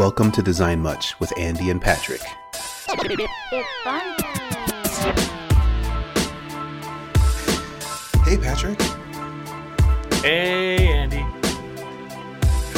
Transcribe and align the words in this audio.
Welcome 0.00 0.32
to 0.32 0.40
Design 0.40 0.80
Much 0.80 1.20
with 1.20 1.30
Andy 1.38 1.68
and 1.68 1.78
Patrick. 1.78 2.22
It's 2.54 2.86
fun 3.84 4.16
time. 4.16 5.14
Hey, 8.24 8.38
Patrick. 8.38 8.80
Hey, 10.22 10.88
Andy. 10.88 11.20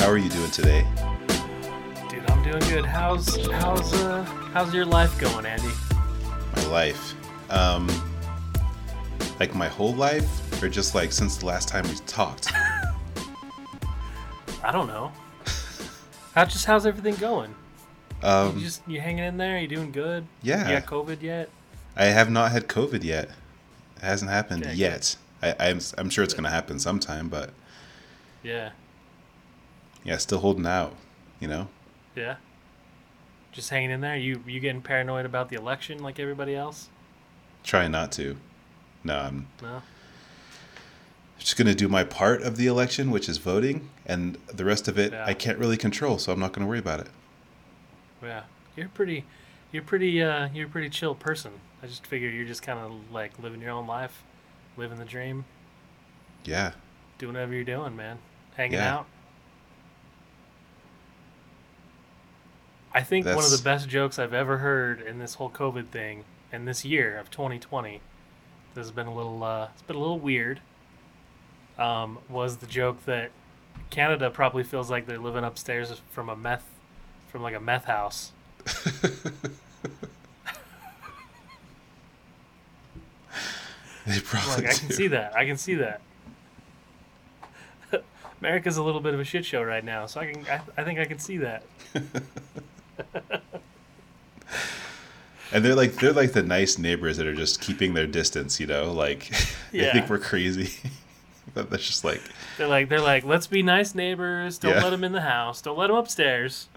How 0.00 0.08
are 0.08 0.18
you 0.18 0.30
doing 0.30 0.50
today? 0.50 0.84
Dude, 2.08 2.28
I'm 2.28 2.42
doing 2.42 2.58
good. 2.68 2.84
How's 2.84 3.36
how's 3.52 3.94
uh 4.02 4.24
how's 4.52 4.74
your 4.74 4.84
life 4.84 5.16
going, 5.20 5.46
Andy? 5.46 5.70
My 6.56 6.66
life. 6.66 7.14
Um, 7.50 7.88
like 9.38 9.54
my 9.54 9.68
whole 9.68 9.94
life, 9.94 10.60
or 10.60 10.68
just 10.68 10.96
like 10.96 11.12
since 11.12 11.36
the 11.36 11.46
last 11.46 11.68
time 11.68 11.84
we 11.84 11.94
talked? 12.04 12.50
I 14.64 14.72
don't 14.72 14.88
know. 14.88 15.12
How 16.34 16.44
just 16.44 16.64
how's 16.64 16.86
everything 16.86 17.14
going? 17.16 17.54
Um, 18.22 18.56
you 18.56 18.64
just 18.64 18.82
you 18.86 19.00
hanging 19.00 19.24
in 19.24 19.36
there? 19.36 19.58
You 19.58 19.68
doing 19.68 19.92
good? 19.92 20.26
yeah. 20.42 20.68
You 20.68 20.80
got 20.80 20.86
COVID 20.86 21.22
yet? 21.22 21.50
I 21.96 22.06
have 22.06 22.30
not 22.30 22.52
had 22.52 22.68
COVID 22.68 23.02
yet. 23.04 23.30
It 23.96 24.02
hasn't 24.02 24.30
happened 24.30 24.64
Okay, 24.64 24.74
yet. 24.74 25.16
I, 25.42 25.54
I'm 25.58 25.80
I'm 25.98 26.08
sure 26.08 26.24
it's 26.24 26.34
gonna 26.34 26.50
happen 26.50 26.78
sometime, 26.78 27.28
but 27.28 27.50
Yeah. 28.42 28.70
yeah, 30.04 30.16
still 30.18 30.38
holding 30.38 30.66
out. 30.66 30.94
You 31.40 31.48
know. 31.48 31.68
Yeah. 32.16 32.36
Just 33.50 33.68
hanging 33.70 33.90
in 33.90 34.00
there. 34.00 34.16
You 34.16 34.42
you 34.46 34.60
getting 34.60 34.80
paranoid 34.82 35.26
about 35.26 35.48
the 35.50 35.56
election 35.56 36.02
like 36.02 36.18
everybody 36.18 36.54
else? 36.54 36.88
Trying 37.64 37.90
not 37.92 38.12
to. 38.12 38.36
No, 39.04 39.18
I'm 39.18 39.46
No. 39.60 39.82
Just 41.42 41.56
gonna 41.56 41.74
do 41.74 41.88
my 41.88 42.04
part 42.04 42.42
of 42.42 42.56
the 42.56 42.66
election, 42.66 43.10
which 43.10 43.28
is 43.28 43.38
voting, 43.38 43.88
and 44.06 44.38
the 44.52 44.64
rest 44.64 44.88
of 44.88 44.98
it 44.98 45.12
Yeah. 45.12 45.24
I 45.26 45.34
can't 45.34 45.58
really 45.58 45.76
control, 45.76 46.18
so 46.18 46.32
I'm 46.32 46.38
not 46.40 46.52
gonna 46.52 46.66
worry 46.66 46.78
about 46.78 47.00
it. 47.00 47.08
Yeah. 48.22 48.44
You're 48.76 48.88
pretty 48.88 49.24
you're 49.72 49.82
pretty 49.82 50.22
uh 50.22 50.48
you're 50.54 50.66
a 50.66 50.70
pretty 50.70 50.88
chill 50.90 51.14
person. 51.14 51.52
I 51.82 51.86
just 51.86 52.06
figure 52.06 52.28
you're 52.28 52.46
just 52.46 52.62
kind 52.62 52.78
of 52.78 52.92
like 53.12 53.38
living 53.38 53.60
your 53.60 53.70
own 53.72 53.86
life, 53.86 54.22
living 54.76 54.98
the 54.98 55.04
dream, 55.04 55.44
Yeah. 56.44 56.72
doing 57.18 57.34
whatever 57.34 57.52
you're 57.54 57.64
doing, 57.64 57.96
man. 57.96 58.18
Hanging 58.56 58.74
Yeah. 58.74 58.94
out. 58.98 59.06
I 62.94 63.02
think 63.02 63.24
one 63.26 63.38
of 63.44 63.50
the 63.50 63.62
best 63.64 63.88
jokes 63.88 64.18
I've 64.18 64.34
ever 64.34 64.58
heard 64.58 65.00
in 65.00 65.18
this 65.18 65.34
whole 65.34 65.50
COVID 65.50 65.88
thing 65.88 66.24
and 66.52 66.68
this 66.68 66.84
year 66.84 67.18
of 67.18 67.30
2020. 67.30 68.00
This 68.74 68.82
has 68.86 68.90
been 68.90 69.06
a 69.06 69.14
little 69.14 69.42
uh 69.42 69.68
it's 69.72 69.82
been 69.82 69.96
a 69.96 70.00
little 70.00 70.18
weird. 70.20 70.60
Um 71.78 72.18
was 72.28 72.58
the 72.58 72.66
joke 72.66 73.04
that 73.06 73.30
Canada 73.90 74.30
probably 74.30 74.62
feels 74.62 74.90
like 74.90 75.06
they're 75.06 75.18
living 75.18 75.44
upstairs 75.44 76.00
from 76.10 76.28
a 76.28 76.36
meth 76.36 76.64
from 77.28 77.42
like 77.42 77.54
a 77.54 77.60
meth 77.60 77.84
house. 77.86 78.32
They 84.06 84.18
probably 84.20 84.64
Like 84.64 84.74
I 84.74 84.78
can 84.78 84.90
see 84.90 85.06
that. 85.08 85.36
I 85.36 85.46
can 85.46 85.56
see 85.56 85.74
that. 85.76 86.00
America's 88.40 88.76
a 88.76 88.82
little 88.82 89.00
bit 89.00 89.14
of 89.14 89.20
a 89.20 89.24
shit 89.24 89.44
show 89.44 89.62
right 89.62 89.84
now, 89.84 90.06
so 90.06 90.20
I 90.20 90.32
can 90.32 90.44
I, 90.48 90.60
I 90.76 90.84
think 90.84 90.98
I 90.98 91.04
can 91.04 91.18
see 91.18 91.38
that. 91.38 91.62
And 95.54 95.62
they're 95.62 95.74
like 95.74 95.92
they're 95.96 96.14
like 96.14 96.32
the 96.32 96.42
nice 96.42 96.78
neighbors 96.78 97.18
that 97.18 97.26
are 97.26 97.34
just 97.34 97.60
keeping 97.60 97.92
their 97.92 98.06
distance, 98.06 98.58
you 98.58 98.66
know, 98.66 98.90
like 98.90 99.28
they 99.70 99.80
Yeah. 99.80 99.92
think 99.92 100.08
we're 100.08 100.16
crazy. 100.18 100.70
But 101.54 101.70
that's 101.70 101.86
just 101.86 102.04
like 102.04 102.22
They're 102.58 102.68
like 102.68 102.88
they're 102.88 103.00
like 103.00 103.24
let's 103.24 103.46
be 103.46 103.62
nice 103.62 103.94
neighbors. 103.94 104.58
Don't 104.58 104.74
Yeah. 104.74 104.82
let 104.82 104.90
them 104.90 105.04
in 105.04 105.12
the 105.12 105.20
house. 105.22 105.60
Don't 105.62 105.76
let 105.78 105.88
them 105.88 105.96
upstairs. 105.96 106.68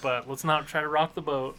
But 0.00 0.28
let's 0.28 0.44
not 0.44 0.66
try 0.68 0.80
to 0.80 0.88
rock 0.88 1.14
the 1.14 1.20
boat. 1.22 1.56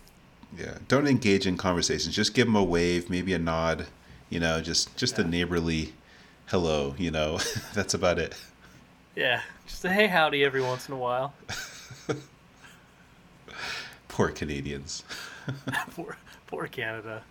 yeah, 0.58 0.78
don't 0.88 1.08
engage 1.08 1.46
in 1.46 1.58
conversations. 1.58 2.16
Just 2.16 2.34
give 2.34 2.48
them 2.48 2.56
a 2.56 2.64
wave, 2.64 3.10
maybe 3.10 3.34
a 3.34 3.40
nod, 3.40 3.88
you 4.30 4.40
know, 4.40 4.62
just 4.62 4.96
just 4.96 5.20
a 5.20 5.24
neighborly 5.24 5.94
hello, 6.48 6.96
you 6.98 7.12
know. 7.12 7.40
that's 7.74 7.94
about 7.94 8.18
it. 8.20 8.36
Yeah, 9.16 9.42
just 9.68 9.84
a 9.86 9.90
hey 9.92 10.08
howdy 10.08 10.44
every 10.46 10.62
once 10.62 10.88
in 10.88 10.94
a 10.94 10.98
while. 10.98 11.34
Poor 14.08 14.30
Canadians. 14.30 15.04
poor 15.96 16.18
poor 16.48 16.68
Canada. 16.68 17.24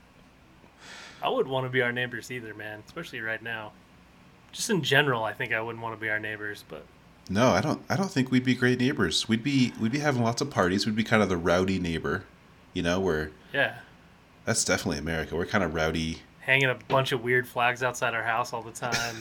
I 1.23 1.29
wouldn't 1.29 1.49
want 1.53 1.67
to 1.67 1.71
be 1.71 1.83
our 1.83 1.93
neighbors 1.93 2.31
either, 2.31 2.55
man. 2.55 2.83
Especially 2.87 3.21
right 3.21 3.43
now. 3.43 3.73
Just 4.53 4.71
in 4.71 4.83
general, 4.83 5.25
I 5.25 5.33
think 5.33 5.53
I 5.53 5.61
wouldn't 5.61 5.83
want 5.83 5.95
to 5.95 6.01
be 6.01 6.09
our 6.11 6.19
neighbors, 6.19 6.65
but 6.69 6.85
No, 7.31 7.49
I 7.49 7.61
don't 7.61 7.83
I 7.89 7.97
don't 7.97 8.11
think 8.11 8.31
we'd 8.31 8.45
be 8.45 8.55
great 8.55 8.81
neighbors. 8.81 9.29
We'd 9.29 9.43
be 9.43 9.73
we'd 9.81 9.93
be 9.93 9.99
having 10.01 10.23
lots 10.23 10.41
of 10.41 10.51
parties. 10.51 10.87
We'd 10.87 10.97
be 10.97 11.05
kind 11.05 11.23
of 11.23 11.29
the 11.29 11.37
rowdy 11.37 11.79
neighbor, 11.79 12.25
you 12.73 12.83
know, 12.83 12.99
where 13.01 13.31
yeah. 13.53 13.77
that's 14.45 14.65
definitely 14.65 14.99
America. 14.99 15.37
We're 15.37 15.47
kind 15.47 15.63
of 15.65 15.75
rowdy. 15.75 16.21
hanging 16.41 16.71
a 16.71 16.75
bunch 16.89 17.13
of 17.13 17.23
weird 17.23 17.47
flags 17.47 17.83
outside 17.83 18.15
our 18.15 18.23
house 18.25 18.53
all 18.53 18.63
the 18.63 18.73
time. 18.73 19.17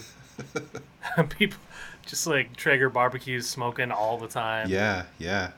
People 1.29 1.59
just 2.05 2.25
like 2.27 2.55
Traeger 2.55 2.89
barbecues, 2.89 3.47
smoking 3.49 3.91
all 3.91 4.17
the 4.17 4.27
time, 4.27 4.69
Yeah, 4.69 5.03
yeah. 5.17 5.51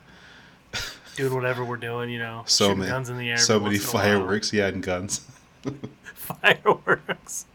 doing 1.16 1.34
whatever 1.34 1.64
we're 1.64 1.76
doing, 1.76 2.10
you 2.10 2.18
know, 2.18 2.42
So 2.46 2.74
many 2.74 2.90
guns 2.90 3.08
in 3.10 3.18
the 3.18 3.30
air. 3.30 3.36
so 3.36 3.60
many 3.60 3.76
once 3.76 3.84
in 3.84 3.90
a 3.90 3.92
while. 3.92 4.02
fireworks, 4.18 4.52
yeah, 4.52 4.66
and 4.68 4.82
guns. 4.82 5.20
Fireworks. 6.14 7.46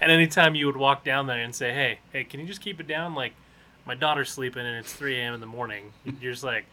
And 0.00 0.10
anytime 0.10 0.54
you 0.54 0.66
would 0.66 0.76
walk 0.76 1.04
down 1.04 1.26
there 1.26 1.42
and 1.42 1.54
say, 1.54 1.72
"Hey, 1.72 2.00
hey, 2.12 2.24
can 2.24 2.40
you 2.40 2.46
just 2.46 2.60
keep 2.60 2.80
it 2.80 2.86
down?" 2.86 3.14
Like, 3.14 3.34
my 3.86 3.94
daughter's 3.94 4.30
sleeping 4.30 4.66
and 4.66 4.76
it's 4.76 4.92
3 4.92 5.16
a.m. 5.18 5.34
in 5.34 5.40
the 5.40 5.46
morning. 5.46 5.92
You're 6.20 6.32
just 6.32 6.44
like, 6.44 6.66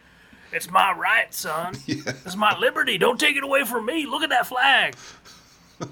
"It's 0.52 0.70
my 0.70 0.92
right, 0.92 1.32
son. 1.32 1.74
yeah. 1.86 2.02
It's 2.24 2.36
my 2.36 2.58
liberty. 2.58 2.98
Don't 2.98 3.20
take 3.20 3.36
it 3.36 3.44
away 3.44 3.64
from 3.64 3.86
me. 3.86 4.06
Look 4.06 4.22
at 4.22 4.30
that 4.30 4.46
flag." 4.46 4.96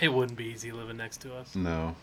it 0.00 0.08
wouldn't 0.08 0.38
be 0.38 0.44
easy 0.44 0.72
living 0.72 0.96
next 0.96 1.18
to 1.22 1.34
us. 1.34 1.54
No. 1.54 1.94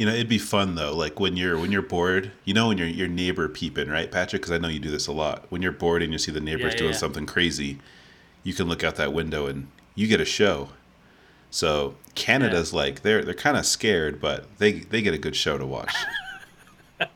You 0.00 0.06
know, 0.06 0.14
it'd 0.14 0.30
be 0.30 0.38
fun 0.38 0.76
though. 0.76 0.96
Like 0.96 1.20
when 1.20 1.36
you're 1.36 1.58
when 1.58 1.70
you're 1.70 1.82
bored, 1.82 2.32
you 2.46 2.54
know, 2.54 2.68
when 2.68 2.78
your 2.78 2.86
your 2.86 3.06
neighbor 3.06 3.46
peeping, 3.50 3.90
right, 3.90 4.10
Patrick? 4.10 4.40
Because 4.40 4.50
I 4.50 4.56
know 4.56 4.68
you 4.68 4.78
do 4.78 4.90
this 4.90 5.06
a 5.06 5.12
lot. 5.12 5.44
When 5.50 5.60
you're 5.60 5.72
bored 5.72 6.02
and 6.02 6.10
you 6.10 6.16
see 6.16 6.32
the 6.32 6.40
neighbors 6.40 6.72
yeah, 6.72 6.78
doing 6.78 6.92
yeah. 6.92 6.96
something 6.96 7.26
crazy, 7.26 7.80
you 8.42 8.54
can 8.54 8.66
look 8.66 8.82
out 8.82 8.96
that 8.96 9.12
window 9.12 9.44
and 9.44 9.66
you 9.94 10.06
get 10.06 10.18
a 10.18 10.24
show. 10.24 10.70
So 11.50 11.96
Canada's 12.14 12.72
like 12.72 13.02
they're 13.02 13.22
they're 13.22 13.34
kind 13.34 13.58
of 13.58 13.66
scared, 13.66 14.22
but 14.22 14.46
they 14.56 14.72
they 14.72 15.02
get 15.02 15.12
a 15.12 15.18
good 15.18 15.36
show 15.36 15.58
to 15.58 15.66
watch. 15.66 15.94
I 16.98 17.10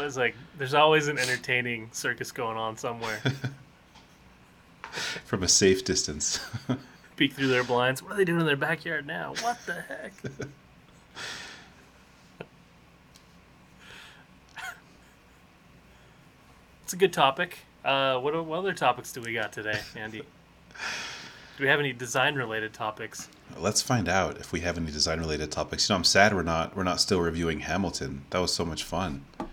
was 0.00 0.16
like, 0.16 0.34
there's 0.56 0.72
always 0.72 1.08
an 1.08 1.18
entertaining 1.18 1.90
circus 1.92 2.32
going 2.32 2.56
on 2.56 2.78
somewhere. 2.78 3.20
from 5.26 5.42
a 5.42 5.48
safe 5.48 5.84
distance. 5.84 6.40
Peek 7.16 7.34
through 7.34 7.48
their 7.48 7.64
blinds. 7.64 8.02
What 8.02 8.12
are 8.12 8.16
they 8.16 8.24
doing 8.24 8.40
in 8.40 8.46
their 8.46 8.56
backyard 8.56 9.06
now? 9.06 9.34
What 9.42 9.58
the 9.66 9.82
heck? 9.82 10.14
It's 16.90 16.94
a 16.94 16.98
good 16.98 17.12
topic. 17.12 17.58
Uh, 17.84 18.18
what, 18.18 18.44
what 18.44 18.58
other 18.58 18.72
topics 18.72 19.12
do 19.12 19.20
we 19.20 19.32
got 19.32 19.52
today, 19.52 19.78
Andy? 19.94 20.22
Do 21.56 21.62
we 21.62 21.68
have 21.68 21.78
any 21.78 21.92
design 21.92 22.34
related 22.34 22.72
topics? 22.72 23.28
Let's 23.56 23.80
find 23.80 24.08
out 24.08 24.38
if 24.38 24.50
we 24.50 24.60
have 24.60 24.76
any 24.76 24.90
design 24.90 25.20
related 25.20 25.52
topics. 25.52 25.88
You 25.88 25.92
know, 25.92 25.98
I'm 25.98 26.04
sad 26.04 26.34
we're 26.34 26.42
not 26.42 26.74
we're 26.74 26.82
not 26.82 27.00
still 27.00 27.20
reviewing 27.20 27.60
Hamilton. 27.60 28.24
That 28.30 28.40
was 28.40 28.52
so 28.52 28.64
much 28.64 28.82
fun. 28.82 29.24
I 29.38 29.46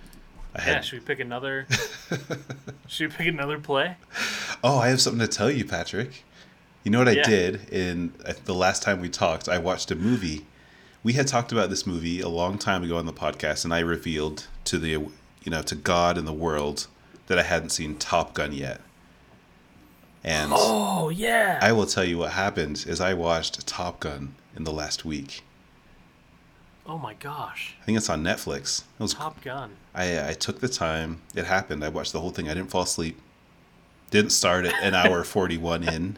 Yeah, 0.56 0.62
had 0.62 0.86
should 0.86 1.00
we 1.00 1.06
pick 1.06 1.20
another? 1.20 1.68
should 2.88 3.12
we 3.12 3.16
pick 3.16 3.28
another 3.28 3.60
play? 3.60 3.98
Oh, 4.64 4.80
I 4.80 4.88
have 4.88 5.02
something 5.02 5.20
to 5.20 5.28
tell 5.28 5.52
you, 5.52 5.66
Patrick. 5.66 6.24
You 6.84 6.90
know 6.92 7.00
what 7.00 7.10
I 7.10 7.22
did 7.22 7.70
in 7.72 8.14
uh, 8.26 8.34
the 8.46 8.56
last 8.56 8.82
time 8.82 9.00
we 9.00 9.10
talked? 9.10 9.48
I 9.48 9.60
watched 9.60 9.92
a 9.92 9.96
movie. 9.96 10.48
We 11.04 11.14
had 11.14 11.28
talked 11.28 11.52
about 11.52 11.70
this 11.70 11.86
movie 11.86 12.20
a 12.20 12.30
long 12.30 12.58
time 12.58 12.84
ago 12.84 12.98
on 12.98 13.06
the 13.06 13.14
podcast, 13.14 13.64
and 13.64 13.74
I 13.74 13.80
revealed 13.80 14.48
to 14.64 14.80
the 14.80 14.90
you 14.90 15.12
know 15.46 15.62
to 15.62 15.76
God 15.76 16.18
and 16.18 16.26
the 16.26 16.34
world 16.34 16.88
that 17.28 17.38
I 17.40 17.44
hadn't 17.44 17.70
seen 17.70 17.96
Top 17.98 18.34
Gun 18.34 18.52
yet. 18.54 18.82
And 20.24 20.52
Oh 20.54 21.10
yeah. 21.10 21.60
I 21.62 21.72
will 21.72 21.86
tell 21.86 22.04
you 22.04 22.18
what 22.18 22.32
happened 22.32 22.86
is 22.88 23.00
I 23.00 23.14
watched 23.14 23.66
Top 23.68 24.00
Gun 24.00 24.36
in 24.56 24.64
the 24.64 24.74
last 24.74 25.06
week. 25.06 25.44
oh 26.86 26.98
my 26.98 27.14
gosh. 27.16 27.76
I 27.82 27.86
think 27.86 27.98
it's 27.98 28.10
on 28.10 28.24
Netflix. 28.24 28.82
It 29.00 29.04
was 29.04 29.14
Top 29.14 29.42
Gun. 29.44 29.72
I 29.94 30.30
I 30.30 30.34
took 30.34 30.60
the 30.60 30.68
time. 30.70 31.22
It 31.36 31.46
happened. 31.46 31.84
I 31.84 31.90
watched 31.90 32.14
the 32.14 32.20
whole 32.22 32.32
thing. 32.32 32.50
I 32.50 32.54
didn't 32.54 32.72
fall 32.72 32.84
asleep. 32.84 33.20
Didn't 34.10 34.32
start 34.32 34.66
at 34.66 34.74
an 34.82 34.96
hour 34.96 35.24
forty 35.36 35.58
one 35.58 35.84
in. 35.88 36.18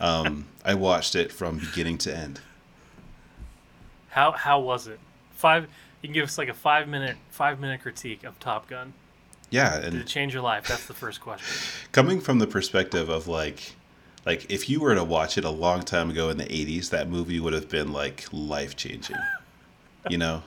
Um, 0.00 0.46
I 0.64 0.74
watched 0.74 1.14
it 1.14 1.30
from 1.32 1.58
beginning 1.58 1.98
to 1.98 2.16
end. 2.16 2.40
How 4.10 4.32
how 4.32 4.60
was 4.60 4.86
it? 4.86 4.98
Five. 5.34 5.64
You 6.00 6.08
can 6.08 6.14
give 6.14 6.24
us 6.24 6.38
like 6.38 6.48
a 6.48 6.54
five 6.54 6.88
minute 6.88 7.16
five 7.30 7.60
minute 7.60 7.82
critique 7.82 8.24
of 8.24 8.38
Top 8.40 8.68
Gun. 8.68 8.94
Yeah, 9.56 9.80
Did 9.80 9.84
it 9.84 9.94
and 9.94 10.06
change 10.06 10.34
your 10.34 10.42
life? 10.42 10.68
That's 10.68 10.86
the 10.86 10.94
first 10.94 11.20
question. 11.20 11.46
coming 11.92 12.20
from 12.20 12.38
the 12.38 12.46
perspective 12.46 13.08
of 13.08 13.26
like 13.26 13.74
like 14.26 14.50
if 14.50 14.68
you 14.68 14.80
were 14.80 14.94
to 14.94 15.04
watch 15.04 15.38
it 15.38 15.44
a 15.44 15.50
long 15.50 15.82
time 15.82 16.10
ago 16.10 16.28
in 16.30 16.36
the 16.36 16.44
80s, 16.44 16.90
that 16.90 17.08
movie 17.08 17.40
would 17.40 17.52
have 17.52 17.68
been 17.68 17.92
like 17.92 18.26
life 18.32 18.76
changing. 18.76 19.16
you 20.10 20.18
know? 20.18 20.42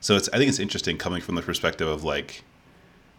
So 0.00 0.16
it's 0.16 0.28
I 0.32 0.38
think 0.38 0.48
it's 0.48 0.58
interesting 0.58 0.96
coming 0.98 1.20
from 1.20 1.34
the 1.34 1.42
perspective 1.42 1.86
of 1.86 2.02
like 2.02 2.42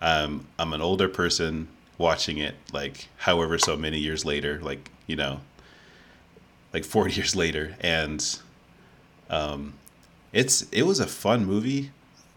um, 0.01 0.47
I'm 0.57 0.73
an 0.73 0.81
older 0.81 1.07
person 1.07 1.67
watching 1.97 2.39
it 2.39 2.55
like 2.73 3.07
however 3.17 3.57
so 3.57 3.77
many 3.77 3.99
years 3.99 4.25
later, 4.25 4.59
like, 4.61 4.89
you 5.05 5.15
know, 5.15 5.39
like 6.73 6.83
40 6.83 7.13
years 7.15 7.35
later 7.35 7.75
and 7.79 8.39
um 9.29 9.73
it's 10.33 10.63
it 10.71 10.83
was 10.83 10.99
a 10.99 11.07
fun 11.07 11.45
movie. 11.45 11.91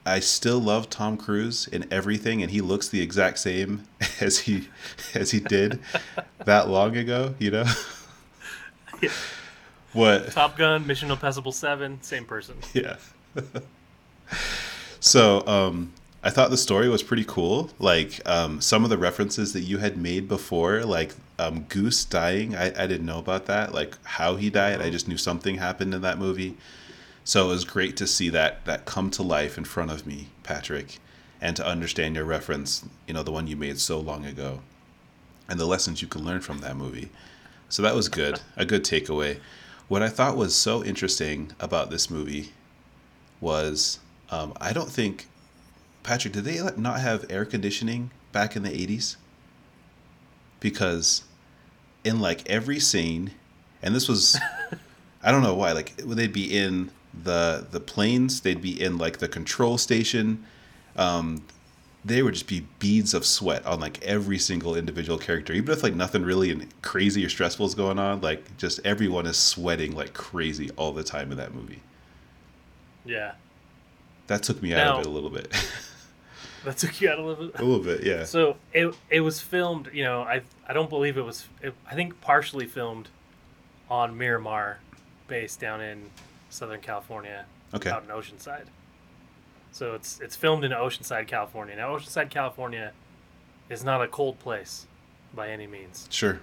I 0.06 0.20
still 0.20 0.58
love 0.58 0.90
Tom 0.90 1.16
Cruise 1.16 1.66
in 1.66 1.86
everything 1.90 2.42
and 2.42 2.50
he 2.50 2.60
looks 2.60 2.88
the 2.88 3.00
exact 3.00 3.38
same 3.38 3.84
as 4.20 4.40
he 4.40 4.68
as 5.14 5.30
he 5.30 5.40
did 5.40 5.80
that 6.44 6.68
long 6.68 6.96
ago, 6.96 7.34
you 7.38 7.50
know? 7.50 7.64
Yeah. 9.00 9.10
What 9.92 10.32
Top 10.32 10.56
Gun, 10.56 10.86
Mission 10.86 11.10
Impossible 11.10 11.52
Seven, 11.52 12.02
same 12.02 12.24
person. 12.24 12.56
yeah. 12.72 12.96
so, 15.00 15.46
um, 15.46 15.92
I 16.22 16.30
thought 16.30 16.50
the 16.50 16.56
story 16.56 16.88
was 16.88 17.02
pretty 17.02 17.24
cool. 17.26 17.70
Like 17.78 18.20
um, 18.26 18.60
some 18.60 18.82
of 18.82 18.90
the 18.90 18.96
references 18.98 19.52
that 19.52 19.60
you 19.60 19.78
had 19.78 19.98
made 19.98 20.26
before, 20.26 20.84
like 20.84 21.14
um, 21.38 21.64
Goose 21.68 22.04
dying, 22.04 22.56
I, 22.56 22.66
I 22.68 22.86
didn't 22.86 23.04
know 23.04 23.18
about 23.18 23.44
that. 23.46 23.74
Like 23.74 23.96
how 24.04 24.36
he 24.36 24.48
died, 24.48 24.80
I 24.80 24.88
just 24.88 25.06
knew 25.06 25.18
something 25.18 25.56
happened 25.58 25.92
in 25.94 26.00
that 26.00 26.18
movie. 26.18 26.56
So 27.24 27.46
it 27.46 27.48
was 27.48 27.64
great 27.64 27.96
to 27.96 28.06
see 28.06 28.28
that 28.28 28.66
that 28.66 28.84
come 28.84 29.10
to 29.12 29.22
life 29.22 29.56
in 29.56 29.64
front 29.64 29.90
of 29.90 30.06
me, 30.06 30.28
Patrick, 30.42 30.98
and 31.40 31.56
to 31.56 31.66
understand 31.66 32.16
your 32.16 32.26
reference. 32.26 32.84
You 33.08 33.14
know, 33.14 33.22
the 33.22 33.32
one 33.32 33.46
you 33.46 33.56
made 33.56 33.80
so 33.80 33.98
long 33.98 34.26
ago, 34.26 34.60
and 35.48 35.58
the 35.58 35.66
lessons 35.66 36.02
you 36.02 36.08
can 36.08 36.22
learn 36.22 36.42
from 36.42 36.58
that 36.58 36.76
movie. 36.76 37.08
So 37.70 37.82
that 37.82 37.94
was 37.94 38.08
good, 38.08 38.40
a 38.56 38.66
good 38.66 38.84
takeaway. 38.84 39.40
What 39.88 40.02
I 40.02 40.10
thought 40.10 40.36
was 40.36 40.54
so 40.54 40.84
interesting 40.84 41.52
about 41.58 41.90
this 41.90 42.10
movie 42.10 42.52
was 43.40 44.00
um, 44.30 44.52
I 44.60 44.72
don't 44.74 44.90
think 44.90 45.26
Patrick 46.02 46.34
did 46.34 46.44
they 46.44 46.60
not 46.76 47.00
have 47.00 47.24
air 47.30 47.44
conditioning 47.44 48.10
back 48.32 48.54
in 48.54 48.62
the 48.62 48.70
80s 48.70 49.16
because 50.60 51.24
in 52.04 52.20
like 52.20 52.48
every 52.48 52.80
scene 52.80 53.30
and 53.82 53.94
this 53.94 54.08
was 54.08 54.38
I 55.22 55.30
don't 55.30 55.42
know 55.42 55.54
why 55.54 55.72
like 55.72 55.94
would 56.04 56.16
they'd 56.16 56.32
be 56.32 56.56
in 56.56 56.90
the 57.22 57.66
the 57.70 57.80
planes 57.80 58.40
they'd 58.40 58.60
be 58.60 58.80
in 58.80 58.98
like 58.98 59.18
the 59.18 59.28
control 59.28 59.78
station 59.78 60.44
um, 60.96 61.42
they 62.04 62.22
would 62.22 62.34
just 62.34 62.46
be 62.48 62.66
beads 62.78 63.14
of 63.14 63.24
sweat 63.24 63.64
on 63.64 63.80
like 63.80 64.02
every 64.04 64.38
single 64.38 64.74
individual 64.76 65.18
character 65.18 65.52
even 65.52 65.70
if 65.72 65.82
like 65.82 65.94
nothing 65.94 66.22
really 66.22 66.50
and 66.50 66.66
crazy 66.82 67.24
or 67.24 67.28
stressful 67.28 67.64
is 67.66 67.74
going 67.74 67.98
on 67.98 68.20
like 68.20 68.56
just 68.58 68.80
everyone 68.84 69.26
is 69.26 69.36
sweating 69.36 69.94
like 69.94 70.12
crazy 70.12 70.70
all 70.76 70.92
the 70.92 71.04
time 71.04 71.30
in 71.30 71.38
that 71.38 71.54
movie 71.54 71.80
Yeah. 73.04 73.32
that 74.26 74.42
took 74.42 74.62
me 74.62 74.74
out 74.74 74.78
Now- 74.84 74.94
of 74.96 75.00
it 75.02 75.06
a 75.06 75.10
little 75.10 75.30
bit 75.30 75.52
That 76.64 76.78
took 76.78 76.98
you 76.98 77.10
out 77.10 77.18
a 77.18 77.22
little 77.22 77.48
bit. 77.48 77.60
a 77.60 77.62
little 77.62 77.84
bit 77.84 78.04
yeah 78.04 78.24
So 78.24 78.56
it 78.72 78.94
it 79.10 79.20
was 79.20 79.38
filmed. 79.38 79.90
You 79.92 80.02
know, 80.04 80.22
I 80.22 80.40
I 80.66 80.72
don't 80.72 80.88
believe 80.88 81.18
it 81.18 81.22
was. 81.22 81.46
It, 81.62 81.74
I 81.90 81.94
think 81.94 82.18
partially 82.22 82.66
filmed 82.66 83.08
on 83.90 84.16
Miramar, 84.16 84.78
base 85.28 85.56
down 85.56 85.82
in 85.82 86.08
Southern 86.54 86.80
California, 86.80 87.46
okay 87.74 87.90
out 87.90 88.04
in 88.04 88.10
Oceanside. 88.10 88.66
So 89.72 89.94
it's 89.94 90.20
it's 90.20 90.36
filmed 90.36 90.64
in 90.64 90.70
Oceanside, 90.70 91.26
California. 91.26 91.74
Now 91.74 91.96
Oceanside, 91.96 92.30
California, 92.30 92.92
is 93.68 93.82
not 93.82 94.00
a 94.02 94.06
cold 94.06 94.38
place, 94.38 94.86
by 95.34 95.50
any 95.50 95.66
means. 95.66 96.06
sure 96.10 96.40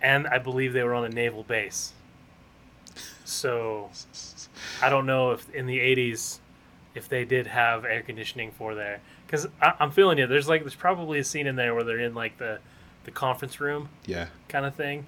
And 0.00 0.26
I 0.28 0.38
believe 0.38 0.72
they 0.72 0.84
were 0.84 0.94
on 0.94 1.04
a 1.04 1.08
naval 1.08 1.42
base. 1.42 1.92
So 3.24 3.90
I 4.80 4.88
don't 4.88 5.06
know 5.06 5.32
if 5.32 5.52
in 5.52 5.66
the 5.66 5.78
'80s 5.78 6.38
if 6.94 7.08
they 7.08 7.24
did 7.24 7.48
have 7.48 7.84
air 7.84 8.02
conditioning 8.02 8.52
for 8.52 8.74
there 8.74 9.00
because 9.26 9.48
I'm 9.60 9.90
feeling 9.90 10.18
you. 10.18 10.28
There's 10.28 10.48
like 10.48 10.62
there's 10.62 10.74
probably 10.76 11.18
a 11.18 11.24
scene 11.24 11.48
in 11.48 11.56
there 11.56 11.74
where 11.74 11.82
they're 11.82 11.98
in 11.98 12.14
like 12.14 12.38
the 12.38 12.60
the 13.04 13.10
conference 13.10 13.58
room 13.58 13.88
yeah 14.06 14.26
kind 14.48 14.64
of 14.64 14.76
thing, 14.76 15.06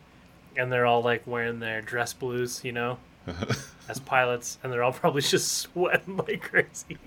and 0.57 0.73
they're 0.73 0.87
all 0.87 1.03
like 1.03 1.27
wearing 1.27 1.61
their 1.61 1.81
dress 1.81 2.13
blues, 2.13 2.63
you 2.65 2.73
know, 2.73 2.99
as 3.89 3.99
pilots, 4.01 4.59
and 4.63 4.73
they're 4.73 4.83
all 4.83 4.93
probably 4.93 5.23
just 5.23 5.53
sweating 5.59 6.17
like 6.29 6.43
crazy. 6.43 6.99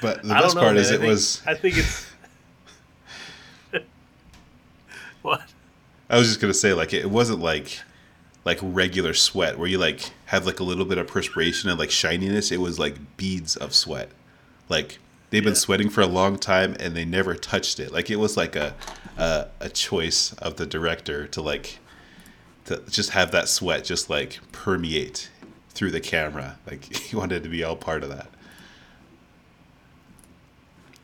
But 0.00 0.22
the 0.22 0.28
best 0.28 0.54
know, 0.54 0.60
part 0.62 0.74
man. 0.74 0.82
is 0.82 0.90
I 0.90 0.94
it 0.94 0.98
think- 0.98 1.08
was. 1.08 1.42
I 1.46 1.54
think 1.54 1.76
it's. 1.78 2.06
what? 5.22 5.42
I 6.10 6.18
was 6.18 6.28
just 6.28 6.40
gonna 6.40 6.52
say 6.54 6.74
like 6.74 6.92
it 6.92 7.10
wasn't 7.10 7.40
like 7.40 7.80
like 8.44 8.58
regular 8.62 9.14
sweat 9.14 9.58
where 9.58 9.66
you 9.68 9.78
like 9.78 10.10
have 10.26 10.44
like 10.46 10.60
a 10.60 10.64
little 10.64 10.84
bit 10.84 10.98
of 10.98 11.06
perspiration 11.06 11.70
and 11.70 11.78
like 11.78 11.90
shininess. 11.90 12.52
It 12.52 12.60
was 12.60 12.78
like 12.78 13.16
beads 13.16 13.56
of 13.56 13.74
sweat. 13.74 14.10
Like 14.68 14.98
they've 15.30 15.42
been 15.42 15.54
Yeah. 15.54 15.58
sweating 15.58 15.88
for 15.88 16.02
a 16.02 16.06
long 16.06 16.36
time 16.38 16.76
and 16.78 16.94
they 16.94 17.06
never 17.06 17.34
touched 17.34 17.80
it. 17.80 17.90
Like 17.90 18.10
it 18.10 18.16
was 18.16 18.36
like 18.36 18.54
a 18.54 18.74
a, 19.16 19.46
a 19.60 19.68
choice 19.70 20.34
of 20.34 20.56
the 20.56 20.66
director 20.66 21.26
to 21.28 21.40
like 21.40 21.78
to 22.66 22.82
just 22.88 23.10
have 23.10 23.30
that 23.32 23.48
sweat 23.48 23.84
just 23.84 24.08
like 24.08 24.38
permeate 24.52 25.30
through 25.70 25.90
the 25.90 26.00
camera. 26.00 26.58
Like 26.66 26.84
he 26.96 27.16
wanted 27.16 27.42
to 27.42 27.48
be 27.48 27.62
all 27.64 27.76
part 27.76 28.02
of 28.02 28.08
that. 28.10 28.28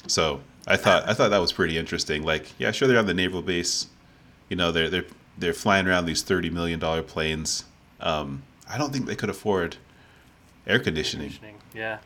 So 0.07 0.41
I 0.67 0.77
thought 0.77 1.09
I 1.09 1.15
thought 1.15 1.31
that 1.31 1.39
was 1.39 1.53
pretty 1.53 1.79
interesting. 1.79 2.23
Like, 2.23 2.53
yeah, 2.59 2.71
sure 2.71 2.89
they're 2.89 2.99
on 2.99 3.07
the 3.07 3.15
naval 3.15 3.43
base. 3.43 3.89
You 4.49 4.57
know, 4.57 4.73
they're 4.73 4.91
they're 4.91 5.07
they're 5.39 5.55
flying 5.55 5.87
around 5.87 6.07
these 6.07 6.23
thirty 6.23 6.51
million 6.51 6.79
dollar 6.79 7.03
planes. 7.03 7.65
Um, 8.01 8.43
I 8.69 8.79
don't 8.79 8.93
think 8.93 9.07
they 9.07 9.17
could 9.17 9.31
afford 9.31 9.77
air 10.67 10.79
conditioning. 10.79 11.29
Conditioning. 11.29 11.57
Yeah. 11.75 11.99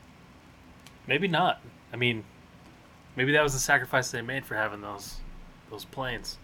Maybe 1.06 1.29
not. 1.29 1.61
I 1.93 1.97
mean, 1.97 2.25
maybe 3.17 3.33
that 3.33 3.43
was 3.43 3.53
the 3.53 3.59
sacrifice 3.59 4.11
they 4.11 4.23
made 4.23 4.45
for 4.45 4.55
having 4.55 4.81
those 4.81 5.17
those 5.71 5.85
planes. 5.85 6.39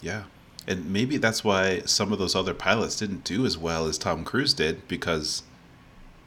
Yeah. 0.00 0.24
And 0.66 0.92
maybe 0.92 1.16
that's 1.16 1.42
why 1.42 1.80
some 1.80 2.12
of 2.12 2.18
those 2.18 2.36
other 2.36 2.54
pilots 2.54 2.96
didn't 2.96 3.24
do 3.24 3.46
as 3.46 3.56
well 3.56 3.86
as 3.86 3.98
Tom 3.98 4.24
Cruise 4.24 4.52
did 4.54 4.86
because 4.88 5.42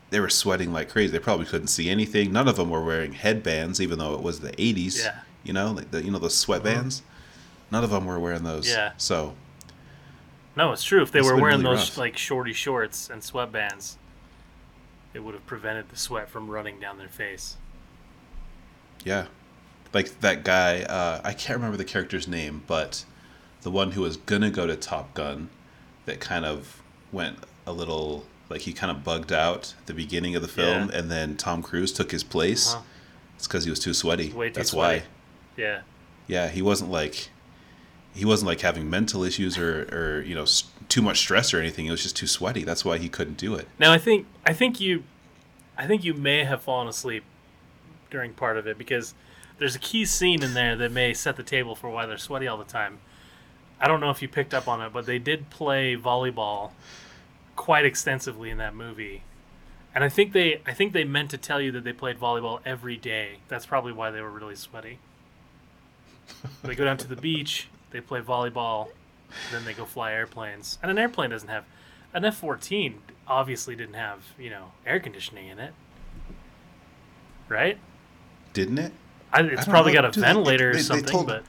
they 0.09 0.19
were 0.19 0.29
sweating 0.29 0.73
like 0.73 0.89
crazy. 0.89 1.11
They 1.11 1.19
probably 1.19 1.45
couldn't 1.45 1.67
see 1.67 1.89
anything. 1.89 2.31
None 2.31 2.47
of 2.47 2.55
them 2.55 2.69
were 2.69 2.83
wearing 2.83 3.13
headbands, 3.13 3.79
even 3.79 3.99
though 3.99 4.13
it 4.15 4.21
was 4.21 4.39
the 4.41 4.51
80s. 4.51 5.03
Yeah. 5.03 5.19
You 5.43 5.53
know, 5.53 5.71
like 5.71 5.91
the 5.91 6.03
you 6.03 6.11
know 6.11 6.19
those 6.19 6.35
sweatbands. 6.35 7.01
None 7.71 7.83
of 7.83 7.89
them 7.89 8.05
were 8.05 8.19
wearing 8.19 8.43
those. 8.43 8.67
Yeah. 8.69 8.91
So 8.97 9.35
No, 10.55 10.71
it's 10.71 10.83
true. 10.83 11.01
If 11.01 11.11
they 11.11 11.21
were 11.21 11.35
wearing 11.35 11.61
really 11.61 11.75
those 11.75 11.89
rough. 11.89 11.97
like 11.97 12.17
shorty 12.17 12.53
shorts 12.53 13.09
and 13.09 13.21
sweatbands, 13.21 13.95
it 15.13 15.19
would 15.19 15.33
have 15.33 15.45
prevented 15.45 15.89
the 15.89 15.97
sweat 15.97 16.29
from 16.29 16.49
running 16.49 16.79
down 16.79 16.97
their 16.97 17.07
face. 17.07 17.57
Yeah. 19.03 19.25
Like 19.93 20.19
that 20.21 20.43
guy, 20.43 20.81
uh, 20.83 21.21
I 21.23 21.33
can't 21.33 21.57
remember 21.57 21.77
the 21.77 21.85
character's 21.85 22.27
name, 22.27 22.63
but 22.67 23.05
the 23.63 23.71
one 23.71 23.91
who 23.91 24.01
was 24.01 24.17
gonna 24.17 24.49
go 24.51 24.67
to 24.67 24.75
Top 24.75 25.13
Gun 25.13 25.49
that 26.05 26.19
kind 26.19 26.45
of 26.45 26.81
went 27.11 27.37
a 27.65 27.71
little 27.73 28.25
like 28.49 28.61
he 28.61 28.73
kind 28.73 28.91
of 28.91 29.03
bugged 29.03 29.31
out 29.31 29.73
at 29.79 29.85
the 29.87 29.93
beginning 29.93 30.35
of 30.35 30.41
the 30.41 30.47
film 30.47 30.89
Yeah. 30.89 30.97
and 30.99 31.09
then 31.11 31.35
Tom 31.37 31.63
Cruise 31.63 31.91
took 31.93 32.11
his 32.11 32.23
place. 32.23 32.73
Uh-huh. 32.73 32.83
It's 33.37 33.47
because 33.47 33.63
he 33.63 33.69
was 33.69 33.79
too 33.79 33.93
sweaty. 33.93 34.31
Way 34.31 34.49
too 34.49 34.53
That's 34.55 34.71
sweaty. 34.71 34.99
why. 35.01 35.05
Yeah. 35.57 35.81
Yeah, 36.27 36.49
he 36.49 36.61
wasn't 36.61 36.91
like 36.91 37.29
he 38.13 38.25
wasn't 38.25 38.47
like 38.47 38.61
having 38.61 38.89
mental 38.89 39.23
issues 39.23 39.57
or 39.57 39.83
or 39.91 40.21
you 40.21 40.35
know 40.35 40.45
too 40.89 41.01
much 41.01 41.17
stress 41.19 41.53
or 41.53 41.59
anything. 41.59 41.85
It 41.87 41.91
was 41.91 42.03
just 42.03 42.15
too 42.15 42.27
sweaty. 42.27 42.63
That's 42.63 42.85
why 42.85 42.97
he 42.97 43.09
couldn't 43.09 43.37
do 43.37 43.55
it. 43.55 43.67
Now 43.79 43.91
I 43.91 43.97
think 43.97 44.27
I 44.45 44.53
think 44.53 44.79
you 44.79 45.03
I 45.77 45.87
think 45.87 46.03
you 46.03 46.13
may 46.13 46.43
have 46.43 46.61
fallen 46.61 46.87
asleep 46.87 47.23
during 48.11 48.33
part 48.33 48.57
of 48.57 48.67
it 48.67 48.77
because 48.77 49.13
there's 49.57 49.75
a 49.75 49.79
key 49.79 50.05
scene 50.05 50.43
in 50.43 50.53
there 50.53 50.75
that 50.75 50.91
may 50.91 51.13
set 51.13 51.35
the 51.35 51.43
table 51.43 51.75
for 51.75 51.89
why 51.89 52.05
they're 52.05 52.17
sweaty 52.17 52.47
all 52.47 52.57
the 52.57 52.63
time. 52.63 52.99
I 53.83 53.87
don't 53.89 53.99
know 53.99 54.09
if 54.11 54.21
you 54.21 54.29
picked 54.29 54.53
up 54.53 54.69
on 54.69 54.81
it, 54.81 54.93
but 54.93 55.05
they 55.05 55.19
did 55.19 55.49
play 55.49 55.97
volleyball 55.97 56.71
quite 57.57 57.83
extensively 57.85 58.49
in 58.49 58.57
that 58.59 58.73
movie. 58.73 59.23
And 59.93 60.05
I 60.05 60.09
think 60.09 60.31
they 60.31 60.61
I 60.65 60.73
think 60.73 60.93
they 60.93 61.03
meant 61.03 61.29
to 61.31 61.37
tell 61.37 61.59
you 61.59 61.69
that 61.73 61.83
they 61.83 61.91
played 61.91 62.17
volleyball 62.17 62.61
every 62.65 62.95
day. 62.95 63.39
That's 63.49 63.65
probably 63.65 63.91
why 63.91 64.09
they 64.09 64.21
were 64.21 64.31
really 64.31 64.55
sweaty. 64.55 64.99
they 66.63 66.75
go 66.75 66.85
down 66.85 66.95
to 66.97 67.07
the 67.07 67.17
beach, 67.17 67.67
they 67.91 67.99
play 67.99 68.21
volleyball, 68.21 68.87
then 69.51 69.65
they 69.65 69.73
go 69.73 69.83
fly 69.83 70.13
airplanes. 70.13 70.79
And 70.81 70.89
an 70.89 70.97
airplane 70.97 71.31
doesn't 71.31 71.49
have 71.49 71.65
an 72.13 72.23
F 72.23 72.37
fourteen 72.37 73.01
obviously 73.27 73.75
didn't 73.75 73.95
have, 73.95 74.19
you 74.39 74.49
know, 74.49 74.71
air 74.85 75.01
conditioning 75.01 75.47
in 75.49 75.59
it. 75.59 75.73
Right? 77.49 77.77
Didn't 78.53 78.79
it? 78.79 78.93
I, 79.33 79.39
I 79.39 79.43
it's 79.43 79.65
don't 79.65 79.69
probably 79.71 79.91
know. 79.93 80.03
got 80.03 80.17
a 80.17 80.19
ventilator 80.21 80.65
they- 80.65 80.69
or 80.69 80.73
they 80.73 80.79
something, 80.81 81.05
told- 81.11 81.27
but 81.27 81.43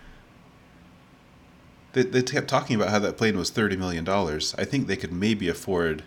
They, 1.95 2.03
they 2.03 2.23
kept 2.23 2.49
talking 2.49 2.77
about 2.77 2.91
how 2.91 2.99
that 3.01 3.17
plane 3.17 3.37
was 3.39 3.51
thirty 3.51 3.77
million 3.77 4.05
dollars. 4.05 4.55
I 4.59 4.65
think 4.65 4.87
they 4.87 4.97
could 4.97 5.13
maybe 5.13 5.49
afford 5.49 6.05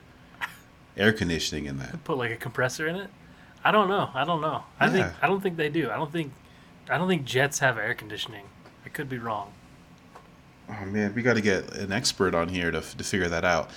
air 0.96 1.12
conditioning 1.13 1.65
in 1.65 1.77
that. 1.79 2.03
put 2.03 2.17
like 2.17 2.32
a 2.32 2.36
compressor 2.36 2.88
in 2.88 2.96
it. 2.96 3.10
I 3.63 3.72
don't 3.72 3.89
know. 3.89 4.10
I 4.13 4.24
don't 4.24 4.41
know. 4.41 4.63
I 4.79 4.89
think 4.89 5.08
I 5.22 5.27
don't 5.27 5.41
think 5.41 5.58
they 5.58 5.70
do. 5.70 5.89
I 5.89 5.96
don't 5.96 6.12
think 6.12 6.32
I 6.89 6.98
don't 6.98 7.08
think 7.08 7.25
jets 7.25 7.60
have 7.60 7.77
air 7.77 7.94
conditioning. 7.94 8.46
I 8.86 8.89
could 8.89 9.10
be 9.10 9.17
wrong. 9.17 9.51
oh 10.70 10.86
man, 10.86 11.13
we 11.15 11.22
got 11.22 11.34
to 11.34 11.41
get 11.41 11.74
an 11.75 11.91
expert 11.91 12.36
on 12.36 12.50
here 12.50 12.72
to 12.72 12.82
to 12.82 13.03
figure 13.03 13.27
that 13.29 13.44
out. 13.46 13.70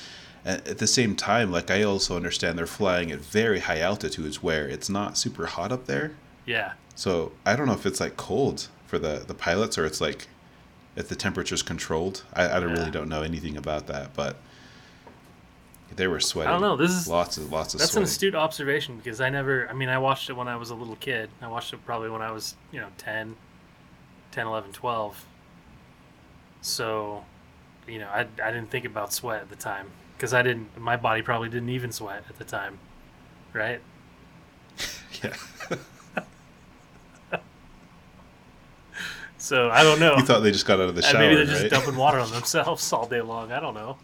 At, 0.45 0.67
at 0.67 0.79
the 0.79 0.87
same 0.87 1.17
time, 1.17 1.51
like 1.53 1.71
I 1.71 1.83
also 1.83 2.17
understand 2.17 2.59
they're 2.59 2.67
flying 2.67 3.11
at 3.13 3.19
very 3.21 3.61
high 3.61 3.81
altitudes 3.81 4.43
where 4.43 4.67
it's 4.69 4.89
not 4.89 5.19
super 5.19 5.47
hot 5.47 5.71
up 5.73 5.87
there. 5.87 6.13
Yeah. 6.47 6.73
So 6.95 7.33
I 7.45 7.57
don't 7.57 7.67
know 7.67 7.75
if 7.75 7.85
it's 7.87 8.01
like 8.01 8.17
cold 8.17 8.69
for 8.87 8.99
the 8.99 9.23
the 9.27 9.35
pilots 9.35 9.77
or 9.79 9.85
it's 9.85 10.01
like 10.01 10.29
if 11.01 11.09
the 11.09 11.17
temperature's 11.17 11.63
controlled. 11.63 12.23
I, 12.33 12.45
I 12.45 12.59
Yeah. 12.61 12.65
really 12.67 12.91
don't 12.93 13.09
know 13.09 13.23
anything 13.23 13.57
about 13.57 13.89
that, 13.89 14.15
but 14.15 14.37
they 15.97 16.07
were 16.07 16.21
sweating. 16.21 16.49
I 16.51 16.53
don't 16.53 16.61
know. 16.61 16.77
This 16.77 16.93
is 16.93 17.09
lots 17.09 17.37
of 17.37 17.51
lots 17.51 17.75
of 17.75 17.81
sweat. 17.81 17.89
That's 17.89 17.97
an 17.97 18.03
astute 18.05 18.35
observation 18.37 18.97
because 18.97 19.21
I 19.21 19.29
never, 19.31 19.69
I 19.69 19.73
mean, 19.73 19.89
I 19.89 19.99
watched 19.99 20.31
it 20.31 20.35
when 20.35 20.47
I 20.47 20.55
was 20.57 20.71
a 20.71 20.75
little 20.75 20.97
kid. 20.97 21.31
I 21.43 21.49
watched 21.49 21.73
it 21.73 21.85
probably 21.85 22.11
when 22.11 22.23
I 22.23 22.31
was, 22.31 22.55
you 22.71 22.79
know, 22.81 22.89
10, 22.99 23.35
10 24.31 24.47
11, 24.47 24.73
12. 24.73 25.25
So, 26.63 27.25
you 27.89 27.99
know, 27.99 28.09
I, 28.09 28.21
I 28.43 28.53
didn't 28.53 28.71
think 28.71 28.85
about 28.85 29.13
sweat 29.13 29.41
at 29.43 29.49
the 29.51 29.57
time 29.57 29.91
because 30.17 30.33
I 30.35 30.43
didn't, 30.43 30.79
my 30.79 30.97
body 30.97 31.23
probably 31.23 31.49
didn't 31.49 31.71
even 31.71 31.91
sweat 31.91 32.23
at 32.29 32.39
the 32.39 32.45
time. 32.45 32.79
Right? 33.53 33.81
yeah. 35.25 35.35
So 39.41 39.71
I 39.71 39.83
don't 39.83 39.99
know. 39.99 40.17
you 40.17 40.25
thought 40.25 40.41
they 40.41 40.53
just 40.53 40.67
got 40.67 40.81
out 40.81 40.89
of 40.91 40.95
the 40.95 41.03
shower, 41.11 41.19
maybe 41.19 41.35
they're 41.35 41.45
just 41.47 41.63
right? 41.63 41.71
dumping 41.71 41.97
water 41.97 42.19
on 42.21 42.31
themselves 42.33 42.93
all 42.93 43.07
day 43.07 43.23
long. 43.23 43.51
I 43.53 43.59
don't 43.61 43.75
know. 43.75 43.97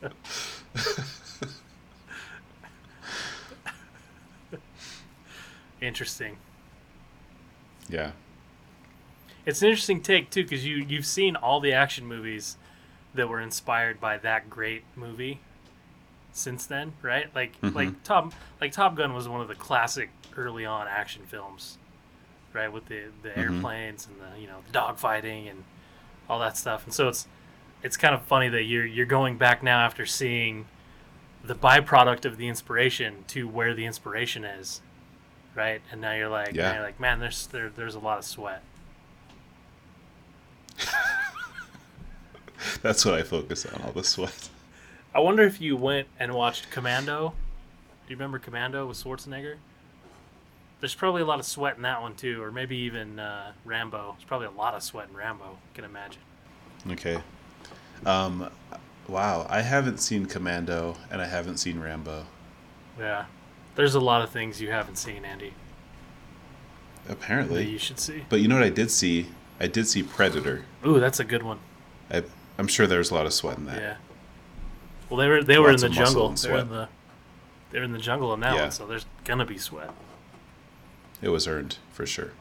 Interesting. 5.80 6.36
yeah. 7.88 8.12
It's 9.46 9.62
an 9.62 9.68
interesting 9.68 10.02
take 10.02 10.28
too, 10.30 10.42
because 10.42 10.66
you 10.66 10.76
you've 10.76 11.06
seen 11.06 11.34
all 11.36 11.60
the 11.60 11.72
action 11.72 12.04
movies 12.06 12.56
that 13.14 13.28
were 13.30 13.40
inspired 13.40 13.98
by 13.98 14.18
that 14.18 14.50
great 14.50 14.82
movie 14.94 15.40
since 16.32 16.66
then, 16.66 16.92
right? 17.00 17.34
Like 17.34 17.58
Mhm. 17.62 17.74
like 17.74 18.02
Top 18.04 18.34
like 18.60 18.72
Top 18.72 18.94
Gun 18.94 19.14
was 19.14 19.26
one 19.26 19.40
of 19.40 19.48
the 19.48 19.54
classic 19.54 20.10
early 20.36 20.66
on 20.66 20.86
action 20.86 21.22
films, 21.26 21.78
right? 22.58 22.72
With 22.72 22.86
the 22.86 23.04
the 23.22 23.28
Mhm. 23.30 23.38
airplanes 23.38 24.06
and 24.06 24.16
the 24.20 24.40
you 24.40 24.46
know 24.46 24.58
the 24.70 24.72
dogfighting 24.78 25.48
and 25.50 25.64
all 26.28 26.38
that 26.40 26.56
stuff. 26.56 26.84
And 26.84 26.92
so 26.92 27.08
it's 27.08 27.26
it's 27.82 27.96
kind 27.96 28.14
of 28.14 28.22
funny 28.22 28.48
that 28.48 28.64
you're 28.64 28.84
you're 28.86 29.06
going 29.06 29.38
back 29.38 29.62
now 29.62 29.80
after 29.84 30.04
seeing 30.06 30.66
the 31.44 31.54
byproduct 31.54 32.24
of 32.24 32.36
the 32.36 32.48
inspiration 32.48 33.24
to 33.28 33.46
where 33.48 33.72
the 33.74 33.84
inspiration 33.86 34.44
is, 34.44 34.80
right? 35.54 35.80
And 35.92 36.00
now 36.00 36.12
you're 36.14 36.28
like, 36.28 36.54
Yeah. 36.54 36.62
man, 36.64 36.74
you're 36.74 36.84
like 36.84 37.00
man, 37.00 37.20
there's 37.20 37.46
there, 37.46 37.70
there's 37.70 37.94
a 37.94 38.00
lot 38.00 38.18
of 38.18 38.24
sweat. 38.24 38.62
That's 42.82 43.04
what 43.04 43.14
I 43.14 43.22
focus 43.22 43.64
on, 43.66 43.80
all 43.82 43.92
the 43.92 44.02
sweat. 44.04 44.48
I 45.14 45.20
wonder 45.20 45.42
if 45.44 45.60
you 45.60 45.76
went 45.76 46.08
and 46.18 46.34
watched 46.34 46.70
Commando. 46.70 47.30
Do 48.06 48.12
you 48.12 48.16
remember 48.16 48.38
Commando 48.38 48.86
with 48.86 49.02
Schwarzenegger? 49.02 49.56
There's 50.80 50.94
probably 50.94 51.22
a 51.22 51.26
lot 51.26 51.40
of 51.40 51.44
sweat 51.46 51.76
in 51.76 51.82
that 51.82 52.00
one 52.00 52.14
too, 52.14 52.40
or 52.42 52.52
maybe 52.52 52.76
even 52.76 53.18
uh, 53.18 53.52
Rambo. 53.64 54.12
There's 54.16 54.24
probably 54.24 54.46
a 54.46 54.52
lot 54.52 54.74
of 54.74 54.82
sweat 54.82 55.08
in 55.10 55.16
Rambo. 55.16 55.44
I 55.44 55.74
can 55.76 55.84
imagine. 55.84 56.20
Okay. 56.92 57.18
Um, 58.06 58.48
wow, 59.08 59.44
I 59.50 59.62
haven't 59.62 59.98
seen 59.98 60.26
Commando 60.26 60.96
and 61.10 61.20
I 61.20 61.26
haven't 61.26 61.56
seen 61.56 61.80
Rambo. 61.80 62.24
Yeah, 62.98 63.24
there's 63.74 63.96
a 63.96 64.00
lot 64.00 64.22
of 64.22 64.30
things 64.30 64.60
you 64.60 64.70
haven't 64.70 64.96
seen, 64.96 65.24
Andy, 65.24 65.52
Apparently. 67.08 67.66
you 67.68 67.78
should 67.78 67.98
see. 67.98 68.24
But 68.28 68.40
you 68.40 68.48
know 68.48 68.54
what 68.56 68.64
I 68.64 68.70
did 68.70 68.90
see? 68.90 69.26
I 69.60 69.66
did 69.66 69.88
see 69.88 70.02
Predator. 70.04 70.64
Ooh, 70.86 71.00
that's 71.00 71.18
a 71.20 71.24
good 71.24 71.42
one. 71.42 71.58
I, 72.10 72.22
I'm 72.58 72.68
sure 72.68 72.86
there's 72.86 73.10
a 73.10 73.14
lot 73.14 73.26
of 73.26 73.32
sweat 73.32 73.58
in 73.58 73.66
that. 73.66 73.80
Yeah. 73.80 73.96
Well, 75.10 75.18
they 75.18 75.28
were 75.28 75.42
they 75.42 75.58
were 75.58 75.70
in 75.70 75.76
the 75.80 75.88
jungle. 75.88 76.28
They 76.30 76.50
were 76.52 76.58
in 76.58 76.68
the 76.68 76.88
they 77.70 77.78
were 77.78 77.84
in 77.84 77.92
the 77.92 77.98
jungle 77.98 78.32
in 78.34 78.40
that 78.40 78.54
Yeah. 78.54 78.62
one, 78.62 78.70
so 78.70 78.86
there's 78.86 79.06
gonna 79.24 79.46
be 79.46 79.58
sweat. 79.58 79.90
It 81.20 81.30
was 81.30 81.46
earned 81.48 81.78
for 81.92 82.06
sure. 82.06 82.32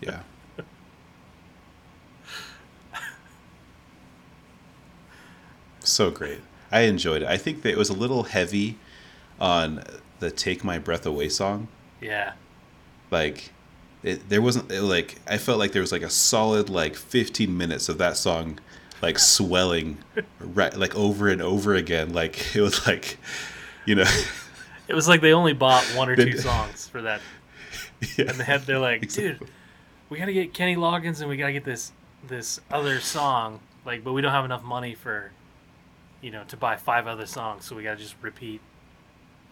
Yeah. 0.00 0.20
so 5.80 6.10
great. 6.10 6.40
I 6.70 6.80
enjoyed 6.80 7.22
it. 7.22 7.28
I 7.28 7.36
think 7.36 7.62
that 7.62 7.70
it 7.70 7.78
was 7.78 7.88
a 7.88 7.94
little 7.94 8.24
heavy 8.24 8.78
on 9.40 9.82
the 10.18 10.30
"Take 10.30 10.64
My 10.64 10.78
Breath 10.78 11.06
Away" 11.06 11.28
song. 11.28 11.68
Yeah. 12.00 12.32
Like, 13.10 13.52
it, 14.02 14.28
there 14.28 14.42
wasn't 14.42 14.70
it, 14.70 14.82
like 14.82 15.16
I 15.26 15.38
felt 15.38 15.58
like 15.58 15.72
there 15.72 15.82
was 15.82 15.92
like 15.92 16.02
a 16.02 16.10
solid 16.10 16.68
like 16.68 16.96
15 16.96 17.56
minutes 17.56 17.88
of 17.88 17.98
that 17.98 18.16
song, 18.16 18.58
like 19.02 19.18
swelling, 19.18 19.98
right, 20.40 20.76
like 20.76 20.94
over 20.96 21.28
and 21.28 21.40
over 21.40 21.74
again. 21.74 22.12
Like 22.12 22.54
it 22.54 22.60
was 22.60 22.86
like, 22.86 23.18
you 23.84 23.94
know, 23.94 24.04
It 24.88 24.94
was 24.94 25.08
like 25.08 25.20
they 25.20 25.32
only 25.32 25.52
bought 25.52 25.82
one 25.96 26.08
or 26.08 26.16
two 26.16 26.36
songs 26.38 26.86
for 26.88 27.02
that 27.02 27.20
yeah. 28.16 28.26
and 28.28 28.30
they 28.38 28.44
had 28.44 28.62
they're 28.62 28.78
like, 28.78 29.02
Exactly. 29.02 29.32
dude, 29.38 29.48
we 30.10 30.18
gotta 30.18 30.32
get 30.32 30.52
Kenny 30.54 30.76
Loggins 30.76 31.20
and 31.20 31.28
we 31.28 31.36
gotta 31.36 31.52
get 31.52 31.64
this 31.64 31.92
this 32.26 32.60
other 32.70 33.00
song, 33.00 33.60
like, 33.84 34.02
but 34.04 34.12
we 34.12 34.20
don't 34.22 34.32
have 34.32 34.44
enough 34.44 34.62
money 34.64 34.94
for, 34.94 35.30
you 36.20 36.30
know, 36.30 36.42
to 36.48 36.56
buy 36.56 36.76
five 36.76 37.06
other 37.06 37.26
songs, 37.26 37.64
so 37.64 37.76
we 37.76 37.82
gotta 37.82 37.96
just 38.00 38.16
repeat 38.22 38.60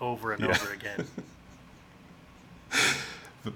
over 0.00 0.32
and 0.32 0.42
Yeah. 0.42 0.50
over 0.50 0.72
again. 0.72 1.06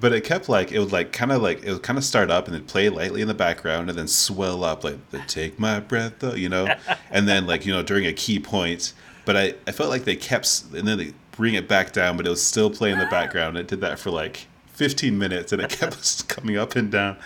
but 0.00 0.12
it 0.12 0.22
kept 0.22 0.48
like 0.48 0.70
it 0.70 0.78
would 0.78 0.92
like 0.92 1.12
kind 1.12 1.32
of 1.32 1.40
like 1.42 1.62
it 1.64 1.72
would 1.72 1.82
kind 1.82 1.98
of 1.98 2.04
start 2.04 2.30
up 2.30 2.46
and 2.46 2.54
then 2.54 2.64
play 2.64 2.88
lightly 2.88 3.22
in 3.22 3.28
the 3.28 3.34
background 3.34 3.88
and 3.88 3.98
then 3.98 4.06
swell 4.06 4.62
up 4.64 4.84
like 4.84 4.96
the 5.10 5.18
take 5.20 5.58
my 5.58 5.80
breath 5.80 6.12
though 6.18 6.34
you 6.34 6.48
know 6.48 6.68
and 7.10 7.26
then 7.26 7.46
like 7.46 7.64
you 7.64 7.72
know 7.72 7.82
during 7.82 8.04
a 8.06 8.12
key 8.12 8.38
point 8.38 8.92
but 9.24 9.34
i 9.36 9.54
i 9.66 9.72
felt 9.72 9.88
like 9.88 10.04
they 10.04 10.14
kept 10.14 10.62
and 10.74 10.86
then 10.86 10.98
they 10.98 11.12
bring 11.38 11.54
it 11.54 11.68
back 11.68 11.92
down 11.92 12.16
but 12.16 12.26
it 12.26 12.30
was 12.30 12.44
still 12.44 12.68
playing 12.68 12.94
in 12.94 12.98
the 12.98 13.06
background. 13.06 13.56
It 13.56 13.68
did 13.68 13.80
that 13.80 14.00
for 14.00 14.10
like 14.10 14.48
15 14.72 15.16
minutes 15.16 15.52
and 15.52 15.62
it 15.62 15.70
kept 15.70 16.28
coming 16.28 16.58
up 16.58 16.74
and 16.74 16.90
down. 16.90 17.16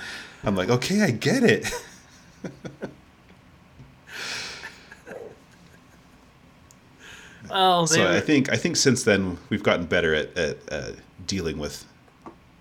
I'm 0.45 0.55
like 0.55 0.69
okay 0.69 1.03
i 1.03 1.11
get 1.11 1.43
it. 1.43 1.73
Oh, 7.55 7.85
so 7.85 8.03
were, 8.03 8.09
i 8.09 8.21
think 8.21 8.51
i 8.51 8.57
think 8.57 8.77
since 8.77 9.03
then 9.03 9.37
we've 9.51 9.63
gotten 9.63 9.85
better 9.85 10.15
at 10.15 10.35
at 10.39 10.57
uh, 10.71 10.93
dealing 11.27 11.59
with 11.59 11.85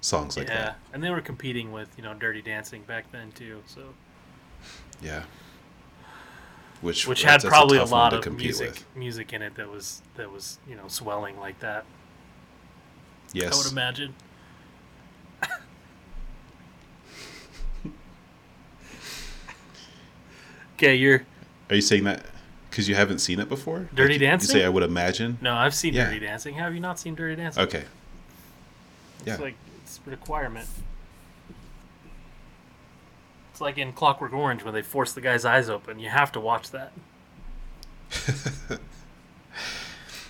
songs 0.01 0.35
like 0.35 0.49
yeah, 0.49 0.53
that. 0.53 0.65
Yeah, 0.65 0.93
and 0.93 1.01
they 1.01 1.09
were 1.11 1.21
competing 1.21 1.71
with 1.71 1.87
you 1.95 2.03
know 2.03 2.13
Dirty 2.13 2.41
Dancing 2.41 2.81
back 2.81 3.09
then 3.09 3.31
too, 3.31 3.63
so. 3.67 3.83
Yeah 5.01 5.23
which 6.81 7.07
which 7.07 7.23
had 7.23 7.41
probably 7.43 7.77
a, 7.77 7.81
tough 7.81 7.91
one 7.91 7.99
lot 7.99 8.13
of 8.13 8.33
music 8.37 8.69
with. 8.71 8.85
music 8.95 9.33
in 9.33 9.41
it 9.41 9.55
that 9.55 9.69
was 9.69 10.01
that 10.15 10.31
was 10.31 10.59
you 10.67 10.75
know 10.75 10.87
swelling 10.87 11.37
like 11.39 11.59
that. 11.59 11.85
yes 13.33 13.53
I 13.53 13.57
would 13.57 13.71
imagine. 13.71 14.13
okay, 20.75 20.95
you're 20.95 21.23
Are 21.69 21.75
you 21.75 21.81
saying 21.81 22.03
that 22.05 22.25
because 22.69 22.87
you 22.89 22.95
haven't 22.95 23.19
seen 23.19 23.39
it 23.39 23.49
before? 23.49 23.89
Dirty 23.93 24.13
Like, 24.13 24.21
Dancing? 24.21 24.55
You 24.55 24.61
say 24.61 24.65
I 24.65 24.69
would 24.69 24.83
imagine. 24.83 25.37
no, 25.41 25.53
I've 25.53 25.75
seen 25.75 25.93
Yeah. 25.93 26.05
Dirty 26.05 26.19
Dancing. 26.19 26.55
Have 26.55 26.73
you 26.73 26.79
not 26.79 26.99
seen 26.99 27.15
Dirty 27.15 27.35
Dancing? 27.35 27.63
Okay. 27.63 27.83
Yeah. 29.25 29.33
It's 29.33 29.41
like 29.41 29.55
it's 29.83 29.99
a 30.05 30.09
requirement. 30.09 30.67
It's 33.61 33.63
like 33.67 33.77
in 33.77 33.93
Clockwork 33.93 34.33
Orange 34.33 34.63
when 34.63 34.73
they 34.73 34.81
force 34.81 35.13
the 35.13 35.21
guy's 35.21 35.45
eyes 35.45 35.69
open. 35.69 35.99
You 35.99 36.09
have 36.09 36.31
to 36.31 36.39
watch 36.39 36.71
that. 36.71 36.91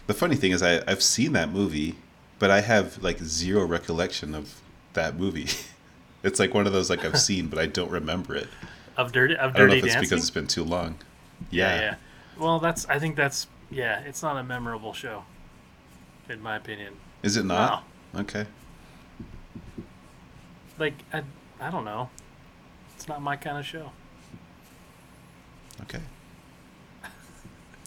the 0.05 0.13
funny 0.13 0.35
thing 0.35 0.51
is, 0.51 0.61
I 0.61 0.81
I've 0.85 1.01
seen 1.01 1.31
that 1.31 1.49
movie, 1.49 1.95
but 2.39 2.51
I 2.51 2.59
have 2.59 3.01
like 3.01 3.19
zero 3.19 3.63
recollection 3.65 4.35
of 4.35 4.59
that 4.93 5.15
movie. 5.17 5.47
it's 6.23 6.41
like 6.41 6.53
one 6.53 6.67
of 6.67 6.73
those 6.73 6.89
like 6.89 7.05
I've 7.05 7.17
seen, 7.29 7.47
but 7.47 7.57
I 7.57 7.67
don't 7.67 7.89
remember 7.89 8.35
it. 8.35 8.49
Of 8.97 9.13
Dirty 9.13 9.37
of 9.37 9.55
I 9.55 9.59
don't 9.59 9.67
know 9.69 9.75
Dirty 9.75 9.77
if 9.77 9.85
it's 9.85 9.93
Dancing. 9.93 10.09
because 10.09 10.23
it's 10.25 10.29
been 10.31 10.47
too 10.47 10.65
long. 10.65 10.97
yeah, 11.51 11.75
Yeah. 11.75 11.81
yeah. 11.81 11.95
Well, 12.37 12.59
that's 12.59 12.85
I 12.87 12.99
think 12.99 13.15
that's 13.15 13.47
yeah. 13.69 14.01
It's 14.01 14.21
not 14.21 14.35
a 14.35 14.43
memorable 14.43 14.91
show, 14.91 15.23
in 16.27 16.41
my 16.41 16.57
opinion. 16.57 16.95
Is 17.23 17.37
it 17.37 17.45
not? 17.45 17.85
Okay. 18.13 18.45
Like 20.77 20.95
I, 21.13 21.23
I 21.61 21.71
don't 21.71 21.85
know. 21.85 22.09
It's 23.01 23.07
not 23.07 23.19
my 23.19 23.35
kind 23.35 23.57
of 23.57 23.65
show. 23.65 23.93
Okay. 25.81 26.01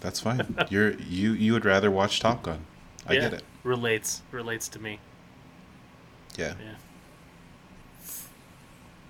That's 0.01 0.19
fine. 0.19 0.57
You're 0.71 0.95
you 0.95 1.35
you 1.35 1.53
would 1.53 1.65
rather 1.65 1.89
watch 1.89 2.19
Top 2.19 2.43
Gun. 2.43 2.67
I 3.07 3.13
yeah, 3.13 3.21
get 3.21 3.35
it. 3.35 3.43
Relates 3.63 4.23
relates 4.33 4.67
to 4.71 4.81
me. 4.81 4.99
Yeah. 6.37 6.55
Yeah. 6.61 6.75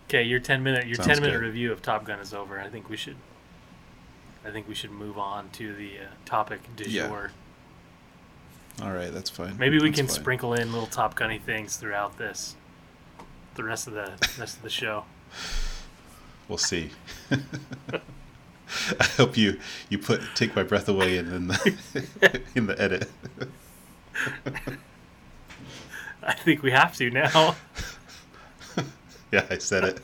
Okay, 0.06 0.24
your 0.24 0.40
ten 0.40 0.62
minute 0.62 0.86
your 0.86 0.96
Sounds 0.96 1.08
ten 1.08 1.22
minute 1.22 1.40
good. 1.40 1.46
review 1.46 1.72
of 1.72 1.80
Top 1.80 2.04
Gun 2.04 2.18
is 2.18 2.34
over. 2.34 2.60
I 2.60 2.68
think 2.68 2.90
we 2.90 2.98
should. 2.98 3.16
I 4.44 4.50
think 4.50 4.68
we 4.68 4.74
should 4.74 4.90
move 4.90 5.16
on 5.16 5.48
to 5.52 5.74
the 5.74 6.00
uh, 6.00 6.04
topic 6.26 6.60
du 6.76 6.84
Yeah. 6.84 7.28
All 8.82 8.92
right, 8.92 9.10
that's 9.10 9.30
fine. 9.30 9.56
Maybe 9.56 9.78
we 9.78 9.88
That's 9.88 10.00
can 10.00 10.06
fine. 10.08 10.16
sprinkle 10.16 10.52
in 10.52 10.70
little 10.70 10.86
Top 10.86 11.14
Gunny 11.14 11.38
things 11.38 11.76
throughout 11.76 12.18
this, 12.18 12.56
the 13.54 13.64
rest 13.64 13.86
of 13.86 13.94
the 13.94 14.12
rest 14.38 14.58
of 14.58 14.62
the 14.62 14.68
show. 14.68 15.06
We'll 16.48 16.58
see. 16.58 16.90
I 18.98 19.04
hope 19.16 19.36
you 19.36 19.60
you 19.88 19.98
put 19.98 20.20
take 20.34 20.56
my 20.56 20.62
breath 20.62 20.88
away 20.88 21.18
in, 21.18 21.32
in 21.32 21.48
the 21.48 22.40
in 22.54 22.66
the 22.66 22.80
edit. 22.80 23.10
I 26.22 26.32
think 26.32 26.62
we 26.62 26.70
have 26.70 26.96
to 26.96 27.10
now. 27.10 27.56
Yeah, 29.34 29.46
I 29.50 29.58
said 29.58 29.84
it. 29.84 30.00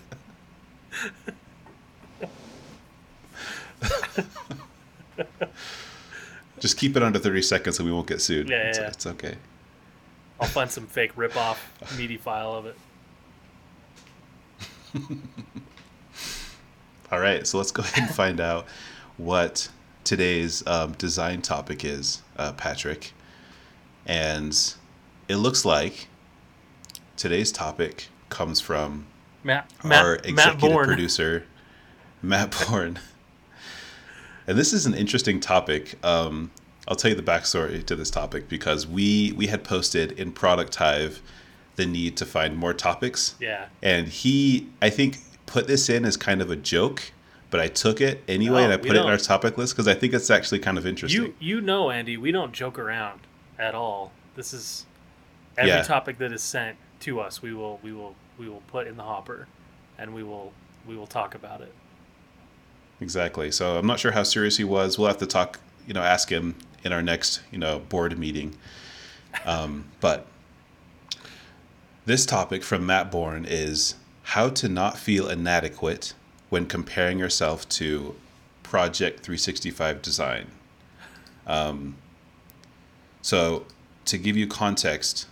Just 6.59 6.77
keep 6.77 6.97
it 6.97 7.03
under 7.03 7.19
30 7.19 7.43
seconds 7.43 7.79
and 7.79 7.87
we 7.87 7.93
won't 7.95 8.07
get 8.07 8.21
sued. 8.21 8.49
Yeah, 8.51 8.57
yeah, 8.57 8.69
it's, 8.69 8.79
yeah. 8.79 8.89
it's 8.89 9.07
okay. 9.07 9.37
I'll 10.41 10.49
find 10.49 10.71
some 10.71 10.87
fake 10.87 11.13
rip-off 11.17 11.73
MIDI 11.97 12.17
file 12.17 12.53
of 12.55 12.67
it. 12.67 12.77
All 17.11 17.21
right, 17.21 17.47
so 17.47 17.59
let's 17.59 17.73
go 17.73 17.83
ahead 17.85 18.09
and 18.09 18.14
find 18.14 18.40
out 18.40 18.67
what 19.17 19.69
today's 20.05 20.67
um, 20.67 20.93
design 20.93 21.43
topic 21.43 21.85
is, 21.85 22.23
uh, 22.37 22.52
Patrick. 22.52 23.12
And 24.07 24.57
it 25.29 25.37
looks 25.37 25.64
like 25.64 26.09
today's 27.17 27.52
topic 27.52 28.09
comes 28.29 28.61
from 28.61 29.07
Matt, 29.43 29.71
our 29.85 30.14
executive 30.17 30.71
Matt 30.71 30.87
producer, 30.87 31.45
Matt 32.23 32.64
Bourne. 32.69 32.99
and 34.47 34.59
this 34.59 34.73
is 34.73 34.87
an 34.87 34.95
interesting 34.95 35.40
topic. 35.40 35.99
Um, 36.05 36.50
I'll 36.88 36.97
tell 36.97 37.11
you 37.11 37.17
the 37.17 37.23
backstory 37.23 37.85
to 37.85 37.95
this 37.97 38.11
topic 38.11 38.49
because 38.49 38.87
we 38.87 39.33
we 39.37 39.47
had 39.49 39.64
posted 39.64 40.12
in 40.12 40.33
Product 40.33 40.75
Hive 40.75 41.21
the 41.76 41.87
need 41.87 42.17
to 42.19 42.26
find 42.26 42.57
more 42.57 42.75
topics. 42.75 43.35
Yeah. 43.40 43.67
And 43.83 44.09
he, 44.09 44.69
I 44.83 44.90
think, 44.90 45.19
put 45.50 45.66
this 45.66 45.88
in 45.88 46.04
as 46.04 46.16
kind 46.16 46.40
of 46.40 46.50
a 46.50 46.57
joke, 46.57 47.11
but 47.50 47.59
I 47.59 47.66
took 47.66 48.00
it 48.00 48.23
anyway 48.28 48.61
No, 48.61 48.64
and 48.64 48.73
I 48.73 48.76
put 48.76 48.95
it 48.95 49.00
in 49.00 49.07
our 49.07 49.16
topic 49.19 49.59
list 49.59 49.75
because 49.75 49.88
I 49.88 49.95
think 49.95 50.14
it's 50.14 50.30
actually 50.30 50.61
kind 50.61 50.78
of 50.78 50.87
interesting. 50.87 51.23
You 51.23 51.35
you 51.40 51.61
know, 51.61 51.90
Andy, 51.90 52.16
we 52.16 52.30
don't 52.30 52.52
joke 52.52 52.78
around 52.78 53.21
at 53.59 53.75
all. 53.75 54.12
This 54.37 54.54
is 54.54 54.87
every 55.59 55.71
Yeah. 55.73 55.83
topic 55.83 56.19
that 56.19 56.33
is 56.33 56.42
sent 56.42 56.76
to 57.00 57.21
us. 57.21 57.42
We 57.42 57.52
will 57.52 57.80
we 57.83 57.92
will 57.92 58.14
we 58.38 58.49
will 58.49 58.62
put 58.69 58.87
in 58.87 58.97
the 58.97 59.02
hopper, 59.02 59.49
and 59.99 60.14
we 60.14 60.23
will 60.23 60.52
we 60.87 60.97
will 60.97 61.09
talk 61.09 61.35
about 61.35 61.61
it. 61.61 61.73
Exactly. 63.00 63.50
So 63.50 63.76
I'm 63.76 63.87
not 63.87 63.99
sure 63.99 64.12
how 64.12 64.23
serious 64.23 64.57
he 64.57 64.64
was. 64.64 64.99
We'll 64.99 65.09
have 65.09 65.19
to 65.19 65.26
talk, 65.26 65.59
you 65.87 65.95
know, 65.95 66.02
ask 66.02 66.30
him 66.30 66.54
in 66.85 66.92
our 66.92 67.02
next, 67.02 67.40
you 67.50 67.59
know, 67.59 67.80
board 67.80 68.16
meeting. 68.19 68.54
Um, 69.45 69.87
but 70.00 70.26
this 72.07 72.25
topic 72.25 72.62
from 72.62 72.87
Matt 72.87 73.11
Bourne 73.11 73.47
is 73.49 73.95
how 74.31 74.49
to 74.49 74.69
not 74.69 74.97
feel 74.97 75.29
inadequate 75.29 76.15
when 76.51 76.65
comparing 76.65 77.19
yourself 77.19 77.69
to 77.69 78.15
Project 78.63 79.25
365 79.25 80.01
design. 80.01 80.47
Um, 81.49 81.97
so 83.23 83.67
to 84.05 84.17
give 84.17 84.37
you 84.37 84.47
context, 84.47 85.27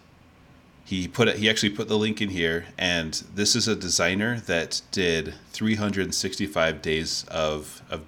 he 0.84 1.06
put 1.06 1.28
it, 1.28 1.36
he 1.36 1.48
actually 1.48 1.70
put 1.70 1.86
the 1.86 1.96
link 1.96 2.20
in 2.20 2.30
here 2.30 2.66
and 2.76 3.22
this 3.32 3.54
is 3.54 3.68
a 3.68 3.76
designer 3.76 4.40
that 4.40 4.82
did 4.90 5.34
365 5.52 6.82
days 6.82 7.24
of 7.28 7.82
of, 7.88 8.00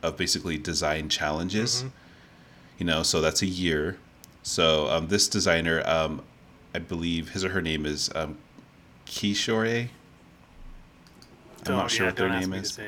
of 0.00 0.16
basically 0.16 0.58
design 0.58 1.08
challenges. 1.08 1.84
You 2.78 2.86
know 2.86 3.02
so 3.02 3.20
that's 3.20 3.42
a 3.42 3.46
year. 3.46 3.98
So 4.44 4.86
um, 4.90 5.08
this 5.08 5.26
designer 5.26 5.82
um, 5.86 6.22
i 6.72 6.78
believe 6.78 7.30
his 7.30 7.44
or 7.44 7.48
her 7.48 7.62
name 7.62 7.84
is 7.84 8.10
um, 8.14 8.38
kishore 9.06 9.88
i'm 11.74 11.80
Don't- 11.80 11.90
sure 11.90 12.06
yeah, 12.06 12.10
what 12.10 12.16
their 12.16 12.28
name 12.28 12.52
is 12.52 12.78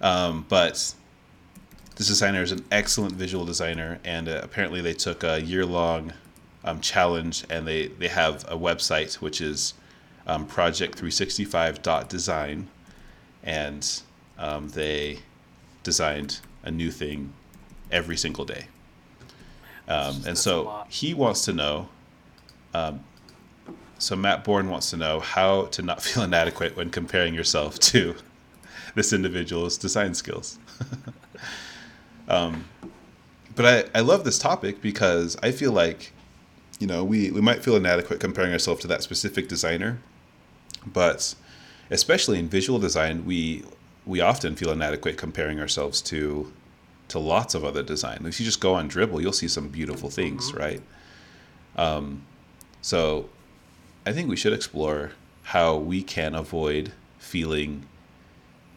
um, 0.00 0.46
but 0.48 0.94
this 1.96 2.06
designer 2.06 2.42
is 2.42 2.52
an 2.52 2.64
excellent 2.70 3.14
visual 3.14 3.44
designer, 3.44 3.98
and 4.04 4.28
uh, 4.28 4.40
apparently 4.42 4.80
they 4.80 4.94
took 4.94 5.24
a 5.24 5.40
year 5.40 5.66
long 5.66 6.12
um, 6.64 6.80
challenge 6.80 7.44
and 7.50 7.66
they, 7.66 7.88
they 7.88 8.06
have 8.06 8.44
a 8.44 8.56
website 8.56 9.14
which 9.14 9.40
is 9.40 9.74
um, 10.28 10.46
project365.design, 10.46 12.68
and 13.42 14.02
um, 14.38 14.68
they 14.68 15.18
designed 15.82 16.38
a 16.62 16.70
new 16.70 16.92
thing 16.92 17.32
every 17.90 18.16
single 18.16 18.44
day. 18.44 18.66
Um, 19.88 20.22
and 20.26 20.38
so 20.38 20.84
he 20.88 21.14
wants 21.14 21.44
to 21.46 21.52
know. 21.52 21.88
So 23.98 24.14
Matt 24.14 24.44
Bourne 24.44 24.70
wants 24.70 24.90
to 24.90 24.96
know 24.96 25.20
how 25.20 25.66
to 25.66 25.82
not 25.82 26.02
feel 26.06 26.22
inadequate 26.22 26.76
when 26.76 26.90
comparing 26.90 27.34
yourself 27.34 27.78
to 27.80 28.14
this 28.94 29.12
individual's 29.12 29.76
design 29.76 30.14
skills. 30.14 30.58
um, 32.28 32.64
but 33.54 33.90
I, 33.94 33.98
I 33.98 34.00
love 34.02 34.24
this 34.24 34.38
topic 34.38 34.80
because 34.80 35.36
I 35.42 35.50
feel 35.50 35.72
like, 35.72 36.12
you 36.78 36.86
know, 36.86 37.02
we, 37.02 37.30
we 37.32 37.40
might 37.40 37.64
feel 37.64 37.76
inadequate 37.76 38.20
comparing 38.20 38.52
ourselves 38.52 38.80
to 38.82 38.86
that 38.88 39.02
specific 39.02 39.48
designer, 39.48 39.98
but 40.86 41.34
especially 41.90 42.38
in 42.38 42.48
visual 42.48 42.78
design, 42.78 43.24
we 43.24 43.64
we 44.06 44.20
often 44.22 44.56
feel 44.56 44.70
inadequate 44.72 45.18
comparing 45.18 45.60
ourselves 45.60 46.00
to 46.00 46.50
to 47.08 47.18
lots 47.18 47.54
of 47.54 47.64
other 47.64 47.82
design. 47.82 48.24
If 48.26 48.38
you 48.38 48.46
just 48.46 48.60
go 48.60 48.74
on 48.74 48.88
Dribbble, 48.88 49.20
you'll 49.20 49.32
see 49.32 49.48
some 49.48 49.68
beautiful 49.68 50.10
things, 50.10 50.52
right? 50.54 50.82
Um, 51.76 52.22
so 52.80 53.28
I 54.08 54.12
think 54.12 54.30
we 54.30 54.36
should 54.36 54.54
explore 54.54 55.12
how 55.42 55.76
we 55.76 56.02
can 56.02 56.34
avoid 56.34 56.92
feeling 57.18 57.84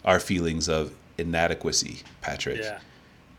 our 0.04 0.20
feelings 0.20 0.68
of 0.68 0.94
inadequacy, 1.18 2.02
Patrick. 2.20 2.60
Yeah. 2.60 2.80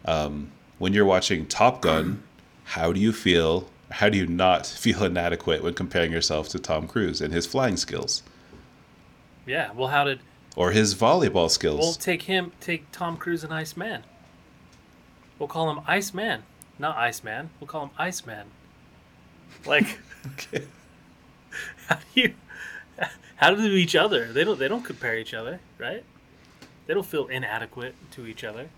Um, 0.06 0.52
when 0.78 0.94
you're 0.94 1.04
watching 1.04 1.44
Top 1.44 1.82
Gun, 1.82 2.22
how 2.64 2.94
do 2.94 3.00
you 3.00 3.12
feel? 3.12 3.68
How 3.90 4.08
do 4.08 4.16
you 4.16 4.26
not 4.26 4.66
feel 4.84 5.04
inadequate 5.04 5.62
when 5.62 5.74
comparing 5.74 6.12
yourself 6.12 6.48
to 6.50 6.58
Tom 6.58 6.88
Cruise 6.88 7.20
and 7.20 7.30
his 7.30 7.44
flying 7.44 7.76
skills 7.76 8.22
Yeah. 9.44 9.72
Well, 9.72 9.88
how 9.88 10.04
did 10.04 10.20
or 10.56 10.70
his 10.70 10.94
volleyball 10.94 11.50
skills? 11.50 11.80
We'll 11.80 11.92
take 11.92 12.22
him, 12.22 12.52
take 12.58 12.90
Tom 12.90 13.18
Cruise 13.18 13.44
and 13.44 13.52
Iceman. 13.52 14.04
We'll 15.38 15.48
call 15.48 15.70
him 15.70 15.80
Iceman, 15.86 16.44
not 16.78 16.96
Iceman. 16.96 17.50
We'll 17.60 17.68
call 17.68 17.82
him 17.84 17.90
Iceman. 17.98 18.46
Like, 19.66 19.98
okay. 20.32 20.64
How 21.88 21.96
do 22.14 22.20
you, 22.20 22.34
how 23.36 23.50
do 23.50 23.56
they 23.56 23.68
do 23.68 23.74
each 23.74 23.96
other? 23.96 24.32
They 24.32 24.44
don't, 24.44 24.58
they 24.58 24.68
don't 24.68 24.84
compare 24.84 25.18
each 25.18 25.34
other, 25.34 25.60
right? 25.78 26.04
They 26.86 26.94
don't 26.94 27.06
feel 27.06 27.26
inadequate 27.28 27.94
to 28.12 28.26
each 28.26 28.44
other. 28.44 28.68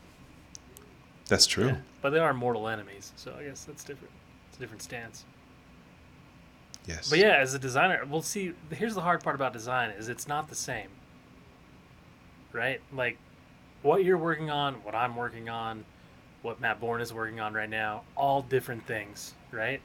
That's 1.26 1.46
true. 1.46 1.66
Yeah. 1.66 1.76
But 2.02 2.10
they 2.10 2.18
are 2.18 2.34
mortal 2.34 2.68
enemies, 2.68 3.12
so 3.16 3.34
I 3.38 3.44
guess 3.44 3.64
that's 3.64 3.82
different. 3.84 4.12
It's 4.48 4.58
a 4.58 4.60
different 4.60 4.82
stance. 4.82 5.24
Yes. 6.86 7.08
But 7.08 7.18
yeah, 7.18 7.36
as 7.38 7.54
a 7.54 7.58
designer, 7.58 8.04
we'll 8.08 8.22
see. 8.22 8.52
Here's 8.70 8.94
the 8.94 9.00
hard 9.00 9.22
part 9.22 9.34
about 9.34 9.54
design: 9.54 9.90
is 9.90 10.08
it's 10.10 10.28
not 10.28 10.48
the 10.48 10.54
same, 10.54 10.88
right? 12.52 12.80
Like, 12.92 13.16
what 13.80 14.04
you're 14.04 14.18
working 14.18 14.50
on, 14.50 14.74
what 14.84 14.94
I'm 14.94 15.16
working 15.16 15.48
on, 15.48 15.86
what 16.42 16.60
Matt 16.60 16.78
Bourne 16.78 17.00
is 17.00 17.12
working 17.12 17.40
on 17.40 17.54
right 17.54 17.70
now, 17.70 18.02
all 18.16 18.42
different 18.42 18.86
things, 18.86 19.32
right? 19.50 19.80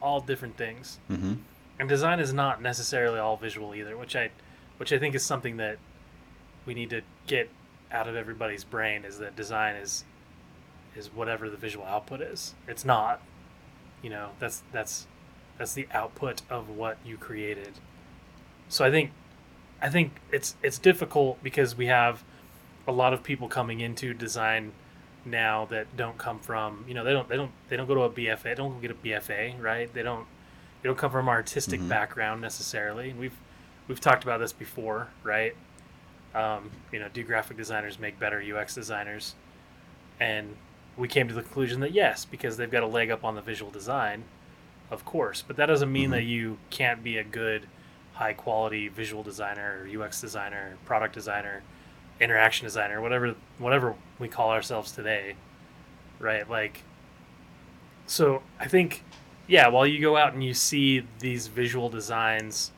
All 0.00 0.20
different 0.20 0.56
things. 0.56 1.00
Mm-hmm. 1.10 1.34
And 1.78 1.88
design 1.88 2.20
is 2.20 2.32
not 2.32 2.62
necessarily 2.62 3.18
all 3.18 3.36
visual 3.36 3.74
either, 3.74 3.96
which 3.96 4.16
I, 4.16 4.30
which 4.78 4.92
I 4.92 4.98
think 4.98 5.14
is 5.14 5.24
something 5.24 5.58
that 5.58 5.78
we 6.64 6.74
need 6.74 6.90
to 6.90 7.02
get 7.26 7.50
out 7.92 8.08
of 8.08 8.16
everybody's 8.16 8.64
brain 8.64 9.04
is 9.04 9.18
that 9.18 9.36
design 9.36 9.76
is, 9.76 10.04
is 10.96 11.12
whatever 11.12 11.50
the 11.50 11.56
visual 11.56 11.84
output 11.84 12.20
is. 12.20 12.54
It's 12.66 12.84
not, 12.84 13.20
you 14.02 14.10
know, 14.10 14.30
that's 14.38 14.62
that's 14.72 15.06
that's 15.58 15.74
the 15.74 15.86
output 15.92 16.42
of 16.50 16.68
what 16.68 16.98
you 17.04 17.16
created. 17.16 17.74
So 18.68 18.84
I 18.84 18.90
think, 18.90 19.12
I 19.80 19.88
think 19.88 20.12
it's 20.32 20.56
it's 20.62 20.78
difficult 20.78 21.42
because 21.42 21.76
we 21.76 21.86
have 21.86 22.24
a 22.86 22.92
lot 22.92 23.12
of 23.12 23.22
people 23.22 23.48
coming 23.48 23.80
into 23.80 24.14
design 24.14 24.72
now 25.24 25.64
that 25.66 25.96
don't 25.96 26.16
come 26.18 26.38
from 26.38 26.84
you 26.86 26.94
know 26.94 27.02
they 27.02 27.12
don't 27.12 27.28
they 27.28 27.36
don't 27.36 27.50
they 27.68 27.76
don't 27.76 27.88
go 27.88 27.94
to 27.94 28.02
a 28.02 28.10
BFA 28.10 28.42
they 28.42 28.54
don't 28.54 28.80
get 28.80 28.92
a 28.92 28.94
BFA 28.94 29.60
right 29.60 29.92
they 29.92 30.02
don't 30.02 30.26
they 30.86 30.88
don't 30.88 30.98
come 30.98 31.10
from 31.10 31.28
artistic 31.28 31.80
Mhm. 31.80 31.88
background 31.88 32.40
necessarily. 32.40 33.10
And 33.10 33.18
we've 33.18 33.36
we've 33.88 33.98
talked 34.00 34.22
about 34.22 34.38
this 34.38 34.52
before 34.52 35.08
right? 35.24 35.56
Um, 36.32 36.70
you 36.92 37.00
know 37.00 37.08
do 37.08 37.24
graphic 37.24 37.56
designers 37.56 37.98
make 37.98 38.20
better 38.20 38.40
UX 38.40 38.72
designers? 38.76 39.34
And 40.20 40.54
we 40.96 41.08
came 41.08 41.26
to 41.26 41.34
the 41.34 41.42
conclusion 41.42 41.80
that 41.80 41.90
yes 41.90 42.24
because 42.24 42.56
they've 42.56 42.70
got 42.70 42.84
a 42.84 42.86
leg 42.86 43.10
up 43.10 43.24
on 43.24 43.34
the 43.34 43.40
visual 43.42 43.72
design 43.72 44.22
of 44.88 45.04
course. 45.04 45.42
But 45.42 45.56
that 45.56 45.66
doesn't 45.66 45.90
mean 45.90 46.10
Mhm. 46.10 46.12
that 46.12 46.22
you 46.22 46.58
can't 46.70 47.02
be 47.02 47.18
a 47.18 47.24
good 47.24 47.66
high 48.14 48.32
quality 48.34 48.86
visual 48.86 49.24
designer 49.24 49.80
or 49.82 49.88
UX 49.88 50.20
designer 50.20 50.76
product 50.84 51.14
designer 51.14 51.62
interaction 52.20 52.64
designer 52.64 53.00
whatever 53.00 53.34
whatever 53.58 53.96
we 54.20 54.28
call 54.28 54.50
ourselves 54.52 54.92
today 54.92 55.34
right? 56.20 56.48
Like 56.48 56.82
so 58.06 58.40
i 58.60 58.68
think 58.68 59.02
yeah 59.46 59.68
while 59.68 59.86
you 59.86 60.00
go 60.00 60.16
out 60.16 60.32
and 60.34 60.44
you 60.44 60.54
see 60.54 61.06
these 61.20 61.46
visual 61.46 61.88
designs 61.88 62.72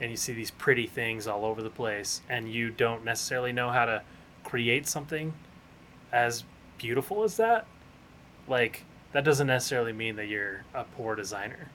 and 0.00 0.10
you 0.10 0.16
see 0.16 0.32
these 0.32 0.50
pretty 0.50 0.86
things 0.86 1.26
all 1.26 1.44
over 1.44 1.62
the 1.62 1.70
place 1.70 2.20
and 2.28 2.52
you 2.52 2.70
don't 2.70 3.04
necessarily 3.04 3.52
know 3.52 3.70
how 3.70 3.84
to 3.84 4.02
create 4.42 4.86
something 4.86 5.32
as 6.12 6.44
beautiful 6.78 7.22
as 7.22 7.36
that 7.36 7.66
like 8.48 8.84
that 9.14 9.24
doesn't 9.24 9.46
necessarily 9.46 9.92
mean 9.92 10.16
that 10.16 10.26
you're 10.26 10.64
a 10.74 10.82
poor 10.82 11.14
designer. 11.14 11.70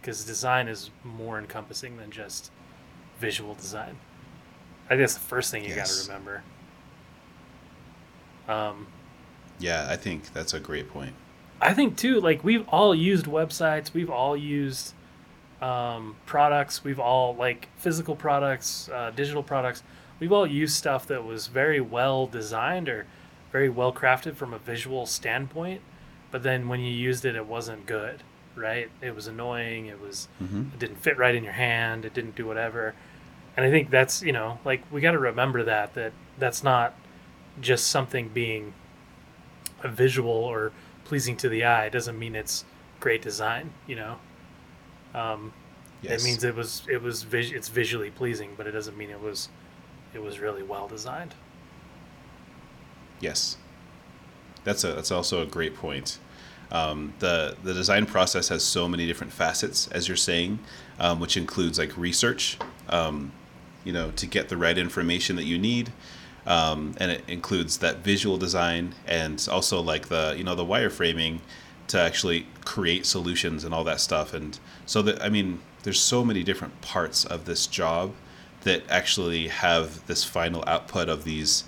Because 0.00 0.24
design 0.24 0.68
is 0.68 0.90
more 1.02 1.36
encompassing 1.38 1.96
than 1.96 2.12
just 2.12 2.52
visual 3.18 3.54
design. 3.54 3.98
I 4.86 4.90
think 4.90 5.00
that's 5.00 5.14
the 5.14 5.20
first 5.20 5.50
thing 5.50 5.64
you 5.64 5.74
got 5.74 5.86
to 5.86 6.02
remember. 6.06 6.44
Um, 8.46 8.86
Yeah, 9.58 9.88
I 9.90 9.96
think 9.96 10.32
that's 10.32 10.54
a 10.54 10.60
great 10.60 10.88
point. 10.88 11.14
I 11.60 11.74
think 11.74 11.96
too, 11.96 12.20
like 12.20 12.44
we've 12.44 12.68
all 12.68 12.94
used 12.94 13.26
websites, 13.26 13.92
we've 13.92 14.10
all 14.10 14.36
used 14.36 14.94
um, 15.60 16.16
products, 16.26 16.84
we've 16.84 17.00
all 17.00 17.34
like 17.34 17.68
physical 17.76 18.14
products, 18.14 18.88
uh, 18.92 19.10
digital 19.14 19.42
products. 19.42 19.82
We've 20.20 20.32
all 20.32 20.46
used 20.46 20.74
stuff 20.76 21.06
that 21.06 21.24
was 21.24 21.46
very 21.46 21.80
well 21.80 22.26
designed 22.26 22.88
or 22.88 23.06
very 23.52 23.68
well 23.68 23.92
crafted 23.92 24.34
from 24.36 24.52
a 24.52 24.58
visual 24.58 25.06
standpoint, 25.06 25.80
but 26.30 26.42
then 26.42 26.68
when 26.68 26.80
you 26.80 26.92
used 26.92 27.24
it, 27.24 27.34
it 27.36 27.46
wasn't 27.46 27.86
good, 27.86 28.22
right? 28.56 28.90
It 29.00 29.14
was 29.14 29.26
annoying. 29.26 29.86
It 29.86 30.00
was 30.00 30.28
hmm 30.38 30.64
it 30.72 30.78
didn't 30.78 30.96
fit 30.96 31.18
right 31.18 31.34
in 31.34 31.44
your 31.44 31.54
hand. 31.54 32.04
It 32.04 32.14
didn't 32.14 32.36
do 32.36 32.46
whatever. 32.46 32.94
And 33.56 33.66
I 33.66 33.70
think 33.70 33.90
that's 33.90 34.22
you 34.22 34.32
know 34.32 34.58
like 34.64 34.82
we 34.92 35.00
got 35.00 35.12
to 35.12 35.18
remember 35.18 35.64
that 35.64 35.94
that 35.94 36.12
that's 36.38 36.62
not 36.62 36.94
just 37.60 37.88
something 37.88 38.28
being 38.28 38.74
a 39.82 39.88
visual 39.88 40.30
or 40.30 40.72
pleasing 41.08 41.36
to 41.38 41.48
the 41.48 41.64
eye. 41.64 41.88
Doesn't 41.88 42.18
mean 42.18 42.36
it's 42.36 42.64
great 43.00 43.22
design. 43.22 43.72
You 43.88 43.96
know, 43.96 44.18
um, 45.14 45.52
Yes. 46.02 46.22
it 46.22 46.24
means 46.24 46.44
it 46.44 46.54
was 46.54 46.82
it 46.88 47.02
was 47.02 47.24
vis- 47.24 47.50
it's 47.50 47.68
visually 47.68 48.10
pleasing, 48.10 48.54
but 48.56 48.66
it 48.68 48.70
doesn't 48.72 48.96
mean 48.96 49.10
it 49.10 49.20
was 49.20 49.48
it 50.14 50.22
was 50.22 50.38
really 50.38 50.62
well 50.62 50.86
designed. 50.86 51.34
Yes, 53.20 53.56
that's 54.64 54.84
a 54.84 54.92
that's 54.92 55.10
also 55.10 55.42
a 55.42 55.46
great 55.46 55.74
point. 55.74 56.18
Um, 56.70 57.14
the 57.18 57.56
the 57.64 57.72
design 57.74 58.06
process 58.06 58.48
has 58.48 58.62
so 58.62 58.86
many 58.88 59.06
different 59.06 59.32
facets, 59.32 59.88
as 59.88 60.06
you're 60.06 60.16
saying, 60.16 60.58
um, 61.00 61.18
which 61.18 61.36
includes 61.36 61.78
like 61.78 61.96
research, 61.96 62.58
um, 62.90 63.32
you 63.84 63.92
know, 63.92 64.10
to 64.12 64.26
get 64.26 64.48
the 64.50 64.56
right 64.56 64.76
information 64.78 65.34
that 65.36 65.44
you 65.46 65.58
need, 65.58 65.92
um, 66.48 66.94
and 66.96 67.12
it 67.12 67.22
includes 67.28 67.78
that 67.78 67.98
visual 67.98 68.38
design 68.38 68.94
and 69.06 69.46
also 69.52 69.80
like 69.80 70.08
the 70.08 70.34
you 70.36 70.42
know 70.42 70.54
the 70.56 70.64
wireframing 70.64 71.38
to 71.88 72.00
actually 72.00 72.46
create 72.64 73.06
solutions 73.06 73.64
and 73.64 73.72
all 73.74 73.84
that 73.84 74.00
stuff. 74.00 74.34
And 74.34 74.58
so 74.86 75.02
that 75.02 75.22
I 75.22 75.28
mean, 75.28 75.60
there's 75.82 76.00
so 76.00 76.24
many 76.24 76.42
different 76.42 76.80
parts 76.80 77.24
of 77.24 77.44
this 77.44 77.66
job 77.66 78.14
that 78.62 78.82
actually 78.88 79.48
have 79.48 80.06
this 80.06 80.24
final 80.24 80.64
output 80.66 81.08
of 81.08 81.24
these 81.24 81.64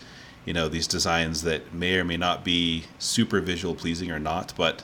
you 0.46 0.54
know 0.54 0.68
these 0.68 0.86
designs 0.86 1.42
that 1.42 1.72
may 1.74 1.96
or 1.96 2.04
may 2.04 2.16
not 2.16 2.42
be 2.42 2.84
super 2.98 3.40
visual 3.40 3.74
pleasing 3.74 4.10
or 4.10 4.18
not 4.18 4.52
but 4.56 4.82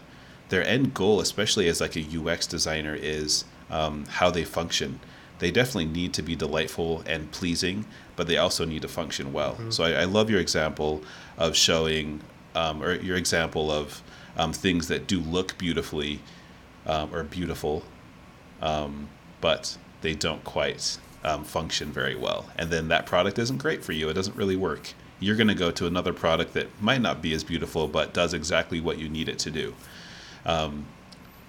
their 0.51 0.65
end 0.65 0.95
goal 0.95 1.19
especially 1.19 1.67
as 1.67 1.81
like 1.81 1.97
a 1.97 2.07
ux 2.19 2.47
designer 2.47 2.95
is 2.95 3.45
um, 3.71 4.05
how 4.07 4.31
they 4.31 4.45
function 4.45 5.01
they 5.39 5.51
definitely 5.51 5.87
need 5.87 6.13
to 6.13 6.23
be 6.23 6.37
delightful 6.37 7.03
and 7.07 7.33
pleasing 7.33 7.85
but 8.16 8.26
they 8.26 8.37
also 8.37 8.64
need 8.64 8.83
to 8.83 8.88
function 8.88 9.33
well 9.33 9.59
so 9.70 9.85
I, 9.85 9.92
I 9.92 10.05
love 10.05 10.29
your 10.31 10.40
example 10.40 11.02
of 11.38 11.55
showing 11.55 12.20
um, 12.55 12.83
or 12.83 12.94
your 12.94 13.16
example 13.16 13.70
of 13.70 14.02
um, 14.37 14.52
things 14.52 14.88
that 14.88 15.07
do 15.07 15.20
look 15.20 15.57
beautifully 15.59 16.20
um, 16.87 17.14
or 17.14 17.22
beautiful 17.22 17.85
um, 18.61 19.09
but 19.40 19.76
they 20.00 20.14
don't 20.14 20.42
quite 20.44 20.98
um, 21.24 21.44
function 21.44 21.90
very 21.90 22.14
well. 22.14 22.46
And 22.57 22.70
then 22.70 22.88
that 22.88 23.05
product 23.05 23.38
isn't 23.38 23.59
great 23.59 23.85
for 23.85 23.92
you. 23.92 24.09
It 24.09 24.14
doesn't 24.14 24.37
really 24.37 24.57
work. 24.57 24.94
You're 25.18 25.37
going 25.37 25.48
to 25.48 25.55
go 25.55 25.70
to 25.72 25.87
another 25.87 26.12
product 26.12 26.55
that 26.55 26.81
might 26.81 27.00
not 27.00 27.20
be 27.20 27.33
as 27.33 27.42
beautiful, 27.42 27.88
but 27.88 28.14
does 28.14 28.33
exactly 28.33 28.81
what 28.81 28.98
you 28.98 29.09
need 29.09 29.29
it 29.29 29.38
to 29.40 29.50
do. 29.50 29.74
Um, 30.44 30.87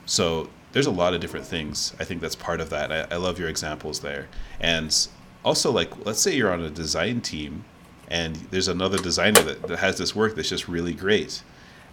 so 0.05 0.49
there's 0.71 0.87
a 0.87 0.91
lot 0.91 1.13
of 1.13 1.21
different 1.21 1.45
things. 1.45 1.93
I 1.99 2.03
think 2.03 2.21
that's 2.21 2.35
part 2.35 2.59
of 2.59 2.69
that. 2.71 2.91
I, 2.91 3.15
I 3.15 3.17
love 3.17 3.39
your 3.39 3.49
examples 3.49 3.99
there. 3.99 4.27
And 4.59 5.07
also, 5.47 5.71
like, 5.71 6.05
let's 6.05 6.19
say 6.19 6.35
you're 6.35 6.51
on 6.51 6.61
a 6.61 6.69
design 6.69 7.21
team 7.21 7.63
and 8.09 8.35
there's 8.51 8.67
another 8.67 8.97
designer 8.97 9.41
that, 9.41 9.61
that 9.63 9.79
has 9.79 9.97
this 9.97 10.13
work 10.13 10.35
that's 10.35 10.49
just 10.49 10.67
really 10.67 10.93
great. 10.93 11.41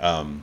Um, 0.00 0.42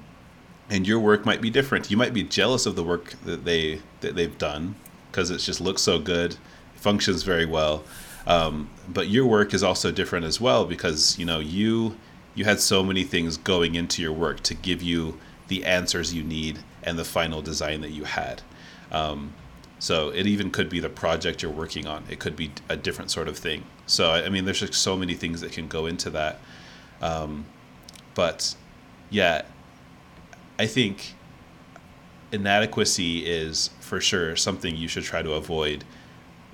and 0.70 0.88
your 0.88 1.00
work 1.00 1.26
might 1.26 1.42
be 1.42 1.50
different. 1.50 1.92
You 1.92 1.98
might 1.98 2.14
be 2.14 2.24
jealous 2.24 2.66
of 2.66 2.78
the 2.78 2.84
work 2.84 3.16
that 3.26 3.44
they 3.44 3.82
that 4.00 4.16
they've 4.16 4.38
done 4.38 4.76
because 5.12 5.30
it 5.30 5.40
just 5.40 5.60
looks 5.60 5.82
so 5.82 6.00
good, 6.00 6.38
functions 6.76 7.24
very 7.24 7.46
well. 7.46 7.84
Um, 8.26 8.70
but 8.88 9.10
your 9.10 9.26
work 9.26 9.54
is 9.54 9.62
also 9.62 9.92
different 9.92 10.26
as 10.26 10.40
well 10.40 10.64
because 10.64 11.20
you 11.20 11.26
know 11.26 11.40
you 11.40 11.98
you 12.34 12.46
had 12.46 12.62
so 12.62 12.82
many 12.82 13.04
things 13.04 13.36
going 13.36 13.76
into 13.76 14.02
your 14.02 14.14
work 14.14 14.40
to 14.44 14.54
give 14.54 14.82
you 14.82 15.20
the 15.50 15.66
answers 15.66 16.14
you 16.14 16.24
need 16.24 16.60
and 16.84 16.98
the 16.98 17.04
final 17.04 17.42
design 17.42 17.82
that 17.82 17.92
you 17.92 18.06
had. 18.06 18.42
Um, 18.90 19.34
so 19.82 20.10
it 20.10 20.28
even 20.28 20.52
could 20.52 20.70
be 20.70 20.80
the 20.80 20.90
project 20.90 21.42
you're 21.42 21.52
working 21.52 21.88
on. 21.88 22.04
It 22.08 22.20
could 22.20 22.36
be 22.36 22.52
a 22.70 22.78
different 22.78 23.10
sort 23.10 23.28
of 23.28 23.36
thing. 23.36 23.64
So 23.88 24.12
I 24.12 24.30
mean, 24.30 24.46
there's 24.46 24.60
just 24.60 24.76
so 24.76 24.96
many 24.96 25.16
things 25.16 25.42
that 25.42 25.52
can 25.52 25.68
go 25.68 25.88
into 25.88 26.12
that. 26.12 26.40
Um, 27.02 27.46
but 28.14 28.56
yeah, 29.10 29.42
I 30.60 30.68
think 30.68 31.16
inadequacy 32.32 33.26
is 33.26 33.72
for 33.80 34.00
sure 34.00 34.36
something 34.36 34.78
you 34.78 34.88
should 34.88 35.04
try 35.04 35.24
to 35.24 35.34
avoid. 35.34 35.84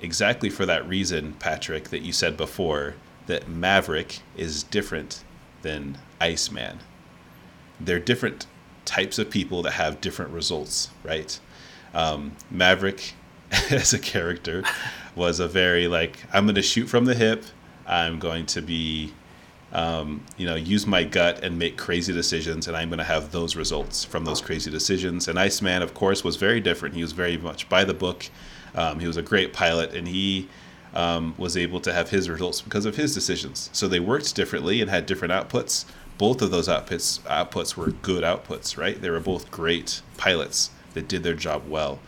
Exactly 0.00 0.48
for 0.48 0.64
that 0.64 0.88
reason, 0.88 1.34
Patrick, 1.34 1.90
that 1.90 2.00
you 2.00 2.14
said 2.14 2.34
before, 2.34 2.94
that 3.26 3.46
Maverick 3.46 4.20
is 4.38 4.62
different 4.62 5.22
than 5.60 5.98
Iceman. 6.18 6.78
They're 7.78 8.00
different 8.00 8.46
types 8.86 9.18
of 9.18 9.28
people 9.28 9.60
that 9.64 9.72
have 9.72 10.00
different 10.00 10.32
results, 10.32 10.88
right? 11.04 11.38
Um, 11.92 12.36
Maverick, 12.50 13.12
as 13.70 13.92
a 13.92 13.98
character, 13.98 14.62
was 15.14 15.40
a 15.40 15.48
very 15.48 15.88
like, 15.88 16.18
I'm 16.32 16.44
going 16.44 16.54
to 16.54 16.62
shoot 16.62 16.86
from 16.86 17.04
the 17.04 17.14
hip. 17.14 17.44
I'm 17.86 18.18
going 18.18 18.46
to 18.46 18.60
be 18.60 19.12
um, 19.72 20.24
you 20.36 20.46
know, 20.46 20.54
use 20.54 20.86
my 20.86 21.04
gut 21.04 21.44
and 21.44 21.58
make 21.58 21.76
crazy 21.76 22.12
decisions, 22.12 22.68
and 22.68 22.76
I'm 22.76 22.88
going 22.88 22.98
to 22.98 23.04
have 23.04 23.32
those 23.32 23.54
results 23.54 24.04
from 24.04 24.24
those 24.24 24.40
crazy 24.40 24.70
decisions. 24.70 25.28
And 25.28 25.38
Iceman, 25.38 25.82
of 25.82 25.94
course, 25.94 26.24
was 26.24 26.36
very 26.36 26.60
different. 26.60 26.94
He 26.94 27.02
was 27.02 27.12
very 27.12 27.36
much 27.36 27.68
by 27.68 27.84
the 27.84 27.94
book. 27.94 28.26
Um, 28.74 29.00
he 29.00 29.06
was 29.06 29.16
a 29.16 29.22
great 29.22 29.52
pilot, 29.52 29.94
and 29.94 30.08
he 30.08 30.48
um, 30.94 31.34
was 31.36 31.56
able 31.56 31.80
to 31.80 31.92
have 31.92 32.10
his 32.10 32.30
results 32.30 32.62
because 32.62 32.86
of 32.86 32.96
his 32.96 33.14
decisions. 33.14 33.68
So 33.72 33.88
they 33.88 34.00
worked 34.00 34.34
differently 34.34 34.80
and 34.80 34.90
had 34.90 35.04
different 35.04 35.32
outputs. 35.32 35.84
Both 36.16 36.40
of 36.40 36.50
those 36.50 36.66
outputs 36.66 37.20
outputs 37.20 37.76
were 37.76 37.90
good 37.90 38.24
outputs, 38.24 38.76
right? 38.76 39.00
They 39.00 39.10
were 39.10 39.20
both 39.20 39.50
great 39.50 40.00
pilots 40.16 40.70
that 40.94 41.08
did 41.08 41.22
their 41.22 41.34
job 41.34 41.68
well. 41.68 42.00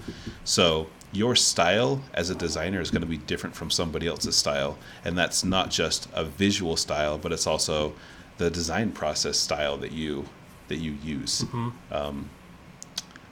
So 0.45 0.89
your 1.13 1.35
style 1.35 2.01
as 2.15 2.31
a 2.31 2.35
designer 2.35 2.81
is 2.81 2.91
going 2.91 3.03
to 3.03 3.07
be 3.07 3.17
different 3.17 3.57
from 3.57 3.71
somebody 3.71 4.07
else's 4.07 4.37
style. 4.37 4.79
And 5.05 5.19
that's 5.19 5.43
not 5.45 5.71
just 5.71 6.09
a 6.13 6.25
visual 6.25 6.77
style 6.77 7.19
but 7.19 7.33
it's 7.33 7.47
also 7.47 7.93
the 8.39 8.51
design 8.51 8.93
process 8.93 9.39
style 9.39 9.77
that 9.79 9.93
you 9.93 10.25
that 10.69 10.77
you 10.77 10.93
use. 11.03 11.45
Um, 11.91 12.31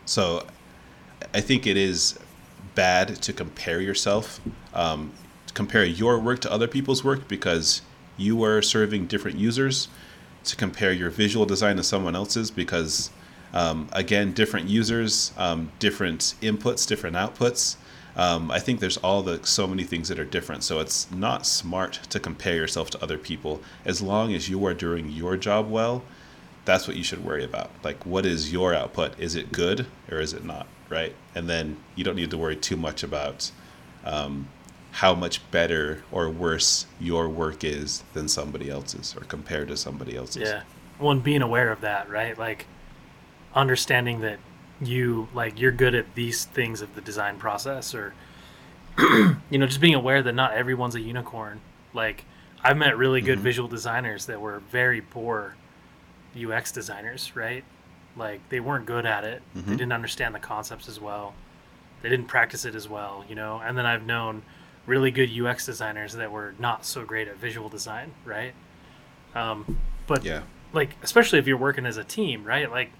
so 0.08 0.46
i 1.34 1.40
think 1.40 1.66
it 1.66 1.76
is 1.76 2.18
bad 2.74 3.20
to 3.22 3.32
compare 3.32 3.80
yourself 3.80 4.40
um, 4.72 5.12
compare 5.54 5.84
your 5.84 6.18
work 6.18 6.40
to 6.40 6.50
other 6.50 6.66
people's 6.66 7.04
work 7.04 7.28
because 7.28 7.82
you 8.16 8.42
are 8.42 8.62
serving 8.62 9.06
different 9.06 9.38
users 9.38 9.88
to 10.44 10.56
compare 10.56 10.92
your 10.92 11.10
visual 11.10 11.44
design 11.44 11.76
to 11.76 11.82
someone 11.82 12.16
else's 12.16 12.50
because 12.50 13.10
um, 13.52 13.88
again 13.92 14.32
different 14.32 14.68
users 14.68 15.32
um, 15.36 15.70
different 15.78 16.34
inputs 16.42 16.86
different 16.86 17.16
outputs. 17.16 17.76
Um, 18.16 18.50
i 18.50 18.58
think 18.58 18.80
there's 18.80 18.96
all 18.96 19.22
the 19.22 19.44
so 19.46 19.66
many 19.66 19.84
things 19.84 20.08
that 20.08 20.18
are 20.18 20.24
different. 20.24 20.64
So 20.64 20.80
it's 20.80 21.10
not 21.10 21.46
smart 21.46 22.00
to 22.10 22.18
compare 22.18 22.56
yourself 22.56 22.90
to 22.90 23.02
other 23.02 23.18
people. 23.18 23.60
As 23.84 24.02
long 24.02 24.34
as 24.34 24.48
you 24.48 24.64
are 24.66 24.74
doing 24.74 25.10
your 25.10 25.36
job 25.36 25.70
well 25.70 26.02
that's 26.64 26.86
what 26.86 26.98
you 26.98 27.02
should 27.02 27.24
worry 27.24 27.44
about. 27.44 27.70
Like 27.82 28.04
what 28.04 28.26
is 28.26 28.52
your 28.52 28.74
output? 28.74 29.18
Is 29.18 29.34
it 29.36 29.52
good 29.52 29.86
or 30.10 30.20
is 30.20 30.34
it 30.34 30.44
not 30.44 30.66
right? 30.88 31.14
And 31.34 31.48
then 31.48 31.76
you 31.94 32.04
don't 32.04 32.16
need 32.16 32.30
to 32.30 32.38
worry 32.38 32.56
too 32.56 32.76
much 32.76 33.02
about 33.02 33.50
um, 34.04 34.48
how 34.92 35.14
much 35.14 35.48
better 35.50 36.02
or 36.10 36.28
worse 36.28 36.86
your 37.00 37.28
work 37.28 37.64
is 37.64 38.02
than 38.14 38.28
somebody 38.28 38.70
else's 38.70 39.14
or 39.16 39.20
compared 39.20 39.68
to 39.68 39.76
somebody 39.76 40.16
else's. 40.16 40.42
Yeah. 40.42 40.62
One 40.98 41.20
being 41.20 41.42
aware 41.42 41.70
of 41.70 41.80
that, 41.82 42.08
right? 42.08 42.36
Like 42.36 42.66
understanding 43.54 44.20
that 44.20 44.38
you 44.80 45.28
like 45.34 45.58
you're 45.58 45.72
good 45.72 45.94
at 45.94 46.14
these 46.14 46.44
things 46.44 46.80
of 46.82 46.94
the 46.94 47.00
design 47.00 47.36
process 47.38 47.94
or 47.94 48.14
you 48.98 49.58
know, 49.58 49.66
just 49.66 49.80
being 49.80 49.94
aware 49.94 50.22
that 50.22 50.34
not 50.34 50.52
everyone's 50.52 50.94
a 50.94 51.00
unicorn. 51.00 51.60
Like 51.94 52.24
I've 52.62 52.76
met 52.76 52.96
really 52.96 53.20
good 53.20 53.38
Mhm. 53.38 53.42
visual 53.42 53.68
designers 53.68 54.26
that 54.26 54.40
were 54.40 54.60
very 54.70 55.00
poor 55.00 55.54
UX 56.36 56.72
designers, 56.72 57.34
right? 57.34 57.64
Like 58.16 58.40
they 58.48 58.60
weren't 58.60 58.86
good 58.86 59.06
at 59.06 59.24
it. 59.24 59.42
They 59.54 59.60
Mhm. 59.60 59.66
didn't 59.78 59.92
understand 59.92 60.34
the 60.34 60.40
concepts 60.40 60.88
as 60.88 61.00
well. 61.00 61.34
They 62.02 62.08
didn't 62.08 62.26
practice 62.26 62.64
it 62.64 62.74
as 62.74 62.88
well, 62.88 63.24
you 63.28 63.34
know. 63.34 63.60
And 63.64 63.76
then 63.78 63.86
I've 63.86 64.04
known 64.06 64.42
really 64.86 65.10
good 65.10 65.30
UX 65.30 65.66
designers 65.66 66.14
that 66.14 66.30
were 66.32 66.54
not 66.58 66.84
so 66.84 67.04
great 67.04 67.28
at 67.28 67.36
visual 67.36 67.68
design, 67.68 68.12
right? 68.24 68.54
Um, 69.34 69.78
but 70.06 70.24
Yeah. 70.24 70.42
like 70.72 70.96
especially 71.02 71.38
if 71.38 71.46
you're 71.46 71.56
working 71.56 71.86
as 71.86 71.96
a 71.96 72.04
team, 72.04 72.44
right? 72.44 72.70
Like 72.70 72.90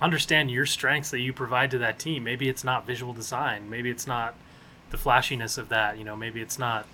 understand 0.00 0.50
your 0.50 0.66
strengths 0.66 1.10
that 1.10 1.20
you 1.20 1.32
provide 1.32 1.70
to 1.70 1.78
that 1.78 1.98
team. 1.98 2.24
Maybe 2.24 2.48
it's 2.48 2.64
not 2.64 2.86
visual 2.86 3.12
design. 3.12 3.70
Maybe 3.70 3.90
it's 3.90 4.06
not 4.06 4.34
the 4.90 4.98
flashiness 4.98 5.58
of 5.58 5.68
that. 5.70 5.98
You 5.98 6.04
know, 6.04 6.16
maybe 6.16 6.40
it's 6.40 6.58
not 6.58 6.86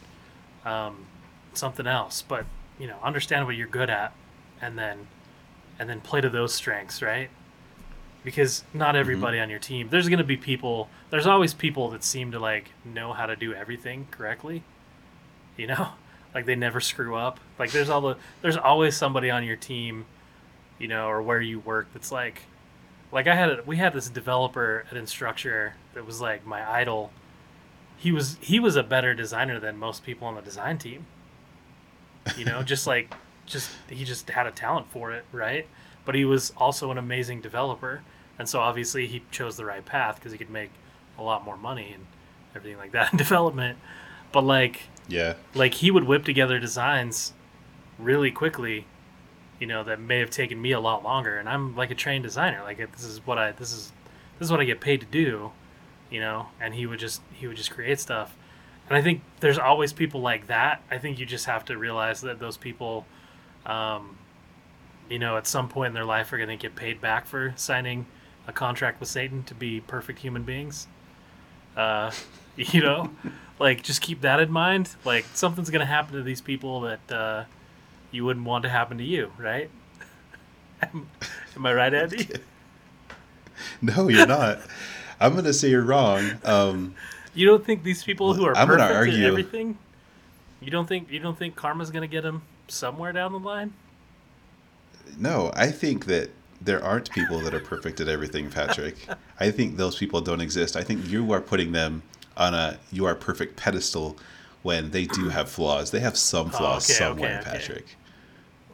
um, 0.65 1.07
something 1.55 1.87
else. 1.87 2.23
But 2.23 2.47
you 2.79 2.87
know, 2.87 2.99
understand 3.03 3.47
what 3.47 3.57
you're 3.57 3.67
good 3.67 3.91
at, 3.91 4.13
and 4.61 4.79
then 4.79 5.09
and 5.79 5.89
then 5.89 6.01
play 6.01 6.21
to 6.21 6.31
those 6.31 6.55
strengths, 6.55 7.03
right? 7.03 7.31
Because 8.25 8.63
not 8.73 8.95
everybody 8.95 9.41
on 9.41 9.51
your 9.51 9.59
team. 9.59 9.89
There's 9.91 10.09
going 10.09 10.19
to 10.19 10.25
be 10.25 10.37
people. 10.37 10.89
There's 11.11 11.27
always 11.27 11.55
people 11.55 11.91
that 11.91 12.05
seem 12.05 12.31
to 12.33 12.39
like 12.39 12.71
know 12.85 13.13
how 13.13 13.27
to 13.27 13.35
do 13.35 13.53
everything 13.53 14.07
correctly. 14.11 14.63
You 15.57 15.67
know, 15.67 15.89
like 16.35 16.47
they 16.47 16.55
never 16.55 16.81
screw 16.81 17.17
up. 17.17 17.41
Like 17.59 17.73
there's 17.73 17.91
all 17.91 18.01
the 18.01 18.17
there's 18.41 18.57
always 18.57 18.97
somebody 18.97 19.29
on 19.29 19.45
your 19.45 19.57
team, 19.57 20.07
you 20.79 20.87
know, 20.87 21.09
or 21.09 21.21
where 21.21 21.41
you 21.41 21.59
work 21.59 21.89
that's 21.93 22.13
like 22.13 22.43
like 23.13 23.27
I 23.27 23.35
had 23.35 23.51
a, 23.51 23.63
we 23.65 23.77
had 23.77 23.93
this 23.93 24.09
developer 24.09 24.85
at 24.91 24.97
Instructure 24.97 25.73
that 25.95 26.05
was 26.07 26.21
like 26.21 26.45
my 26.47 26.69
idol. 26.69 27.13
He 27.99 28.11
was 28.11 28.37
he 28.41 28.59
was 28.59 28.75
a 28.75 28.83
better 28.83 29.15
designer 29.15 29.61
than 29.61 29.77
most 29.77 30.05
people 30.05 30.27
on 30.27 30.35
the 30.35 30.43
design 30.43 30.79
team. 30.79 31.07
You 32.37 32.45
know, 32.45 32.63
just 32.63 32.87
like 32.87 33.15
just 33.47 33.71
he 33.89 34.05
just 34.05 34.31
had 34.31 34.47
a 34.47 34.51
talent 34.51 34.91
for 34.91 35.13
it, 35.13 35.25
right? 35.33 35.67
But 36.05 36.15
he 36.15 36.25
was 36.25 36.53
also 36.57 36.91
an 36.91 36.99
amazing 36.99 37.41
developer, 37.41 38.03
and 38.39 38.49
so 38.49 38.61
obviously 38.61 39.07
he 39.07 39.23
chose 39.31 39.57
the 39.57 39.65
right 39.65 39.85
path 39.85 40.17
because 40.17 40.33
he 40.33 40.39
could 40.39 40.51
make 40.51 40.71
a 41.19 41.23
lot 41.23 41.45
more 41.45 41.57
money 41.57 41.93
and 41.95 42.07
everything 42.57 42.79
like 42.79 42.93
that 42.93 43.13
in 43.13 43.19
development. 43.19 43.79
But 44.33 44.43
like 44.45 44.83
Yeah. 45.09 45.35
like 45.55 45.75
he 45.75 45.91
would 45.91 46.05
whip 46.05 46.25
together 46.25 46.59
designs 46.59 47.33
really 47.99 48.31
quickly 48.31 48.87
you 49.63 49.69
know 49.69 49.85
that 49.85 50.01
may 50.01 50.19
have 50.19 50.31
taken 50.31 50.61
me 50.61 50.73
a 50.73 50.81
lot 50.81 51.05
longer. 51.05 51.39
And 51.39 51.49
i'm 51.49 51.77
like 51.77 51.93
a 51.93 51.95
trained 51.95 52.25
designer. 52.25 52.61
Like 52.65 52.79
this 52.79 53.05
is 53.05 53.25
what 53.25 53.39
i 53.39 53.53
this 53.53 53.73
is 53.73 53.93
this 54.39 54.47
is 54.47 54.51
what 54.51 54.61
i 54.61 54.65
get 54.65 54.81
paid 54.81 55.01
to 55.01 55.07
do 55.07 55.53
you 56.11 56.21
know? 56.21 56.49
And 56.61 56.75
he 56.75 56.85
would 56.85 56.99
just 56.99 57.23
he 57.33 57.47
would 57.47 57.57
just 57.57 57.71
create 57.71 57.99
stuff. 57.99 58.37
And 58.89 58.97
i 58.99 59.03
think 59.03 59.23
there's 59.41 59.59
always 59.59 59.93
people 59.93 60.21
like 60.21 60.49
that. 60.49 60.83
I 60.91 60.99
think 60.99 61.19
you 61.19 61.27
just 61.27 61.47
have 61.47 61.65
to 61.67 61.79
realize 61.79 62.21
that 62.23 62.41
those 62.41 62.57
people 62.57 63.07
um, 63.65 64.19
you 65.09 65.21
know 65.21 65.37
at 65.37 65.47
some 65.47 65.69
point 65.69 65.89
in 65.89 65.95
their 65.95 66.05
life 66.05 66.33
are 66.33 66.37
going 66.37 66.51
to 66.51 66.57
get 66.57 66.75
paid 66.77 67.01
back 67.01 67.27
for 67.27 67.55
signing 67.57 68.07
a 68.49 68.53
contract 68.53 68.99
with 68.99 69.09
satan 69.09 69.45
to 69.45 69.55
be 69.55 69.81
perfect 69.81 70.19
human 70.19 70.43
beings. 70.43 70.89
Uh, 71.77 72.11
you 72.57 72.83
know? 72.83 73.11
Like 73.59 73.83
just 73.83 74.01
keep 74.03 74.21
that 74.23 74.41
in 74.41 74.51
mind. 74.51 74.97
Like 75.05 75.25
something's 75.35 75.71
going 75.71 75.81
to 75.81 75.87
happen 75.87 76.15
to 76.17 76.23
these 76.23 76.41
people 76.41 76.81
that 76.81 77.13
uh, 77.13 77.45
you 78.13 78.25
wouldn't 78.25 78.47
want 78.47 78.63
to 78.63 78.69
happen 78.69 78.99
to 78.99 79.05
you 79.05 79.33
right 79.39 79.69
am, 80.83 81.09
am 81.57 81.67
i 81.67 81.73
right 81.73 81.93
andy 81.93 82.29
No, 83.81 84.09
you're 84.09 84.27
not. 84.27 84.61
I'm 85.21 85.35
gonna 85.35 85.53
say 85.53 85.69
you're 85.71 85.83
wrong. 85.85 86.33
Um, 86.45 86.95
you 87.35 87.47
don't 87.47 87.65
think 87.65 87.85
these 87.85 88.03
people 88.03 88.35
who 88.35 88.45
are 88.45 88.57
I'm 88.57 88.67
perfect 88.67 88.91
at 88.91 88.97
argue- 88.97 89.27
everything 89.27 89.79
you 90.61 90.71
don't 90.71 90.87
think 90.89 91.11
you 91.11 91.19
don't 91.19 91.37
think 91.39 91.55
karma's 91.57 91.91
going 91.91 92.03
to 92.03 92.09
get 92.09 92.23
them 92.23 92.43
somewhere 92.69 93.13
down 93.13 93.33
the 93.33 93.39
line 93.39 93.73
no, 95.19 95.51
I 95.55 95.71
think 95.71 96.07
that 96.07 96.31
there 96.61 96.83
aren't 96.83 97.11
people 97.11 97.41
that 97.41 97.53
are 97.53 97.61
perfect 97.61 98.01
at 98.01 98.09
everything, 98.09 98.49
Patrick. 98.51 98.97
I 99.41 99.51
think 99.51 99.77
those 99.77 99.97
people 99.97 100.21
don't 100.21 100.41
exist. 100.41 100.77
I 100.77 100.83
think 100.83 101.07
you 101.09 101.33
are 101.33 101.41
putting 101.41 101.73
them 101.73 102.03
on 102.37 102.55
a 102.55 102.79
you 102.91 103.05
are 103.05 103.15
perfect 103.15 103.57
pedestal 103.57 104.17
when 104.63 104.91
they 104.91 105.07
do 105.07 105.29
have 105.29 105.49
flaws. 105.51 105.91
They 105.91 106.01
have 106.01 106.17
some 106.17 106.51
flaws 106.51 106.89
Oh, 106.91 106.95
okay, 106.95 106.99
somewhere, 106.99 107.41
okay, 107.41 107.51
okay. 107.51 107.59
Patrick. 107.59 107.97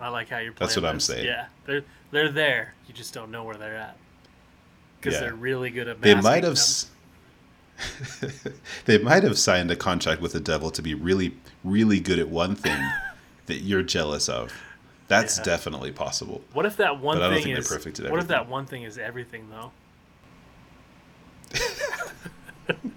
I 0.01 0.09
like 0.09 0.29
how 0.29 0.39
you're 0.39 0.53
playing 0.53 0.69
That's 0.69 0.77
what 0.81 0.85
I'm 0.89 1.01
saying. 1.01 1.27
yeah 1.27 1.47
they're 1.67 1.83
they're 2.11 2.31
there 2.33 2.75
you 2.87 2.95
just 2.95 3.13
don't 3.15 3.31
know 3.31 3.45
where 3.45 3.57
they're 3.57 3.77
at 3.77 3.97
because 5.01 5.15
Yeah. 5.15 5.21
they're 5.27 5.35
really 5.35 5.71
good 5.71 5.89
at 5.89 6.01
They 6.01 6.15
might 6.15 6.45
have 6.45 6.59
they 8.87 8.99
might 8.99 9.23
have 9.23 9.39
signed 9.39 9.71
a 9.71 9.77
contract 9.77 10.21
with 10.21 10.33
the 10.33 10.41
devil 10.41 10.71
to 10.73 10.83
be 10.83 10.95
really 10.95 11.35
really 11.63 12.01
good 12.01 12.19
at 12.19 12.29
one 12.29 12.55
thing 12.57 12.81
that 13.47 13.59
you're 13.59 13.83
jealous 13.83 14.29
of. 14.29 14.53
That's 15.07 15.39
Yeah. 15.39 15.45
definitely 15.45 15.93
possible. 15.93 16.43
What 16.53 16.67
if 16.67 16.77
that 16.79 17.01
one 17.01 17.19
But 17.19 17.41
thing 17.41 17.53
is 17.53 17.69
perfect 17.69 18.01
at 18.01 18.11
What 18.11 18.21
if 18.21 18.27
that 18.29 18.49
one 18.49 18.67
thing 18.67 18.83
is 18.83 18.99
everything 18.99 19.49
though? 19.51 19.71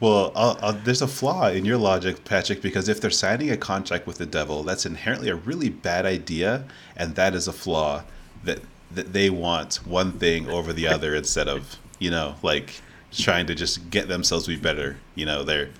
Well, 0.00 0.32
I'll, 0.36 0.58
I'll, 0.62 0.72
there's 0.72 1.02
a 1.02 1.08
flaw 1.08 1.48
in 1.48 1.64
your 1.64 1.76
logic, 1.76 2.24
Patrick, 2.24 2.62
because 2.62 2.88
if 2.88 3.00
they're 3.00 3.10
signing 3.10 3.50
a 3.50 3.56
contract 3.56 4.06
with 4.06 4.18
the 4.18 4.26
devil, 4.26 4.62
that's 4.62 4.86
inherently 4.86 5.28
a 5.28 5.34
really 5.34 5.70
bad 5.70 6.06
idea, 6.06 6.64
and 6.96 7.16
that 7.16 7.34
is 7.34 7.48
a 7.48 7.52
flaw 7.52 8.04
that 8.44 8.60
that 8.90 9.12
they 9.12 9.28
want 9.28 9.86
one 9.86 10.12
thing 10.12 10.48
over 10.48 10.72
the 10.72 10.88
other 10.88 11.14
instead 11.14 11.46
of 11.46 11.76
you 11.98 12.10
know 12.10 12.36
like 12.42 12.80
trying 13.12 13.46
to 13.46 13.54
just 13.54 13.90
get 13.90 14.08
themselves 14.08 14.44
to 14.44 14.50
be 14.50 14.56
better. 14.56 14.96
You 15.14 15.26
know, 15.26 15.42
they're 15.42 15.70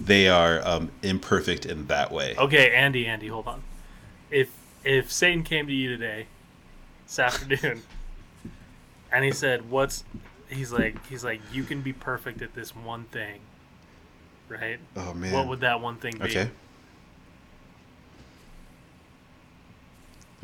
they 0.00 0.28
are 0.28 0.66
um, 0.66 0.90
imperfect 1.02 1.66
in 1.66 1.86
that 1.86 2.10
way. 2.12 2.34
Okay, 2.36 2.72
Andy, 2.74 3.06
Andy, 3.06 3.28
hold 3.28 3.46
on. 3.46 3.62
If 4.30 4.50
if 4.84 5.10
Satan 5.10 5.42
came 5.42 5.66
to 5.66 5.72
you 5.72 5.88
today, 5.88 6.26
this 7.06 7.18
afternoon, 7.18 7.82
and 9.12 9.24
he 9.24 9.32
said, 9.32 9.70
"What's?" 9.70 10.04
He's 10.50 10.72
like, 10.72 11.06
he's 11.06 11.24
like, 11.24 11.40
you 11.52 11.62
can 11.62 11.80
be 11.80 11.92
perfect 11.92 12.42
at 12.42 12.54
this 12.54 12.74
one 12.74 13.04
thing, 13.04 13.40
right? 14.48 14.78
Oh 14.96 15.14
man. 15.14 15.32
What 15.32 15.46
would 15.48 15.60
that 15.60 15.80
one 15.80 15.96
thing 15.96 16.14
be? 16.18 16.24
Okay. 16.24 16.50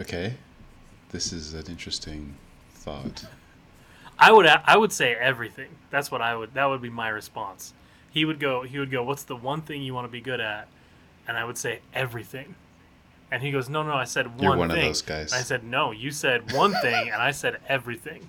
Okay. 0.01 0.35
This 1.11 1.33
is 1.33 1.55
an 1.55 1.67
interesting 1.69 2.35
thought. 2.75 3.25
I 4.19 4.33
would 4.33 4.47
I 4.47 4.77
would 4.77 4.93
say 4.93 5.15
everything. 5.15 5.69
That's 5.91 6.11
what 6.11 6.23
I 6.23 6.37
would. 6.37 6.55
That 6.55 6.67
would 6.67 6.83
be 6.83 6.91
my 6.91 7.09
response. 7.09 7.75
He 8.11 8.25
would 8.25 8.41
go. 8.41 8.63
He 8.63 8.79
would 8.79 8.91
go. 8.91 9.03
What's 9.03 9.25
the 9.25 9.37
one 9.37 9.63
thing 9.63 9.83
you 9.83 9.93
want 9.93 10.07
to 10.07 10.13
be 10.13 10.21
good 10.21 10.41
at? 10.41 10.69
And 11.29 11.37
I 11.37 11.45
would 11.45 11.59
say 11.59 11.81
everything. 11.93 12.55
And 13.31 13.43
he 13.43 13.51
goes, 13.51 13.69
No, 13.69 13.83
no. 13.83 13.93
I 13.93 14.05
said 14.05 14.29
one. 14.29 14.43
You're 14.43 14.57
one 14.57 14.71
of 14.71 14.77
thing. 14.77 14.87
those 14.87 15.03
guys. 15.03 15.33
I 15.33 15.41
said 15.41 15.65
no. 15.65 15.91
You 15.91 16.11
said 16.11 16.53
one 16.53 16.73
thing, 16.81 17.09
and 17.11 17.21
I 17.21 17.33
said 17.33 17.59
everything. 17.69 18.29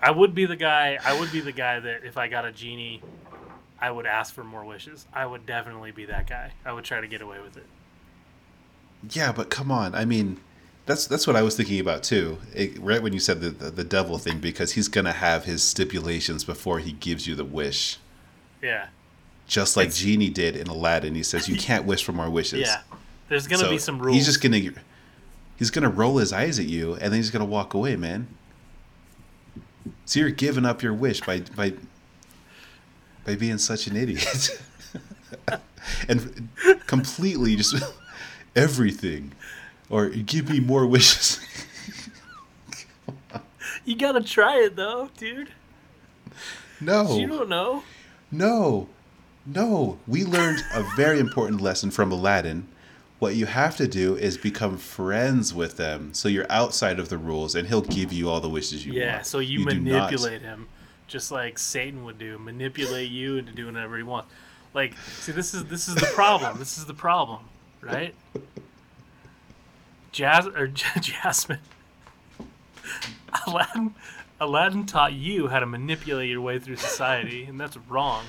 I 0.00 0.10
would 0.10 0.34
be 0.34 0.46
the 0.46 0.56
guy. 0.56 0.98
I 1.04 1.18
would 1.18 1.32
be 1.32 1.40
the 1.40 1.52
guy 1.52 1.80
that 1.80 2.04
if 2.04 2.16
I 2.16 2.28
got 2.28 2.44
a 2.44 2.52
genie, 2.52 3.02
I 3.80 3.90
would 3.90 4.06
ask 4.06 4.32
for 4.34 4.44
more 4.44 4.64
wishes. 4.64 5.06
I 5.12 5.26
would 5.26 5.44
definitely 5.46 5.90
be 5.90 6.04
that 6.06 6.28
guy. 6.28 6.52
I 6.64 6.72
would 6.72 6.84
try 6.84 7.00
to 7.00 7.06
get 7.08 7.20
away 7.22 7.40
with 7.40 7.56
it. 7.56 7.66
Yeah, 9.10 9.32
but 9.32 9.50
come 9.50 9.70
on. 9.70 9.94
I 9.94 10.04
mean, 10.04 10.38
that's 10.86 11.06
that's 11.06 11.26
what 11.26 11.36
I 11.36 11.42
was 11.42 11.56
thinking 11.56 11.80
about 11.80 12.02
too. 12.02 12.38
It, 12.54 12.78
right 12.80 13.02
when 13.02 13.12
you 13.12 13.20
said 13.20 13.40
the, 13.40 13.50
the 13.50 13.70
the 13.70 13.84
devil 13.84 14.18
thing, 14.18 14.38
because 14.40 14.72
he's 14.72 14.88
gonna 14.88 15.12
have 15.12 15.44
his 15.44 15.62
stipulations 15.62 16.44
before 16.44 16.78
he 16.80 16.92
gives 16.92 17.26
you 17.26 17.34
the 17.34 17.44
wish, 17.44 17.98
Yeah. 18.62 18.86
just 19.46 19.76
like 19.76 19.86
It's- 19.88 20.00
Genie 20.00 20.30
did 20.30 20.56
in 20.56 20.66
Aladdin. 20.68 21.14
He 21.14 21.22
says 21.22 21.48
you 21.48 21.56
can't 21.58 21.84
wish 21.84 22.02
for 22.04 22.12
more 22.12 22.30
wishes. 22.30 22.60
Yeah. 22.60 22.80
There's 23.28 23.46
gonna 23.46 23.64
So 23.64 23.70
be 23.70 23.78
some 23.78 23.98
rules. 23.98 24.16
He's 24.16 24.26
just 24.26 24.40
gonna 24.40 24.60
he's 25.58 25.70
gonna 25.70 25.90
roll 25.90 26.18
his 26.18 26.32
eyes 26.32 26.58
at 26.58 26.66
you, 26.66 26.94
and 26.94 27.04
then 27.12 27.14
he's 27.14 27.30
gonna 27.30 27.44
walk 27.44 27.74
away, 27.74 27.94
man. 27.96 28.26
So 30.08 30.20
you're 30.20 30.30
giving 30.30 30.64
up 30.64 30.82
your 30.82 30.94
wish 30.94 31.20
by 31.20 31.40
by 31.54 31.74
by 33.26 33.34
being 33.34 33.58
such 33.58 33.86
an 33.88 33.94
idiot, 33.94 34.58
and 36.08 36.48
completely 36.86 37.56
just 37.56 37.74
everything, 38.56 39.32
or 39.90 40.08
give 40.08 40.48
me 40.48 40.60
more 40.60 40.86
wishes. 40.86 41.38
you 43.84 43.96
gotta 43.96 44.22
try 44.22 44.56
it 44.62 44.76
though, 44.76 45.10
dude. 45.18 45.50
no, 46.80 47.18
You 47.18 47.26
don't 47.26 47.50
know. 47.50 47.82
No, 48.30 48.88
no. 49.44 49.98
We 50.06 50.24
learned 50.24 50.62
a 50.72 50.84
very 50.96 51.20
important 51.20 51.60
lesson 51.60 51.90
from 51.90 52.10
Aladdin. 52.10 52.66
What 53.18 53.34
you 53.34 53.46
have 53.46 53.76
to 53.78 53.88
do 53.88 54.14
is 54.16 54.38
become 54.38 54.76
friends 54.78 55.52
with 55.52 55.76
them, 55.76 56.14
so 56.14 56.28
you're 56.28 56.46
outside 56.50 57.00
of 57.00 57.08
the 57.08 57.18
rules, 57.18 57.54
and 57.56 57.66
he'll 57.66 57.80
give 57.80 58.12
you 58.12 58.28
all 58.30 58.40
the 58.40 58.48
wishes 58.48 58.86
you 58.86 58.92
want. 58.92 59.00
Yeah, 59.02 59.22
so 59.22 59.40
you, 59.40 59.64
not- 59.64 59.74
manipulate 59.74 60.42
him, 60.42 60.68
just 61.08 61.32
like 61.32 61.58
Satan 61.58 62.04
would 62.04 62.18
do, 62.18 62.38
manipulate 62.38 63.10
you 63.10 63.36
into 63.36 63.50
doing 63.52 63.74
whatever 63.74 63.96
he 63.96 64.04
wants. 64.04 64.32
Like, 64.72 64.94
see, 65.20 65.32
this 65.32 65.52
is 65.54 65.64
this 65.64 65.88
is 65.88 65.96
the 65.96 66.06
problem. 66.14 66.58
this 66.58 66.78
is 66.78 66.84
the 66.86 66.94
problem, 66.94 67.40
right? 67.80 68.14
Jazz 70.12 70.46
or 70.46 70.66
J- 70.68 70.86
Jasmine, 71.00 71.58
Aladdin, 73.46 73.94
Aladdin 74.40 74.86
taught 74.86 75.12
you 75.14 75.48
how 75.48 75.58
to 75.58 75.66
manipulate 75.66 76.28
your 76.30 76.40
way 76.40 76.58
through 76.60 76.76
society, 76.76 77.44
and 77.44 77.58
that's 77.60 77.76
wrong. 77.88 78.24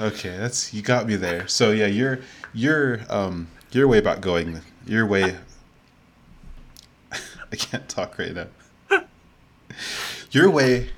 Okay, 0.00 0.36
that's 0.36 0.72
you 0.72 0.82
got 0.82 1.06
me 1.06 1.16
there. 1.16 1.48
So 1.48 1.70
yeah, 1.72 1.86
your 1.86 2.20
your 2.52 3.00
um 3.08 3.48
your 3.72 3.88
way 3.88 3.98
about 3.98 4.20
going 4.20 4.60
your 4.86 5.06
way. 5.06 5.36
I 7.12 7.56
can't 7.56 7.88
talk 7.88 8.18
right 8.18 8.34
now. 8.34 8.46
Your 10.30 10.50
way 10.50 10.90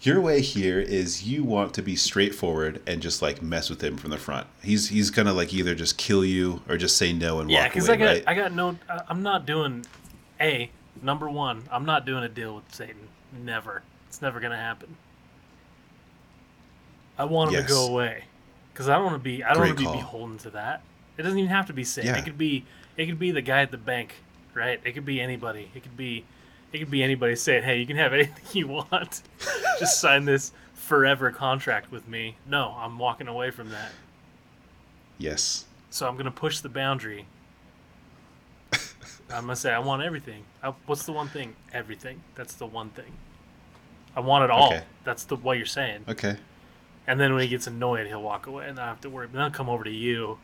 your 0.00 0.20
way 0.20 0.40
here 0.40 0.78
is 0.78 1.24
you 1.26 1.42
want 1.42 1.74
to 1.74 1.82
be 1.82 1.96
straightforward 1.96 2.80
and 2.86 3.02
just 3.02 3.20
like 3.20 3.42
mess 3.42 3.68
with 3.68 3.82
him 3.82 3.96
from 3.96 4.10
the 4.10 4.16
front. 4.16 4.46
He's 4.62 4.88
he's 4.88 5.10
gonna 5.10 5.32
like 5.32 5.52
either 5.52 5.74
just 5.74 5.98
kill 5.98 6.24
you 6.24 6.62
or 6.68 6.76
just 6.76 6.96
say 6.96 7.12
no 7.12 7.40
and 7.40 7.50
Yeah, 7.50 7.64
walk 7.64 7.72
because 7.72 7.88
away, 7.88 7.94
I 7.94 7.98
got 7.98 8.06
right? 8.06 8.24
I 8.26 8.34
got 8.34 8.52
no. 8.52 8.78
I'm 9.08 9.22
not 9.22 9.46
doing. 9.46 9.84
A 10.40 10.70
number 11.02 11.28
one. 11.28 11.64
I'm 11.70 11.84
not 11.84 12.06
doing 12.06 12.22
a 12.22 12.28
deal 12.28 12.54
with 12.54 12.72
Satan. 12.72 13.08
Never. 13.42 13.82
It's 14.06 14.22
never 14.22 14.38
gonna 14.38 14.56
happen. 14.56 14.96
I 17.18 17.24
want 17.24 17.50
him 17.50 17.54
Yes. 17.60 17.66
to 17.68 17.74
go 17.74 17.86
away 17.88 18.24
because 18.72 18.88
I 18.88 18.94
don't 18.94 19.04
want 19.06 19.16
to 19.16 19.22
be. 19.24 19.42
I 19.44 19.54
don't 19.54 19.64
want 19.66 19.78
to 19.78 19.84
be 19.84 19.90
beholden 19.92 20.38
to 20.38 20.50
that. 20.50 20.82
It 21.16 21.22
doesn't 21.22 21.38
even 21.38 21.50
have 21.50 21.66
to 21.66 21.72
be 21.72 21.82
Satan. 21.84 22.14
Yeah. 22.14 22.20
It 22.20 22.24
could 22.24 22.38
be. 22.38 22.64
It 22.96 23.06
could 23.06 23.18
be 23.18 23.30
the 23.32 23.42
guy 23.42 23.62
at 23.62 23.70
the 23.70 23.76
bank, 23.78 24.14
right? 24.54 24.80
It 24.84 24.92
could 24.92 25.04
be 25.04 25.20
anybody. 25.20 25.70
It 25.74 25.82
could 25.82 25.96
be. 25.96 26.24
It 26.72 26.78
could 26.78 26.90
be 26.90 27.02
anybody 27.02 27.34
saying, 27.34 27.62
"Hey, 27.64 27.78
you 27.78 27.86
can 27.86 27.96
have 27.96 28.12
anything 28.14 28.44
you 28.52 28.68
want. 28.68 29.22
Just 29.80 30.00
sign 30.00 30.24
this 30.26 30.52
forever 30.74 31.30
contract 31.32 31.90
with 31.90 32.06
me." 32.06 32.36
No, 32.46 32.74
I'm 32.78 32.98
walking 32.98 33.26
away 33.28 33.50
from 33.50 33.70
that. 33.70 33.90
yes. 35.18 35.64
So 35.90 36.06
I'm 36.06 36.16
gonna 36.18 36.30
push 36.30 36.60
the 36.60 36.68
boundary. 36.68 37.26
I'm 39.30 39.42
gonna 39.42 39.56
say 39.56 39.72
I 39.72 39.78
want 39.78 40.02
everything. 40.02 40.44
I, 40.62 40.72
what's 40.86 41.04
the 41.06 41.12
one 41.12 41.28
thing? 41.28 41.56
Everything. 41.72 42.20
That's 42.34 42.54
the 42.54 42.66
one 42.66 42.90
thing. 42.90 43.12
I 44.14 44.20
want 44.20 44.44
it 44.44 44.50
all. 44.50 44.68
Okay. 44.68 44.82
That's 45.04 45.24
the 45.24 45.36
what 45.36 45.56
you're 45.56 45.66
saying. 45.66 46.04
Okay. 46.08 46.36
And 47.08 47.18
then 47.18 47.32
when 47.32 47.42
he 47.42 47.48
gets 47.48 47.66
annoyed, 47.66 48.06
he'll 48.06 48.22
walk 48.22 48.46
away, 48.46 48.68
and 48.68 48.78
I 48.78 48.86
have 48.86 49.00
to 49.00 49.08
worry. 49.08 49.28
Then 49.32 49.40
I'll 49.40 49.50
come 49.50 49.70
over 49.70 49.82
to 49.82 49.90
you, 49.90 50.38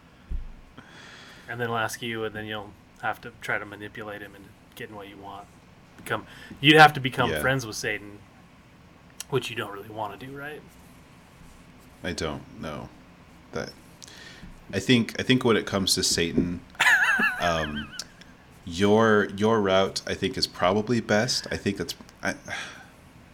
and 1.47 1.61
then 1.61 1.69
he'll 1.69 1.77
ask 1.77 2.01
you, 2.01 2.25
and 2.25 2.35
then 2.35 2.47
you'll 2.47 2.71
have 3.03 3.21
to 3.21 3.33
try 3.43 3.59
to 3.59 3.67
manipulate 3.67 4.23
him 4.23 4.35
and 4.35 4.47
get 4.75 4.89
in 4.89 4.97
what 4.97 5.07
you 5.07 5.19
want. 5.19 5.47
Become. 5.99 6.27
You'd 6.63 6.81
have 6.81 6.95
to 6.95 7.01
become 7.01 7.31
Yeah. 7.31 7.41
friends 7.41 7.67
with 7.67 7.77
Satan, 7.77 8.19
which 9.29 9.51
you 9.51 9.57
don't 9.57 9.73
really 9.73 9.91
want 9.91 10.19
to 10.19 10.27
do, 10.27 10.35
right? 10.35 10.63
I 12.03 12.13
don't 12.13 12.43
know 12.59 12.89
that. 13.53 13.71
I 14.73 14.81
think 14.81 15.21
I 15.21 15.23
think 15.23 15.45
when 15.45 15.59
it 15.59 15.67
comes 15.67 15.95
to 15.97 16.03
Satan, 16.03 16.63
um, 17.41 17.89
your 18.65 19.29
your 19.37 19.61
route 19.61 20.01
I 20.07 20.15
think 20.15 20.39
is 20.39 20.47
probably 20.47 21.01
best. 21.01 21.47
I 21.51 21.59
think 21.59 21.77
that's 21.77 21.95
I, 22.23 22.35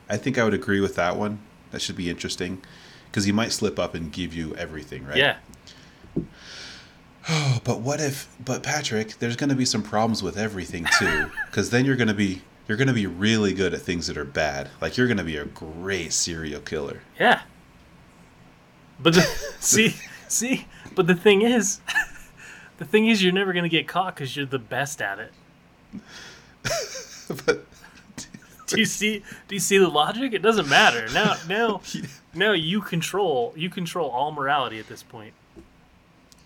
I 0.08 0.16
think 0.16 0.36
I 0.36 0.42
would 0.42 0.54
agree 0.54 0.80
with 0.80 0.96
that 0.96 1.16
one. 1.16 1.38
That 1.70 1.80
should 1.80 1.96
be 1.96 2.10
interesting 2.10 2.60
because 3.10 3.24
he 3.24 3.32
might 3.32 3.52
slip 3.52 3.78
up 3.78 3.94
and 3.94 4.12
give 4.12 4.34
you 4.34 4.54
everything, 4.56 5.06
right? 5.06 5.16
Yeah. 5.16 5.36
Oh, 7.28 7.60
but 7.64 7.80
what 7.80 8.00
if? 8.00 8.34
But 8.42 8.62
Patrick, 8.62 9.18
there's 9.18 9.36
going 9.36 9.50
to 9.50 9.54
be 9.54 9.66
some 9.66 9.82
problems 9.82 10.22
with 10.22 10.38
everything 10.38 10.86
too, 10.98 11.30
because 11.46 11.68
then 11.68 11.84
you're 11.84 11.94
going 11.94 12.08
to 12.08 12.14
be 12.14 12.40
you're 12.66 12.78
going 12.78 12.88
to 12.88 12.94
be 12.94 13.06
really 13.06 13.52
good 13.52 13.74
at 13.74 13.82
things 13.82 14.06
that 14.06 14.16
are 14.16 14.24
bad. 14.24 14.70
Like 14.80 14.96
you're 14.96 15.06
going 15.06 15.18
to 15.18 15.22
be 15.22 15.36
a 15.36 15.44
great 15.44 16.14
serial 16.14 16.62
killer. 16.62 17.02
Yeah. 17.18 17.42
But 18.98 19.14
the, 19.14 19.20
see, 19.60 19.94
see, 20.28 20.66
but 20.94 21.06
the 21.06 21.14
thing 21.14 21.42
is, 21.42 21.80
the 22.78 22.84
thing 22.84 23.06
is, 23.06 23.22
you're 23.22 23.32
never 23.32 23.52
gonna 23.52 23.68
get 23.68 23.88
caught 23.88 24.14
because 24.14 24.36
you're 24.36 24.46
the 24.46 24.58
best 24.58 25.02
at 25.02 25.18
it. 25.18 25.32
but 27.46 27.66
Do 28.70 28.80
you 28.80 28.86
see? 28.86 29.22
Do 29.48 29.54
you 29.54 29.60
see 29.60 29.78
the 29.78 29.88
logic? 29.88 30.32
It 30.32 30.42
doesn't 30.42 30.68
matter 30.68 31.08
now. 31.12 31.36
Now, 31.48 31.80
now 32.34 32.52
you 32.52 32.80
control. 32.80 33.52
You 33.56 33.70
control 33.70 34.08
all 34.10 34.30
morality 34.32 34.78
at 34.78 34.86
this 34.88 35.02
point. 35.02 35.32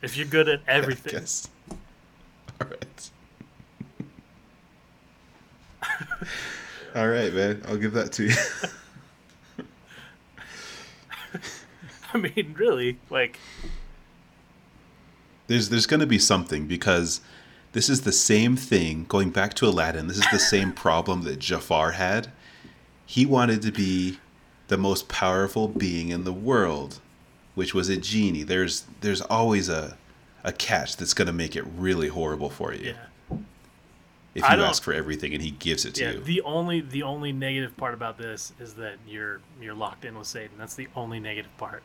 If 0.03 0.17
you're 0.17 0.27
good 0.27 0.49
at 0.49 0.61
everything, 0.67 1.13
guess. 1.13 1.49
All 2.61 2.69
right. 2.69 3.11
All 6.95 7.09
right, 7.09 7.33
man. 7.35 7.63
I'll 7.67 7.77
give 7.77 7.93
that 7.93 8.13
to 8.13 8.25
you. 8.25 8.35
I 12.15 12.19
mean, 12.19 12.55
really, 12.57 12.99
like, 13.11 13.39
There's 15.49 15.69
there's 15.69 15.87
going 15.87 16.01
to 16.01 16.07
be 16.07 16.19
something 16.19 16.67
because 16.67 17.21
this 17.75 17.91
is 17.91 18.01
the 18.01 18.13
same 18.13 18.57
thing 18.57 19.05
going 19.09 19.31
back 19.31 19.53
to 19.55 19.67
Aladdin. 19.67 20.07
This 20.07 20.19
is 20.19 20.31
the 20.33 20.39
same 20.39 20.73
problem 20.87 21.23
that 21.23 21.39
Jafar 21.39 21.93
had. 21.93 22.33
He 23.05 23.27
wanted 23.27 23.61
to 23.63 23.73
be 23.73 24.19
the 24.69 24.79
most 24.79 25.09
powerful 25.09 25.69
being 25.69 26.09
in 26.09 26.25
the 26.25 26.33
world, 26.33 27.01
which 27.55 27.75
was 27.75 27.91
a 27.91 27.99
genie. 27.99 28.45
There's 28.45 28.87
there's 29.03 29.21
always 29.21 29.69
a 29.69 29.99
a 30.45 30.53
catch 30.53 30.97
that's 30.97 31.15
going 31.15 31.27
to 31.27 31.33
make 31.33 31.57
it 31.57 31.65
really 31.77 32.09
horrible 32.09 32.51
for 32.51 32.73
you 32.75 32.91
yeah, 32.91 33.37
if 34.35 34.43
you 34.43 34.63
ask 34.63 34.83
for 34.83 34.93
everything 34.93 35.33
and 35.33 35.43
he 35.43 35.53
gives 35.53 35.85
it 35.85 35.95
to 35.95 36.05
yeah. 36.05 36.11
you. 36.13 36.21
The 36.21 36.43
only, 36.43 36.81
the 36.83 37.03
only 37.03 37.33
negative 37.33 37.77
part 37.77 37.95
about 37.95 38.19
this 38.19 38.53
is 38.61 38.75
that 38.75 38.97
you're 39.07 39.41
you're 39.61 39.75
locked 39.75 40.05
in 40.05 40.17
with 40.19 40.27
Satan. 40.27 40.57
That's 40.59 40.75
the 40.75 40.89
only 40.95 41.19
negative 41.19 41.57
part. 41.57 41.83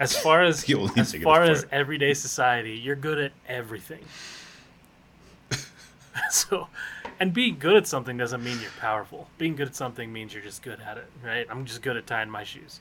As 0.00 0.16
far 0.16 0.42
as 0.42 0.68
as 0.96 1.14
far 1.14 1.42
as 1.42 1.66
everyday 1.70 2.14
society, 2.14 2.72
you're 2.72 2.96
good 2.96 3.18
at 3.18 3.32
everything. 3.46 4.04
so, 6.30 6.68
and 7.18 7.32
being 7.32 7.58
good 7.58 7.76
at 7.76 7.86
something 7.86 8.16
doesn't 8.16 8.42
mean 8.42 8.60
you're 8.60 8.70
powerful. 8.78 9.28
Being 9.38 9.56
good 9.56 9.68
at 9.68 9.76
something 9.76 10.12
means 10.12 10.32
you're 10.32 10.42
just 10.42 10.62
good 10.62 10.80
at 10.80 10.96
it, 10.96 11.06
right? 11.24 11.46
I'm 11.50 11.64
just 11.64 11.82
good 11.82 11.96
at 11.96 12.06
tying 12.06 12.30
my 12.30 12.44
shoes. 12.44 12.80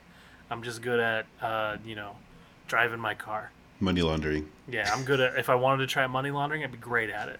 I'm 0.49 0.63
just 0.63 0.81
good 0.81 0.99
at, 0.99 1.25
uh, 1.41 1.77
you 1.85 1.95
know, 1.95 2.15
driving 2.67 2.99
my 2.99 3.13
car. 3.13 3.51
Money 3.79 4.01
laundering. 4.01 4.49
Yeah, 4.67 4.89
I'm 4.93 5.03
good 5.03 5.19
at. 5.19 5.37
If 5.37 5.49
I 5.49 5.55
wanted 5.55 5.87
to 5.87 5.87
try 5.87 6.05
money 6.07 6.31
laundering, 6.31 6.63
I'd 6.63 6.71
be 6.71 6.77
great 6.77 7.09
at 7.09 7.29
it. 7.29 7.39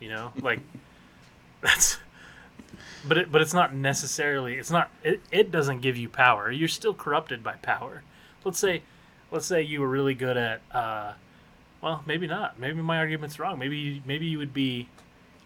You 0.00 0.08
know, 0.08 0.32
like 0.40 0.60
that's. 1.60 1.98
But 3.06 3.18
it, 3.18 3.32
but 3.32 3.40
it's 3.40 3.54
not 3.54 3.74
necessarily. 3.74 4.54
It's 4.54 4.70
not. 4.70 4.90
It, 5.04 5.20
it 5.30 5.52
doesn't 5.52 5.82
give 5.82 5.96
you 5.96 6.08
power. 6.08 6.50
You're 6.50 6.68
still 6.68 6.94
corrupted 6.94 7.44
by 7.44 7.54
power. 7.56 8.02
Let's 8.44 8.58
say, 8.58 8.82
let's 9.30 9.46
say 9.46 9.62
you 9.62 9.80
were 9.80 9.88
really 9.88 10.14
good 10.14 10.36
at. 10.36 10.60
Uh, 10.72 11.12
well, 11.80 12.02
maybe 12.06 12.26
not. 12.26 12.58
Maybe 12.58 12.80
my 12.82 12.98
argument's 12.98 13.38
wrong. 13.38 13.58
Maybe 13.58 13.76
you, 13.76 14.02
maybe 14.04 14.26
you 14.26 14.38
would 14.38 14.52
be, 14.52 14.88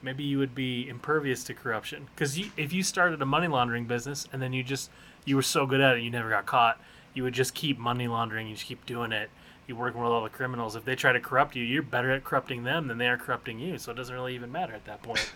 maybe 0.02 0.24
you 0.24 0.38
would 0.38 0.54
be 0.54 0.88
impervious 0.88 1.44
to 1.44 1.54
corruption. 1.54 2.08
Because 2.14 2.38
you, 2.38 2.50
if 2.56 2.72
you 2.72 2.82
started 2.82 3.22
a 3.22 3.26
money 3.26 3.46
laundering 3.46 3.84
business 3.84 4.26
and 4.32 4.42
then 4.42 4.52
you 4.52 4.62
just 4.62 4.90
you 5.24 5.36
were 5.36 5.42
so 5.42 5.66
good 5.66 5.80
at 5.80 5.96
it, 5.96 6.02
you 6.02 6.10
never 6.10 6.30
got 6.30 6.46
caught. 6.46 6.80
You 7.14 7.22
would 7.22 7.34
just 7.34 7.54
keep 7.54 7.78
money 7.78 8.08
laundering. 8.08 8.48
You 8.48 8.54
just 8.54 8.66
keep 8.66 8.84
doing 8.84 9.12
it. 9.12 9.30
You're 9.66 9.78
working 9.78 10.00
with 10.00 10.10
all 10.10 10.22
the 10.22 10.28
criminals. 10.28 10.76
If 10.76 10.84
they 10.84 10.94
try 10.94 11.12
to 11.12 11.20
corrupt 11.20 11.56
you, 11.56 11.62
you're 11.62 11.82
better 11.82 12.10
at 12.10 12.24
corrupting 12.24 12.64
them 12.64 12.88
than 12.88 12.98
they 12.98 13.08
are 13.08 13.16
corrupting 13.16 13.58
you. 13.58 13.78
So 13.78 13.92
it 13.92 13.94
doesn't 13.94 14.14
really 14.14 14.34
even 14.34 14.52
matter 14.52 14.74
at 14.74 14.84
that 14.84 15.02
point. 15.02 15.32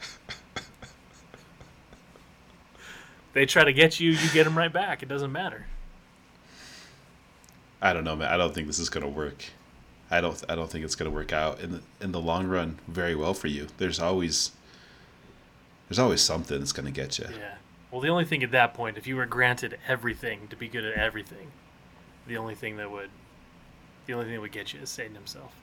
they 3.33 3.47
try 3.47 3.64
to 3.64 3.73
get 3.73 4.01
you, 4.01 4.11
you 4.11 4.31
get 4.33 4.44
them 4.44 4.59
right 4.59 4.73
back. 4.73 5.03
It 5.03 5.09
doesn't 5.09 5.33
matter. 5.33 5.66
I 7.81 7.93
don't 7.93 8.05
know, 8.05 8.17
man. 8.17 8.29
I 8.29 8.37
don't 8.37 8.55
think 8.55 8.67
this 8.67 8.79
is 8.79 8.88
gonna 8.88 9.09
work. 9.09 9.45
I 10.11 10.21
don't. 10.21 10.43
I 10.49 10.55
don't 10.55 10.71
think 10.71 10.85
it's 10.85 10.95
gonna 10.95 11.11
work 11.11 11.33
out 11.33 11.61
in 11.61 11.73
the 11.73 11.83
in 12.01 12.12
the 12.12 12.21
long 12.21 12.47
run 12.47 12.79
very 12.88 13.14
well 13.14 13.35
for 13.35 13.47
you. 13.49 13.69
There's 13.79 14.01
always 14.01 14.53
there's 15.88 15.99
always 15.99 16.21
something 16.21 16.59
that's 16.59 16.73
gonna 16.73 16.91
get 16.91 17.19
you. 17.19 17.27
Yeah. 17.31 17.55
Well, 17.91 18.01
the 18.01 18.09
only 18.09 18.25
thing 18.25 18.43
at 18.43 18.51
that 18.51 18.75
point, 18.75 18.99
if 18.99 19.07
you 19.07 19.17
were 19.17 19.27
granted 19.27 19.79
everything 19.87 20.49
to 20.49 20.57
be 20.57 20.69
good 20.69 20.85
at 20.85 20.95
everything, 20.95 21.53
the 22.27 22.37
only 22.37 22.55
thing 22.55 22.77
that 22.77 22.91
would, 22.91 23.09
the 24.07 24.12
only 24.12 24.27
thing 24.27 24.35
that 24.35 24.41
would 24.41 24.53
get 24.53 24.75
you 24.75 24.81
is 24.81 24.91
Satan 24.91 25.14
himself, 25.14 25.55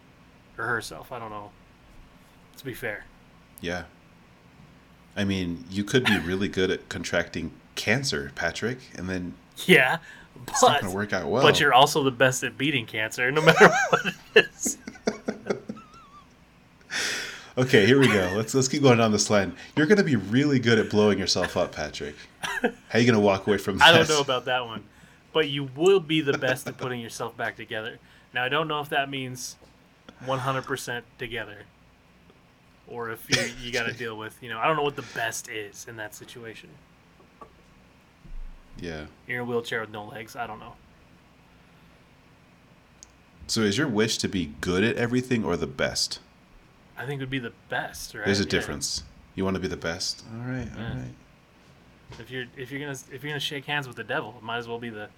or 0.58 0.66
herself. 0.66 1.12
I 1.12 1.20
don't 1.20 1.30
know. 1.30 1.52
To 2.58 2.66
be 2.66 2.74
fair. 2.74 3.06
Yeah. 3.62 3.84
I 5.16 5.24
mean, 5.24 5.66
you 5.70 5.84
could 5.84 6.06
be 6.06 6.18
really 6.20 6.48
good 6.48 6.72
at 6.72 6.90
contracting 6.90 7.52
cancer, 7.76 8.32
Patrick, 8.36 8.80
and 8.96 9.10
then 9.10 9.36
Yeah, 9.66 9.98
it's 10.48 10.62
not 10.62 10.74
but 10.74 10.82
gonna 10.82 10.94
work 10.96 11.14
out 11.14 11.28
well. 11.28 11.42
but 11.44 11.60
you're 11.60 11.74
also 11.74 12.04
the 12.04 12.12
best 12.12 12.44
at 12.44 12.58
beating 12.58 12.86
cancer, 12.86 13.32
no 13.32 13.42
matter 13.42 13.70
what 13.90 14.06
it 14.06 14.16
is. 14.36 14.78
Okay, 17.58 17.86
here 17.86 17.98
we 17.98 18.08
go. 18.08 18.34
Let's 18.36 18.54
let's 18.54 18.68
keep 18.68 18.82
going 18.82 18.98
down 18.98 19.14
this 19.14 19.30
line. 19.30 19.56
You're 19.78 19.86
gonna 19.86 20.04
be 20.04 20.18
really 20.18 20.60
good 20.60 20.78
at 20.78 20.90
blowing 20.90 21.18
yourself 21.18 21.56
up, 21.56 21.72
Patrick. 21.72 22.16
How 22.42 22.70
are 22.94 23.00
you 23.00 23.06
gonna 23.06 23.22
walk 23.22 23.48
away 23.48 23.58
from 23.58 23.78
this? 23.78 23.84
I 23.88 23.94
don't 23.94 24.10
know 24.10 24.20
about 24.20 24.44
that 24.46 24.66
one, 24.66 24.84
but 25.32 25.48
you 25.48 25.70
will 25.74 26.02
be 26.02 26.20
the 26.20 26.38
best 26.38 26.68
at 26.68 26.78
putting 26.78 27.00
yourself 27.00 27.38
back 27.38 27.56
together. 27.56 27.98
Now, 28.34 28.44
I 28.44 28.50
don't 28.50 28.68
know 28.68 28.82
if 28.82 28.90
that 28.90 29.10
means 29.10 29.56
100% 30.26 31.04
together, 31.18 31.60
or 32.88 33.12
if 33.12 33.26
you 33.30 33.42
you 33.64 33.72
got 33.72 33.86
to 33.86 33.94
deal 33.94 34.18
with 34.18 34.38
you 34.44 34.50
know 34.50 34.60
I 34.60 34.68
don't 34.68 34.76
know 34.76 34.84
what 34.84 34.98
the 34.98 35.06
best 35.14 35.48
is 35.48 35.86
in 35.88 35.96
that 35.96 36.14
situation. 36.14 36.70
Yeah. 38.80 39.06
You're 39.28 39.42
in 39.42 39.48
a 39.48 39.50
wheelchair 39.50 39.82
with 39.82 39.90
no 39.92 40.06
legs. 40.06 40.36
I 40.36 40.48
don't 40.48 40.60
know. 40.60 40.74
So 43.48 43.62
is 43.62 43.78
your 43.78 43.88
wish 43.88 44.18
to 44.20 44.28
be 44.28 44.54
good 44.62 44.84
at 44.84 44.96
everything 44.98 45.44
or 45.44 45.56
the 45.56 45.68
best? 45.68 46.20
I 46.98 47.06
think 47.06 47.20
it 47.20 47.24
would 47.24 47.30
be 47.30 47.40
the 47.40 47.54
best, 47.70 48.14
right? 48.14 48.26
There's 48.26 48.40
a 48.40 48.44
Yeah. 48.44 48.50
difference. 48.50 49.04
You 49.36 49.44
want 49.44 49.56
to 49.56 49.60
be 49.62 49.68
the 49.68 49.78
best. 49.78 50.24
All 50.34 50.40
right. 50.48 50.68
All 50.76 50.82
Yeah. 50.82 50.96
right. 51.02 51.14
If 52.20 52.30
you're 52.32 52.46
if 52.56 52.72
you're 52.72 52.80
gonna 52.80 52.98
if 53.12 53.24
you're 53.24 53.32
gonna 53.32 53.40
shake 53.40 53.66
hands 53.66 53.88
with 53.88 53.98
the 53.98 54.04
devil, 54.04 54.36
it 54.38 54.44
might 54.44 54.58
as 54.58 54.68
well 54.68 54.80
be 54.80 54.90
the 54.90 55.10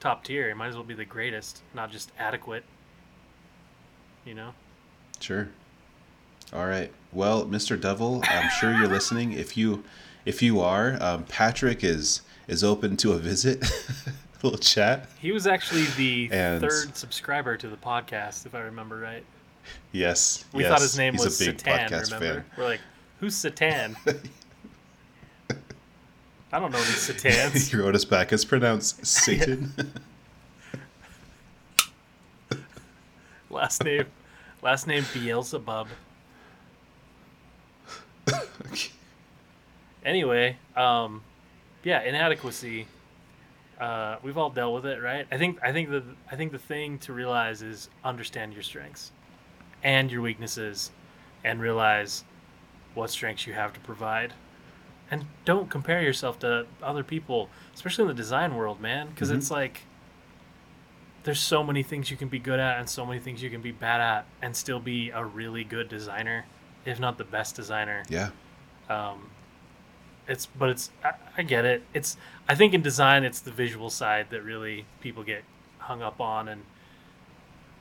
top 0.00 0.24
tier. 0.24 0.50
It 0.50 0.56
might 0.56 0.68
as 0.68 0.74
well 0.74 0.84
be 0.84 0.94
the 0.94 1.04
greatest, 1.04 1.62
not 1.74 1.92
just 1.92 2.10
adequate. 2.18 2.64
You 4.24 4.34
know. 4.34 4.54
Sure. 5.20 5.48
All 6.52 6.66
right. 6.66 6.92
Well, 7.12 7.46
Mr. 7.46 7.80
Devil, 7.80 8.22
I'm 8.28 8.50
sure 8.50 8.72
you're 8.76 8.88
listening. 8.88 9.32
If 9.32 9.56
you 9.56 9.84
if 10.24 10.42
you 10.42 10.60
are, 10.60 11.00
um, 11.02 11.24
Patrick 11.24 11.82
is 11.84 12.22
is 12.52 12.62
open 12.62 12.96
to 12.98 13.12
a 13.12 13.18
visit, 13.18 13.64
a 13.64 14.12
little 14.42 14.58
chat. 14.58 15.08
He 15.18 15.32
was 15.32 15.46
actually 15.46 15.86
the 15.96 16.28
And- 16.30 16.60
third 16.60 16.94
subscriber 16.96 17.56
to 17.56 17.66
the 17.68 17.76
podcast, 17.76 18.46
if 18.46 18.54
I 18.54 18.60
remember 18.60 18.98
right. 18.98 19.24
Yes, 19.92 20.44
We 20.52 20.62
yes, 20.62 20.70
thought 20.70 20.80
his 20.82 20.98
name 20.98 21.14
he's 21.14 21.24
was 21.24 21.40
a 21.40 21.46
big 21.46 21.60
Satan. 21.60 21.78
podcast 21.88 22.12
Remember? 22.12 22.40
fan. 22.42 22.44
We're 22.58 22.64
like, 22.64 22.80
who's 23.20 23.34
Satan? 23.34 23.96
I 26.54 26.58
don't 26.60 26.70
know 26.70 26.78
any 26.78 26.86
Satans. 26.86 27.68
he 27.70 27.76
wrote 27.78 27.94
us 27.94 28.04
back. 28.04 28.30
It's 28.32 28.44
pronounced 28.44 29.06
Satan. 29.06 29.72
last 33.48 33.82
name, 33.84 34.04
last 34.60 34.86
name 34.86 35.04
Beelzebub. 35.14 35.88
Anyway, 40.04 40.56
um, 40.76 41.22
yeah, 41.84 42.02
inadequacy. 42.02 42.86
Uh, 43.80 44.16
we've 44.22 44.38
all 44.38 44.50
dealt 44.50 44.74
with 44.74 44.86
it, 44.86 45.02
right? 45.02 45.26
I 45.32 45.38
think 45.38 45.58
I 45.62 45.72
think 45.72 45.90
the 45.90 46.02
I 46.30 46.36
think 46.36 46.52
the 46.52 46.58
thing 46.58 46.98
to 47.00 47.12
realize 47.12 47.62
is 47.62 47.88
understand 48.04 48.52
your 48.52 48.62
strengths 48.62 49.10
and 49.82 50.10
your 50.12 50.22
weaknesses, 50.22 50.92
and 51.42 51.60
realize 51.60 52.22
what 52.94 53.10
strengths 53.10 53.46
you 53.46 53.52
have 53.54 53.72
to 53.72 53.80
provide, 53.80 54.32
and 55.10 55.24
don't 55.44 55.68
compare 55.68 56.00
yourself 56.02 56.38
to 56.40 56.66
other 56.82 57.02
people, 57.02 57.48
especially 57.74 58.02
in 58.02 58.08
the 58.08 58.14
design 58.14 58.54
world, 58.54 58.80
man, 58.80 59.08
because 59.08 59.30
Mhm. 59.30 59.36
it's 59.38 59.50
like 59.50 59.82
there's 61.24 61.40
so 61.40 61.62
many 61.64 61.82
things 61.82 62.10
you 62.10 62.16
can 62.16 62.28
be 62.28 62.38
good 62.38 62.58
at 62.60 62.78
and 62.78 62.88
so 62.88 63.04
many 63.06 63.18
things 63.20 63.42
you 63.42 63.50
can 63.50 63.60
be 63.62 63.70
bad 63.72 64.00
at 64.00 64.24
and 64.40 64.54
still 64.56 64.80
be 64.80 65.10
a 65.10 65.24
really 65.24 65.62
good 65.64 65.88
designer, 65.88 66.44
if 66.84 66.98
not 67.00 67.16
the 67.18 67.24
best 67.24 67.54
designer 67.56 68.02
yeah, 68.08 68.30
um, 68.88 69.30
it's 70.28 70.46
but 70.46 70.68
it's 70.70 70.90
I, 71.04 71.12
I 71.38 71.42
get 71.42 71.64
it. 71.64 71.82
It's 71.94 72.16
i 72.48 72.54
think 72.54 72.74
in 72.74 72.82
design 72.82 73.24
it's 73.24 73.40
the 73.40 73.50
visual 73.50 73.90
side 73.90 74.26
that 74.30 74.42
really 74.42 74.84
people 75.00 75.22
get 75.22 75.44
hung 75.78 76.02
up 76.02 76.20
on 76.20 76.48
and 76.48 76.62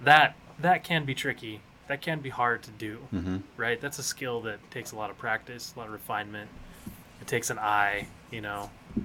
that 0.03 0.35
that 0.59 0.83
can 0.83 1.05
be 1.05 1.13
tricky. 1.15 1.61
That 1.87 2.01
can 2.01 2.19
be 2.19 2.29
hard 2.29 2.63
to 2.63 2.71
do 2.71 2.97
hmm 3.11 3.37
right? 3.57 3.79
That's 3.81 3.99
a 3.99 4.03
skill 4.03 4.41
that 4.41 4.59
takes 4.71 4.91
a 4.91 4.95
lot 4.95 5.09
of 5.09 5.17
practice 5.17 5.73
a 5.75 5.79
lot 5.79 5.87
of 5.87 5.93
refinement. 5.93 6.49
It 7.21 7.27
takes 7.27 7.49
an 7.49 7.59
eye 7.59 8.07
you 8.31 8.41
know? 8.41 8.69
It 8.97 9.03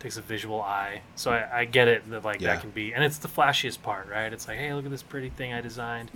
takes 0.00 0.16
a 0.16 0.22
visual 0.22 0.60
eye. 0.60 1.02
So 1.16 1.32
i, 1.32 1.60
I 1.60 1.64
get 1.64 1.88
it 1.88 2.08
that 2.10 2.24
like 2.24 2.40
Yeah. 2.40 2.54
that 2.54 2.60
can 2.60 2.70
be 2.70 2.92
and 2.94 3.02
it's 3.02 3.18
the 3.18 3.28
flashiest 3.28 3.82
part 3.82 4.08
right? 4.08 4.32
It's 4.32 4.46
like 4.46 4.58
hey 4.58 4.72
look 4.74 4.84
at 4.84 4.90
this 4.90 5.02
pretty 5.02 5.30
thing 5.30 5.52
i 5.52 5.60
designed. 5.60 6.10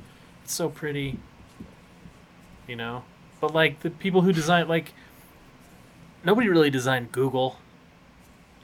It's 0.44 0.52
so 0.54 0.68
pretty 0.68 1.18
you 2.68 2.76
know? 2.76 3.04
But 3.40 3.54
like 3.54 3.80
the 3.80 3.90
people 3.90 4.22
who 4.22 4.32
design 4.32 4.68
like 4.68 4.92
nobody 6.26 6.48
really 6.48 6.68
designed 6.68 7.12
google. 7.12 7.56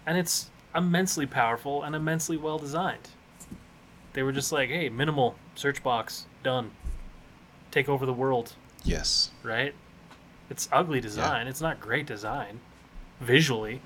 And 0.04 0.18
it's 0.18 0.50
immensely 0.74 1.26
powerful 1.26 1.82
and 1.84 1.94
immensely 1.94 2.36
well 2.36 2.58
designed. 2.58 3.08
They 4.12 4.22
were 4.22 4.32
just 4.32 4.52
like 4.52 4.68
hey 4.68 4.90
minimal 4.90 5.36
search 5.54 5.82
box 5.82 6.26
done. 6.42 6.72
Take 7.70 7.88
over 7.88 8.04
the 8.04 8.12
world. 8.12 8.52
Yes, 8.84 9.30
right? 9.42 9.74
It's 10.50 10.68
ugly 10.70 11.00
design. 11.00 11.46
It's 11.46 11.62
not 11.62 11.80
great 11.80 12.04
design. 12.04 12.60
Visually. 13.20 13.80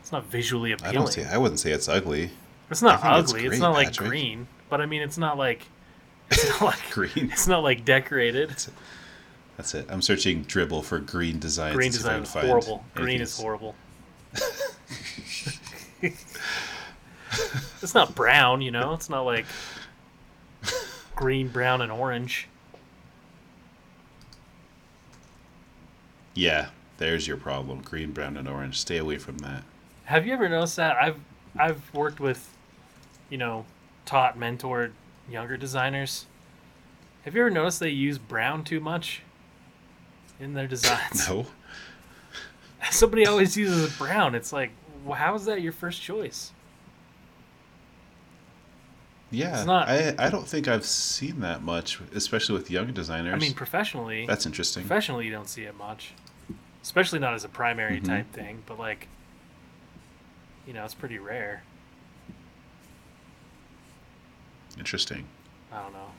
It's 0.00 0.12
not 0.12 0.24
visually 0.24 0.72
appealing. 0.72 0.96
I 0.96 0.98
don't 0.98 1.12
say. 1.12 1.26
I 1.26 1.36
wouldn't 1.36 1.60
say 1.60 1.72
it's 1.72 1.88
ugly. 1.88 2.30
it's 2.70 2.80
not 2.80 2.94
it's 2.94 3.04
ugly. 3.04 3.40
It's, 3.40 3.48
great, 3.48 3.60
not 3.60 3.72
like 3.72 3.88
Patrick. 3.88 4.08
green. 4.08 4.46
But 4.70 4.80
i 4.80 4.86
mean 4.86 5.02
it's 5.02 5.18
not 5.18 5.36
like 5.36 5.66
it's 6.30 6.48
not 6.48 6.62
like 6.62 6.90
Green. 6.90 7.30
it's 7.30 7.46
not 7.46 7.62
like 7.62 7.84
decorated 7.84 8.56
That's 9.56 9.74
it. 9.74 9.86
I'm 9.88 10.02
searching 10.02 10.44
Dribbble 10.44 10.84
for 10.84 10.98
green 10.98 11.38
designs. 11.38 11.76
green 11.76 11.92
to 11.92 11.98
see 11.98 12.08
if 12.08 12.12
I 12.12 12.18
design 12.18 12.44
is 12.44 12.48
horrible 12.48 12.84
green 12.94 13.20
is 13.20 13.38
horrible 13.38 13.74
it's 16.02 17.94
not 17.94 18.14
brown 18.14 18.60
you 18.62 18.70
know 18.70 18.92
it's 18.94 19.08
not 19.08 19.22
like 19.22 19.46
green 21.14 21.48
brown 21.48 21.80
and 21.80 21.92
orange 21.92 22.48
Yeah, 26.34 26.68
there's 26.98 27.26
your 27.26 27.36
problem. 27.36 27.80
Green, 27.80 28.12
brown, 28.12 28.36
and 28.36 28.48
orange. 28.48 28.78
Stay 28.80 28.98
away 28.98 29.18
from 29.18 29.38
that. 29.38 29.62
Have 30.06 30.26
you 30.26 30.32
ever 30.32 30.48
noticed 30.48 30.76
that? 30.76 30.96
I've 30.96 31.20
I've 31.56 31.94
worked 31.94 32.20
with, 32.20 32.52
you 33.30 33.38
know, 33.38 33.64
taught, 34.04 34.38
mentored 34.38 34.90
younger 35.30 35.56
designers. 35.56 36.26
Have 37.24 37.34
you 37.34 37.42
ever 37.42 37.50
noticed 37.50 37.80
they 37.80 37.90
use 37.90 38.18
brown 38.18 38.64
too 38.64 38.80
much 38.80 39.22
in 40.40 40.54
their 40.54 40.66
designs? 40.66 41.28
No. 41.28 41.46
Somebody 42.90 43.26
always 43.26 43.56
uses 43.56 43.96
brown. 43.96 44.34
It's 44.34 44.52
like, 44.52 44.70
how 45.10 45.34
is 45.34 45.46
that 45.46 45.62
your 45.62 45.72
first 45.72 46.02
choice? 46.02 46.52
Yeah, 49.30 49.56
It's 49.56 49.66
not- 49.66 49.88
I 49.88 50.14
I 50.18 50.28
don't 50.30 50.46
think 50.46 50.68
I've 50.68 50.84
seen 50.84 51.40
that 51.40 51.62
much, 51.62 51.98
especially 52.14 52.56
with 52.56 52.70
young 52.70 52.92
designers. 52.92 53.34
I 53.34 53.38
mean, 53.38 53.54
professionally, 53.54 54.26
that's 54.26 54.44
interesting. 54.46 54.82
professionally 54.84 55.24
you 55.24 55.32
don't 55.32 55.48
see 55.48 55.62
it 55.62 55.76
much, 55.76 56.12
especially 56.82 57.18
not 57.18 57.34
as 57.34 57.42
a 57.42 57.48
primary 57.48 58.00
Mhm. 58.00 58.06
type 58.06 58.32
thing. 58.32 58.62
But 58.66 58.78
like, 58.78 59.08
you 60.66 60.72
know, 60.74 60.84
it's 60.84 60.94
pretty 60.94 61.18
rare. 61.18 61.62
Interesting. 64.78 65.24
I 65.72 65.82
don't 65.82 65.92
know. 65.92 66.10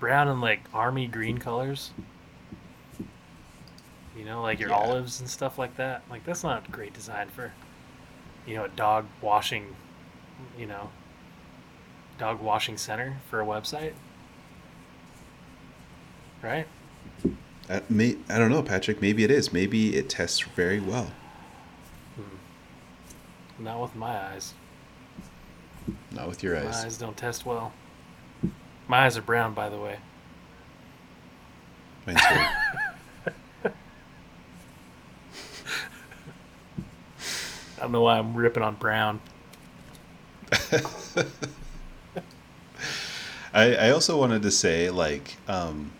Brown 0.00 0.28
and 0.28 0.40
like 0.40 0.60
army 0.74 1.06
green 1.06 1.38
colors. 1.38 1.90
You 4.18 4.24
know, 4.24 4.42
like 4.42 4.58
your 4.58 4.70
Yeah. 4.70 4.76
olives 4.76 5.20
and 5.20 5.30
stuff 5.30 5.58
like 5.58 5.76
that. 5.76 6.02
Like 6.10 6.24
that's 6.24 6.42
not 6.42 6.66
a 6.68 6.70
great 6.70 6.92
design 6.92 7.28
for 7.28 7.52
you 8.46 8.56
know, 8.56 8.64
a 8.64 8.68
dog 8.68 9.06
washing 9.20 9.76
you 10.58 10.66
know 10.66 10.90
dog 12.18 12.40
washing 12.40 12.76
center 12.76 13.18
for 13.30 13.40
a 13.40 13.46
website. 13.46 13.92
Right? 16.42 16.66
Uh, 17.70 17.80
may, 17.88 18.16
I 18.28 18.38
don't 18.38 18.50
know, 18.50 18.62
Patrick. 18.62 19.00
Maybe 19.02 19.24
it 19.24 19.30
is. 19.30 19.52
Maybe 19.52 19.96
it 19.96 20.08
tests 20.08 20.40
very 20.40 20.80
well. 20.80 21.12
Not 23.58 23.80
with 23.80 23.96
my 23.96 24.16
eyes. 24.16 24.54
Not 26.12 26.28
with 26.28 26.42
your 26.44 26.56
eyes. 26.56 26.64
My 26.64 26.84
eyes. 26.84 26.96
don't 26.96 27.16
test 27.16 27.44
well. 27.44 27.72
My 28.86 29.04
eyes 29.04 29.16
are 29.16 29.22
brown 29.22 29.52
by 29.52 29.68
the 29.68 29.78
way. 29.78 29.98
Mine 32.06 32.16
too. 33.64 33.70
I 37.77 37.77
don't 37.88 37.92
know 37.94 38.02
why 38.02 38.18
I'm 38.18 38.34
ripping 38.34 38.62
on 38.62 38.74
brown. 38.74 39.18
I, 43.54 43.74
I 43.76 43.90
also 43.90 44.18
wanted 44.18 44.42
to 44.42 44.50
say, 44.50 44.90
like, 44.90 45.36
um, 45.48 45.92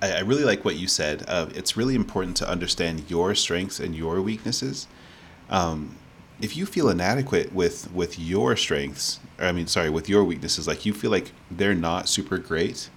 I, 0.00 0.12
I 0.12 0.20
really 0.20 0.44
like 0.44 0.64
what 0.64 0.76
you 0.76 0.86
said. 0.86 1.24
Uh, 1.26 1.48
it's 1.52 1.76
really 1.76 1.96
important 1.96 2.36
to 2.36 2.48
understand 2.48 3.10
your 3.10 3.34
strengths 3.34 3.80
and 3.80 3.96
your 3.96 4.22
weaknesses. 4.22 4.86
Um, 5.50 5.96
if 6.40 6.56
you 6.56 6.64
feel 6.64 6.88
inadequate 6.88 7.52
with 7.52 7.92
with 7.92 8.16
your 8.16 8.54
strengths, 8.54 9.18
or 9.40 9.46
I 9.46 9.52
mean, 9.52 9.66
sorry, 9.66 9.90
with 9.90 10.08
your 10.08 10.22
weaknesses, 10.22 10.68
like 10.68 10.86
you 10.86 10.94
feel 10.94 11.10
like 11.10 11.32
they're 11.50 11.74
not 11.74 12.08
super 12.08 12.38
great, 12.38 12.88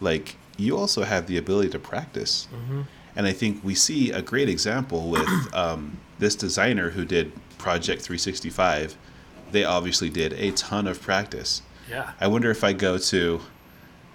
like 0.00 0.36
you 0.56 0.78
also 0.78 1.02
have 1.02 1.26
the 1.26 1.36
ability 1.36 1.68
to 1.70 1.78
practice. 1.78 2.48
Mm-hmm. 2.54 2.82
And 3.16 3.26
I 3.26 3.32
think 3.32 3.64
we 3.64 3.74
see 3.74 4.10
a 4.10 4.20
great 4.22 4.48
example 4.48 5.08
with 5.08 5.28
um, 5.54 5.98
this 6.18 6.34
designer 6.36 6.90
who 6.90 7.04
did 7.04 7.32
Project 7.58 8.02
365. 8.02 8.96
They 9.52 9.64
obviously 9.64 10.10
did 10.10 10.34
a 10.34 10.50
ton 10.52 10.86
of 10.86 11.00
practice. 11.00 11.62
Yeah. 11.88 12.12
I 12.20 12.26
wonder 12.26 12.50
if 12.50 12.62
I 12.62 12.72
go 12.74 12.98
to 12.98 13.40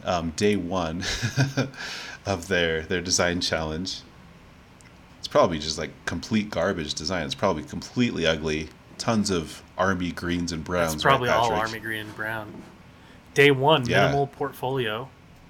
um, 0.04 0.32
day 0.36 0.56
one 0.56 1.04
of 2.26 2.47
their 2.47 2.82
their 2.84 3.02
design 3.02 3.41
challenge. 3.41 4.02
It's 5.20 5.28
probably 5.28 5.58
just 5.60 5.78
like 5.78 5.91
complete 6.06 6.49
garbage 6.49 6.93
design. 6.93 7.26
It's 7.26 7.36
probably 7.36 7.64
completely 7.64 8.26
ugly. 8.28 8.70
Tons 8.97 9.32
of 9.32 9.64
army 9.78 10.12
greens 10.12 10.52
and 10.52 10.64
browns. 10.64 10.93
It's 10.95 11.04
probably 11.04 11.30
right, 11.30 11.38
all 11.38 11.52
army 11.52 11.80
green 11.80 12.02
and 12.06 12.16
brown. 12.16 12.62
Day 13.34 13.49
one, 13.49 13.88
Yeah. 13.88 14.06
minimal 14.06 14.28
portfolio, 14.28 15.10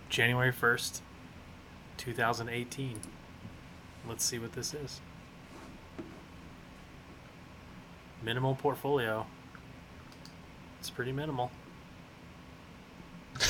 January 0.10 0.52
first, 0.54 1.02
two 1.98 2.14
thousand 2.14 2.48
eighteen. 2.50 3.00
Let's 4.08 4.24
see 4.26 4.40
what 4.40 4.54
this 4.54 4.74
is. 4.74 5.00
Minimal 8.24 8.56
portfolio. 8.56 9.26
It's 10.80 10.90
pretty 10.90 11.12
minimal. 11.12 11.52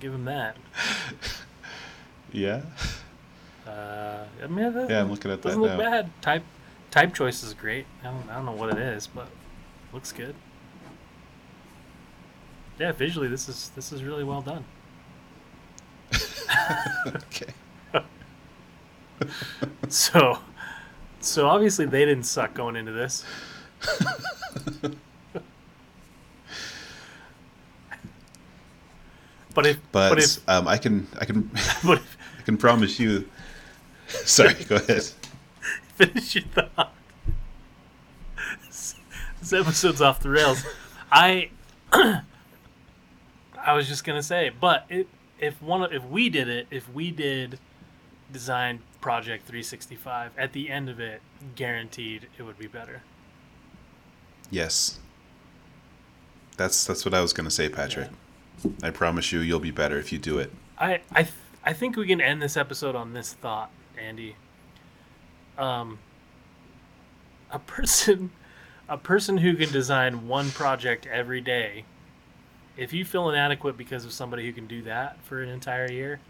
Give 0.00 0.12
him 0.14 0.24
that. 0.24 0.56
Yeah. 2.32 2.62
Uh, 3.66 4.24
I 4.42 4.46
mean, 4.46 4.72
that 4.72 4.90
Yeah, 4.90 5.00
I'm 5.00 5.10
looking 5.10 5.30
at 5.30 5.42
that 5.42 5.48
doesn't 5.48 5.62
look 5.62 5.72
now. 5.72 5.78
bad. 5.78 6.10
Type, 6.22 6.42
type 6.90 7.14
choice 7.14 7.42
is 7.42 7.54
great. 7.54 7.86
I 8.02 8.06
don't, 8.06 8.28
I 8.30 8.34
don't 8.34 8.46
know 8.46 8.52
what 8.52 8.70
it 8.70 8.78
is, 8.78 9.06
but 9.06 9.28
looks 9.92 10.12
good. 10.12 10.34
Yeah, 12.78 12.90
visually, 12.92 13.28
this 13.28 13.48
is 13.48 13.70
this 13.76 13.92
is 13.92 14.02
really 14.02 14.24
well 14.24 14.40
done. 14.42 14.64
okay. 17.06 17.52
So, 19.88 20.38
so 21.20 21.48
obviously 21.48 21.86
they 21.86 22.04
didn't 22.04 22.24
suck 22.24 22.54
going 22.54 22.76
into 22.76 22.92
this. 22.92 23.24
but 29.54 29.66
if 29.66 29.78
But, 29.92 30.10
but 30.10 30.18
if 30.18 30.48
um, 30.48 30.68
I 30.68 30.76
can 30.78 31.06
I 31.20 31.24
can 31.24 31.50
but 31.84 31.98
if, 31.98 32.16
I 32.38 32.42
can 32.42 32.56
promise 32.56 32.98
you. 32.98 33.28
Sorry, 34.08 34.54
go 34.64 34.76
ahead. 34.76 35.10
finish 35.94 36.34
your 36.34 36.44
thought. 36.44 36.94
This, 38.66 38.94
this 39.40 39.52
episode's 39.52 40.00
off 40.00 40.20
the 40.20 40.30
rails. 40.30 40.64
I 41.10 41.50
I 41.92 42.22
was 43.74 43.88
just 43.88 44.04
gonna 44.04 44.22
say, 44.22 44.50
but 44.60 44.86
it, 44.88 45.08
if 45.38 45.60
one 45.62 45.92
if 45.92 46.04
we 46.04 46.28
did 46.28 46.48
it, 46.48 46.66
if 46.70 46.92
we 46.92 47.10
did 47.10 47.58
design 48.32 48.80
project 49.02 49.44
365, 49.44 50.32
at 50.38 50.54
the 50.54 50.70
end 50.70 50.88
of 50.88 50.98
it, 50.98 51.20
guaranteed 51.54 52.28
it 52.38 52.42
would 52.44 52.58
be 52.58 52.66
better. 52.66 53.02
Yes. 54.50 54.98
That's 56.56 56.84
that's 56.86 57.04
what 57.04 57.12
I 57.12 57.20
was 57.20 57.34
gonna 57.34 57.50
say, 57.50 57.68
Patrick. 57.68 58.08
I 58.82 58.90
promise 58.90 59.32
you, 59.32 59.40
you'll 59.40 59.60
be 59.60 59.70
better 59.70 59.98
if 59.98 60.12
you 60.12 60.18
do 60.18 60.38
it. 60.38 60.52
I 60.78 61.00
I 61.10 61.24
th- 61.24 61.34
I 61.64 61.72
think 61.72 61.96
we 61.96 62.06
can 62.06 62.20
end 62.20 62.40
this 62.40 62.56
episode 62.56 62.94
on 62.94 63.12
this 63.12 63.32
thought, 63.32 63.70
Andy. 63.98 64.36
Um, 65.58 65.98
a 67.50 67.58
person, 67.58 68.30
a 68.88 68.98
person 68.98 69.38
who 69.38 69.54
can 69.54 69.70
design 69.70 70.28
one 70.28 70.50
project 70.50 71.06
every 71.06 71.40
day. 71.40 71.84
If 72.76 72.92
you 72.92 73.04
feel 73.04 73.28
inadequate 73.28 73.76
because 73.76 74.04
of 74.04 74.12
somebody 74.12 74.46
who 74.46 74.52
can 74.52 74.66
do 74.66 74.82
that 74.82 75.22
for 75.24 75.42
an 75.42 75.48
entire 75.48 75.90
year, 75.90 76.20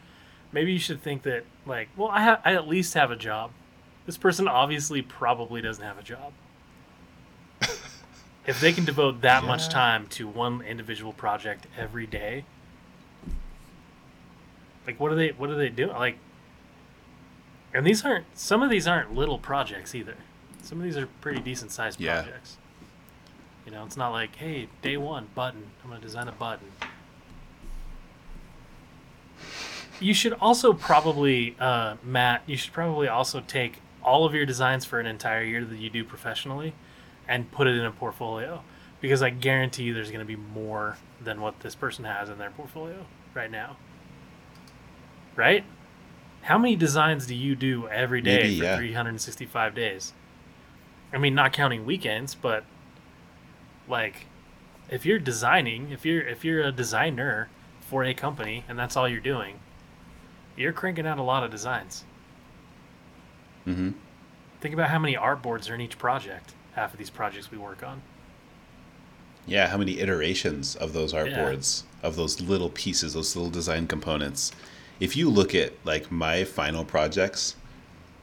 maybe 0.53 0.72
you 0.72 0.78
should 0.78 1.03
think 1.03 1.22
that 1.22 1.44
like, 1.66 1.88
well, 1.96 2.09
I 2.09 2.22
ha- 2.22 2.40
I 2.44 2.55
at 2.55 2.68
least 2.68 2.94
have 2.94 3.11
a 3.11 3.16
job. 3.16 3.50
This 4.07 4.16
person 4.18 4.48
obviously 4.48 5.03
probably 5.03 5.61
doesn't 5.62 5.84
have 5.84 5.98
a 5.98 6.03
job. 6.03 6.32
if 8.46 8.61
they 8.61 8.72
can 8.72 8.84
devote 8.84 9.20
that 9.22 9.44
much 9.44 9.68
time 9.68 10.07
to 10.09 10.26
one 10.26 10.61
individual 10.62 11.12
project 11.12 11.66
every 11.78 12.07
day, 12.07 12.44
like 14.86 14.98
what 14.98 15.12
are 15.12 15.16
they 15.16 15.28
what 15.30 15.50
are 15.50 15.57
they 15.57 15.68
doing? 15.68 15.92
Like 15.92 16.18
and 17.74 17.86
these 17.86 18.05
aren't 18.05 18.26
some 18.36 18.62
of 18.62 18.70
these 18.70 18.86
aren't 18.86 19.14
little 19.14 19.38
projects 19.38 19.94
either. 19.94 20.16
Some 20.62 20.78
of 20.78 20.84
these 20.84 20.96
are 20.96 21.07
pretty 21.20 21.40
decent 21.40 21.72
sized 21.72 22.00
Yeah. 22.00 22.22
projects. 22.22 22.57
You 23.64 23.70
know, 23.72 23.84
it's 23.84 23.96
not 23.96 24.11
like, 24.11 24.34
hey, 24.36 24.68
day 24.82 24.96
one, 24.96 25.28
button. 25.34 25.62
I'm 25.84 25.90
gonna 25.90 26.03
design 26.03 26.26
a 26.28 26.32
button. 26.32 26.66
You 30.03 30.14
should 30.14 30.32
also 30.34 30.72
probably, 30.72 31.57
uh, 31.59 31.96
Matt. 32.03 32.42
You 32.46 32.57
should 32.57 32.72
probably 32.72 33.09
also 33.09 33.40
take 33.40 33.80
all 34.03 34.24
of 34.24 34.34
your 34.34 34.44
designs 34.44 34.84
for 34.84 34.98
an 34.98 35.07
entire 35.07 35.42
year 35.42 35.64
that 35.64 35.78
you 35.78 35.88
do 35.88 36.05
professionally, 36.05 36.74
and 37.28 37.50
put 37.53 37.66
it 37.66 37.76
in 37.76 37.84
a 37.84 37.90
portfolio, 37.92 38.62
because 39.00 39.22
I 39.22 39.30
guarantee 39.30 39.84
you 39.84 39.94
there's 39.94 40.11
going 40.11 40.20
to 40.20 40.26
be 40.26 40.36
more 40.36 40.98
than 41.22 41.40
what 41.40 41.61
this 41.61 41.74
person 41.74 42.05
has 42.05 42.28
in 42.28 42.38
their 42.38 42.50
portfolio 42.50 43.07
right 43.32 43.50
now. 43.50 43.76
Right? 45.36 45.64
How 46.42 46.59
many 46.59 46.74
designs 46.74 47.26
do 47.26 47.34
you 47.34 47.55
do 47.55 47.86
every 47.88 48.20
day 48.20 48.42
Maybe, 48.42 48.59
for 48.59 48.64
yeah. 48.64 48.76
365 48.76 49.74
days? 49.74 50.12
I 51.12 51.18
mean, 51.18 51.34
not 51.34 51.53
counting 51.53 51.86
weekends, 51.86 52.34
but 52.34 52.64
like 53.88 54.26
if 54.90 55.07
you're 55.07 55.18
designing, 55.18 55.90
if 55.90 56.05
you're 56.05 56.26
if 56.26 56.44
you're 56.44 56.62
a 56.62 56.72
designer 56.72 57.48
for 57.80 58.05
a 58.05 58.14
company 58.14 58.64
and 58.68 58.78
that's 58.78 58.96
all 58.96 59.09
you're 59.09 59.20
doing, 59.20 59.61
you're 60.57 60.72
cranking 60.72 61.07
out 61.07 61.18
a 61.18 61.22
lot 61.22 61.42
of 61.44 61.50
designs. 61.50 62.05
Mm-hmm. 63.66 63.90
Think 64.61 64.74
about 64.74 64.90
how 64.90 64.98
many 64.98 65.14
artboards 65.14 65.70
are 65.70 65.74
in 65.74 65.80
each 65.80 65.98
project. 65.98 66.55
Half 66.74 66.92
of 66.92 66.98
these 66.98 67.11
projects 67.11 67.50
we 67.50 67.59
work 67.59 67.82
on. 67.82 68.03
Yeah, 69.46 69.68
how 69.68 69.76
many 69.76 69.98
iterations 70.00 70.76
of 70.76 70.92
those 70.92 71.12
Yeah. 71.12 71.24
artboards, 71.24 71.82
of 72.03 72.16
those 72.16 72.40
little 72.40 72.70
pieces, 72.70 73.14
those 73.14 73.34
little 73.36 73.50
design 73.50 73.86
components. 73.86 74.53
If 75.00 75.16
you 75.16 75.28
look 75.28 75.55
at 75.55 75.72
like 75.84 76.11
my 76.12 76.44
final 76.44 76.84
projects, 76.84 77.57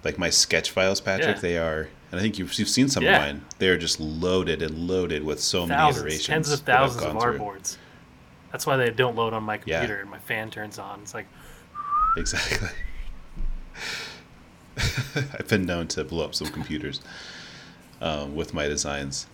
like 0.04 0.18
my 0.18 0.30
sketch 0.30 0.72
files, 0.72 1.02
Patrick, 1.02 1.36
Yeah. 1.38 1.42
they 1.42 1.58
are, 1.58 1.90
and 2.12 2.20
I 2.20 2.24
think 2.24 2.40
you've, 2.40 2.54
you've 2.54 2.70
seen 2.70 2.88
some 2.88 3.04
Yeah. 3.04 3.18
of 3.18 3.22
mine. 3.22 3.46
They 3.60 3.68
are 3.68 3.78
just 3.78 4.00
loaded 4.00 4.62
and 4.62 4.88
loaded 4.88 5.24
with 5.24 5.42
so 5.42 5.66
many 5.68 5.90
iterations. 5.90 6.26
tens 6.26 6.52
of 6.52 6.62
thousands 6.62 7.04
of 7.04 7.14
gone 7.14 7.22
through. 7.22 7.40
artboards. 7.40 7.78
That's 8.52 8.66
why 8.66 8.78
they 8.78 8.90
don't 8.90 9.16
load 9.16 9.34
on 9.34 9.44
my 9.44 9.58
computer 9.58 10.00
and 10.00 10.10
my 10.10 10.20
fan 10.20 10.50
turns 10.50 10.80
on. 10.80 11.02
It's 11.02 11.14
like 11.14 11.28
Exactly. 12.20 12.70
I've 15.16 15.48
been 15.48 15.66
known 15.66 15.88
to 15.90 16.04
blow 16.04 16.26
up 16.26 16.36
some 16.36 16.48
computers 16.48 17.02
um, 18.02 18.36
with 18.36 18.54
my 18.54 18.68
designs. 18.68 19.28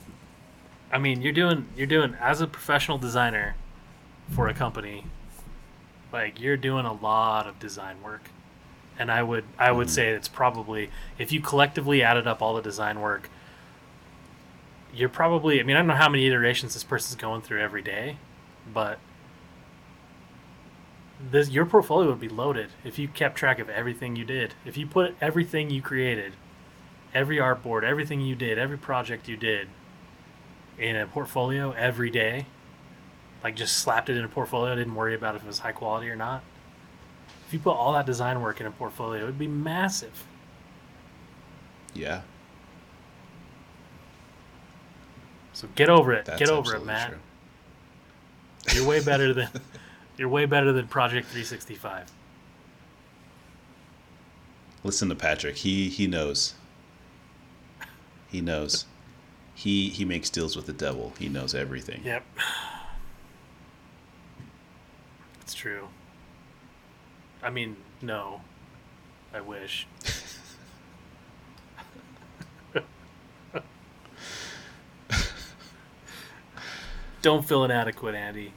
I 0.92 0.98
mean, 0.98 1.22
you're 1.22 1.34
doing 1.34 1.68
you're 1.76 1.88
doing 1.88 2.16
as 2.22 2.42
a 2.42 2.48
professional 2.48 2.98
designer 2.98 3.56
for 4.30 4.48
a 4.48 4.54
company, 4.54 5.06
like 6.14 6.40
you're 6.40 6.58
doing 6.58 6.86
a 6.86 6.94
lot 6.94 7.48
of 7.48 7.60
design 7.60 8.02
work. 8.04 8.30
And 8.98 9.12
I 9.12 9.24
would 9.24 9.44
I 9.58 9.72
would 9.72 9.90
say 9.90 10.10
it's 10.10 10.28
probably 10.30 10.90
if 11.18 11.32
you 11.32 11.42
collectively 11.42 12.02
added 12.02 12.28
up 12.28 12.42
all 12.42 12.56
the 12.56 12.62
design 12.62 13.02
work, 13.02 13.30
you're 14.94 15.10
probably 15.10 15.60
I 15.60 15.64
mean, 15.64 15.76
I 15.76 15.80
don't 15.80 15.88
know 15.88 15.96
how 15.96 16.10
many 16.10 16.28
iterations 16.28 16.74
this 16.74 16.84
person's 16.84 17.20
going 17.20 17.42
through 17.42 17.62
every 17.62 17.82
day, 17.82 18.18
but 18.72 19.00
this 21.20 21.50
your 21.50 21.66
portfolio 21.66 22.10
would 22.10 22.20
be 22.20 22.30
loaded 22.30 22.70
if 22.84 23.00
you 23.00 23.08
kept 23.08 23.38
track 23.38 23.60
of 23.60 23.70
everything 23.70 24.16
you 24.16 24.26
did. 24.26 24.54
If 24.66 24.78
you 24.78 24.86
put 24.88 25.16
everything 25.22 25.70
you 25.70 25.82
created, 25.82 26.34
every 27.14 27.38
artboard, 27.38 27.84
everything 27.84 28.22
you 28.22 28.36
did, 28.36 28.58
every 28.58 28.78
project 28.78 29.28
you 29.28 29.38
did 29.38 29.68
in 30.78 30.96
a 30.96 31.08
portfolio 31.08 31.72
every 31.72 32.10
day, 32.10 32.48
like 33.44 33.56
just 33.56 33.78
slapped 33.78 34.10
it 34.10 34.18
in 34.18 34.26
a 34.26 34.30
portfolio, 34.30 34.76
didn't 34.76 34.96
worry 34.96 35.16
about 35.16 35.36
if 35.36 35.44
it 35.44 35.48
was 35.48 35.60
high 35.60 35.72
quality 35.72 36.10
or 36.10 36.16
not. 36.16 36.44
If 37.48 37.54
you 37.54 37.60
put 37.60 37.72
all 37.76 37.94
that 37.94 38.06
design 38.06 38.42
work 38.42 38.60
in 38.60 38.66
a 38.68 38.72
portfolio, 38.72 39.24
it 39.24 39.26
would 39.26 39.40
be 39.40 39.48
massive. 39.48 40.26
Yeah, 41.94 42.22
So 45.56 45.70
get 45.76 45.90
over 45.90 46.12
it. 46.12 46.26
that's 46.26 46.38
get 46.38 46.50
over 46.50 46.76
it, 46.76 46.86
Matt. 46.86 47.12
true. 47.12 47.20
You're 48.74 48.86
way 48.86 49.02
better 49.02 49.34
than 49.34 49.48
you're 50.18 50.30
way 50.30 50.46
better 50.46 50.72
than 50.72 50.88
Project 50.88 51.28
365. 51.28 52.12
Listen 54.84 55.10
to 55.10 55.16
Patrick. 55.16 55.58
He 55.58 55.90
he 55.90 56.08
knows. 56.08 56.54
He 58.28 58.40
knows. 58.42 58.86
He 59.56 59.90
he 59.90 60.06
makes 60.06 60.30
deals 60.30 60.56
with 60.56 60.68
the 60.68 60.74
devil. 60.74 61.14
He 61.18 61.28
knows 61.28 61.56
everything. 61.56 62.02
Yep. 62.04 62.24
It's 65.42 65.54
true. 65.54 65.88
I 67.42 67.50
mean, 67.50 67.76
no. 68.02 68.42
I 69.34 69.42
wish. 69.42 69.88
Don't 77.22 77.44
feel 77.46 77.64
inadequate, 77.64 78.16
Andy. 78.16 78.54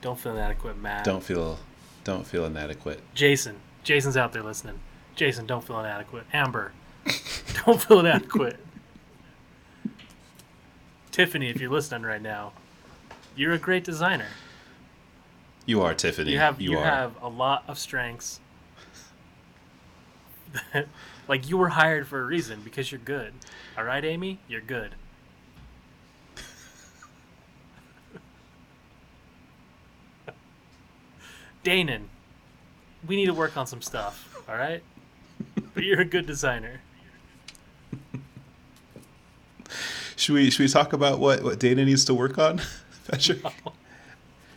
Don't 0.00 0.18
feel 0.18 0.32
inadequate, 0.32 0.78
Matt. 0.78 1.04
Don't 1.04 1.22
feel 1.22 1.58
don't 2.04 2.26
feel 2.26 2.44
inadequate. 2.44 3.00
Jason. 3.14 3.56
Jason's 3.82 4.16
out 4.16 4.32
there 4.32 4.42
listening. 4.42 4.78
Jason, 5.14 5.46
don't 5.46 5.64
feel 5.64 5.80
inadequate. 5.80 6.24
Amber, 6.32 6.72
don't 7.64 7.80
feel 7.82 8.00
inadequate. 8.00 8.58
Tiffany, 11.10 11.50
if 11.50 11.60
you're 11.60 11.70
listening 11.70 12.02
right 12.02 12.22
now, 12.22 12.52
you're 13.34 13.52
a 13.52 13.58
great 13.58 13.84
designer. 13.84 14.28
You 15.66 15.82
are 15.82 15.94
Tiffany. 15.94 16.32
You 16.32 16.38
have 16.38 16.60
you, 16.60 16.78
are. 16.78 16.84
have 16.84 17.14
a 17.20 17.28
lot 17.28 17.64
of 17.68 17.78
strengths. 17.78 18.40
like 21.28 21.48
you 21.48 21.56
were 21.56 21.68
hired 21.68 22.08
for 22.08 22.20
a 22.20 22.24
reason 22.24 22.60
because 22.64 22.90
you're 22.90 23.00
good. 23.00 23.32
All 23.76 23.84
right, 23.84 24.04
Amy, 24.04 24.38
you're 24.48 24.60
good. 24.60 24.94
Danon, 31.64 32.02
we 33.06 33.16
need 33.16 33.26
to 33.26 33.34
work 33.34 33.56
on 33.56 33.66
some 33.66 33.82
stuff. 33.82 34.42
All 34.48 34.56
right, 34.56 34.82
but 35.74 35.84
you're 35.84 36.00
a 36.00 36.04
good 36.04 36.26
designer. 36.26 36.80
Should 40.16 40.34
we 40.34 40.50
should 40.50 40.62
we 40.64 40.68
talk 40.68 40.92
about 40.92 41.18
what 41.18 41.42
what 41.42 41.58
Dana 41.58 41.84
needs 41.84 42.04
to 42.06 42.14
work 42.14 42.38
on, 42.38 42.60
Patrick? 43.10 43.42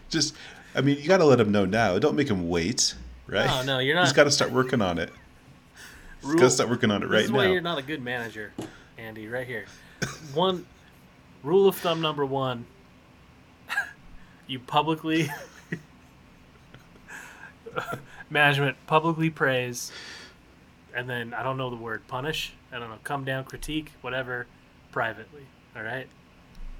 Just, 0.09 0.35
I 0.75 0.81
mean, 0.81 0.97
you 0.99 1.07
got 1.07 1.17
to 1.17 1.25
let 1.25 1.39
him 1.39 1.51
know 1.51 1.65
now. 1.65 1.97
Don't 1.99 2.15
make 2.15 2.27
him 2.29 2.47
wait, 2.49 2.93
right? 3.27 3.47
No, 3.47 3.63
no, 3.63 3.79
you're 3.79 3.97
He's 3.99 4.09
not- 4.09 4.15
got 4.15 4.23
to 4.25 4.31
start 4.31 4.51
working 4.51 4.81
on 4.81 4.97
it. 4.99 5.09
He's 6.21 6.35
got 6.35 6.41
to 6.41 6.49
start 6.51 6.69
working 6.69 6.89
on 6.91 7.01
it 7.03 7.07
This 7.07 7.13
right 7.13 7.23
is 7.25 7.31
why 7.31 7.45
now. 7.45 7.51
you're 7.51 7.61
not 7.61 7.77
a 7.77 7.81
good 7.81 8.01
manager, 8.01 8.53
Andy. 8.97 9.27
Right 9.27 9.47
here. 9.47 9.65
One 10.33 10.65
rule 11.43 11.67
of 11.67 11.75
thumb 11.77 12.01
number 12.01 12.25
one: 12.25 12.65
you 14.47 14.59
publicly 14.59 15.29
management 18.29 18.77
publicly 18.87 19.29
praise 19.29 19.91
and 20.93 21.09
then 21.09 21.33
I 21.33 21.43
don't 21.43 21.57
know 21.57 21.69
the 21.69 21.75
word 21.75 22.07
punish. 22.07 22.53
I 22.71 22.79
don't 22.79 22.89
know, 22.89 22.97
come 23.03 23.25
down, 23.25 23.45
critique, 23.45 23.91
whatever, 24.01 24.45
privately. 24.91 25.43
All 25.75 25.83
right. 25.83 26.07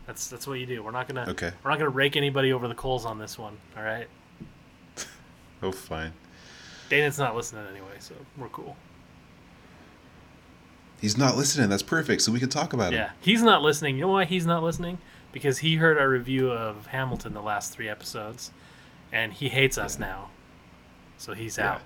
That's 0.06 0.28
that's 0.28 0.46
what 0.48 0.60
you 0.60 0.66
do. 0.66 0.84
We're 0.84 0.91
not 0.91 1.08
gonna 1.08 1.26
Okay. 1.30 1.52
we're 1.64 1.72
not 1.72 1.80
gonna 1.80 1.89
rake 1.89 2.16
anybody 2.16 2.54
over 2.54 2.68
the 2.68 2.76
coals 2.76 3.06
on 3.06 3.18
this 3.20 3.38
one. 3.39 3.58
All 3.78 3.84
right. 3.84 4.08
Oh, 5.62 5.72
fine. 5.72 6.12
Dana's 6.89 7.18
not 7.18 7.36
listening 7.38 7.66
anyway, 7.72 7.96
so 8.00 8.14
we're 8.38 8.50
cool. 8.50 8.76
He's 11.00 11.18
not 11.18 11.38
listening. 11.38 11.70
That's 11.70 11.84
perfect. 11.84 12.22
So 12.22 12.32
we 12.34 12.39
can 12.39 12.50
talk 12.50 12.74
about 12.74 12.94
it. 12.94 12.98
Yeah, 12.98 13.08
him. 13.08 13.16
he's 13.22 13.41
not 13.41 13.62
listening. 13.62 13.96
You 13.96 14.02
know 14.02 14.10
why 14.10 14.26
he's 14.26 14.46
not 14.46 14.62
listening? 14.62 14.98
Because 15.32 15.60
he 15.60 15.76
heard 15.76 15.98
our 15.98 16.10
review 16.10 16.52
of 16.52 16.88
Hamilton 16.88 17.34
the 17.34 17.41
last 17.41 17.72
three 17.74 17.88
episodes, 17.89 18.52
and 19.12 19.32
he 19.34 19.50
hates 19.50 19.78
us 19.78 19.98
now. 19.98 20.30
So 21.18 21.34
he's 21.34 21.57
Yeah. 21.57 21.80
out. 21.80 21.82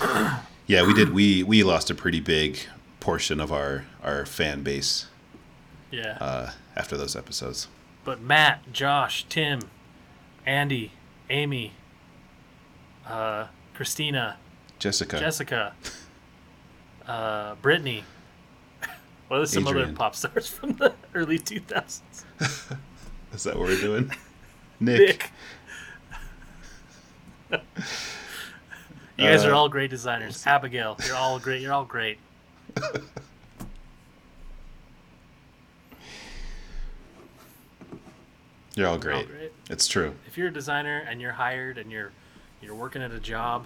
Yeah, 0.68 0.84
we 0.84 0.94
did. 0.94 1.10
We 1.10 1.42
we 1.44 1.62
lost 1.62 1.90
a 1.90 1.94
pretty 1.94 2.18
big 2.20 2.58
portion 2.98 3.38
of 3.40 3.52
our 3.52 3.84
our 4.02 4.26
fan 4.26 4.62
base 4.64 5.06
Yeah. 5.92 6.18
uh, 6.20 6.50
after 6.74 6.96
those 6.96 7.14
episodes. 7.14 7.68
But 8.04 8.20
Matt, 8.20 8.72
Josh, 8.72 9.24
Tim, 9.28 9.60
Andy, 10.44 10.90
Amy, 11.30 11.72
uh, 13.06 13.46
Christina, 13.74 14.38
Jessica. 14.80 15.20
Jessica, 15.20 15.74
uh, 17.06 17.54
Brittany. 17.56 18.02
What 19.28 19.40
are 19.40 19.46
some 19.46 19.66
other 19.66 19.78
Adrian. 19.80 19.96
pop 19.96 20.14
stars 20.16 20.48
from 20.48 20.72
the 20.74 20.94
early 21.14 21.38
2000s? 21.38 22.00
Is 23.32 23.42
that 23.44 23.56
what 23.56 23.66
we're 23.68 23.80
doing? 23.80 24.10
Nick. 24.80 25.30
Nick. 27.50 27.60
you 29.16 29.24
guys 29.24 29.44
are 29.44 29.52
Uh, 29.52 29.56
all 29.56 29.68
great 29.68 29.90
designers. 29.90 30.46
Abigail, 30.46 30.96
you're 31.06 31.16
all 31.16 31.38
great. 31.38 31.62
You're 31.62 31.72
all 31.72 31.84
great. 31.84 32.18
You're 32.76 32.84
all 32.94 33.02
You're 38.74 38.88
all 38.88 38.98
great. 38.98 39.28
great. 39.28 39.52
It's 39.70 39.86
true. 39.88 40.14
If 40.26 40.36
you're 40.36 40.48
a 40.48 40.52
designer 40.52 41.04
and 41.08 41.20
you're 41.20 41.32
hired 41.32 41.78
and 41.78 41.90
you're 41.90 42.10
you're 42.62 42.74
working 42.74 43.02
at 43.02 43.12
a 43.12 43.20
job 43.20 43.64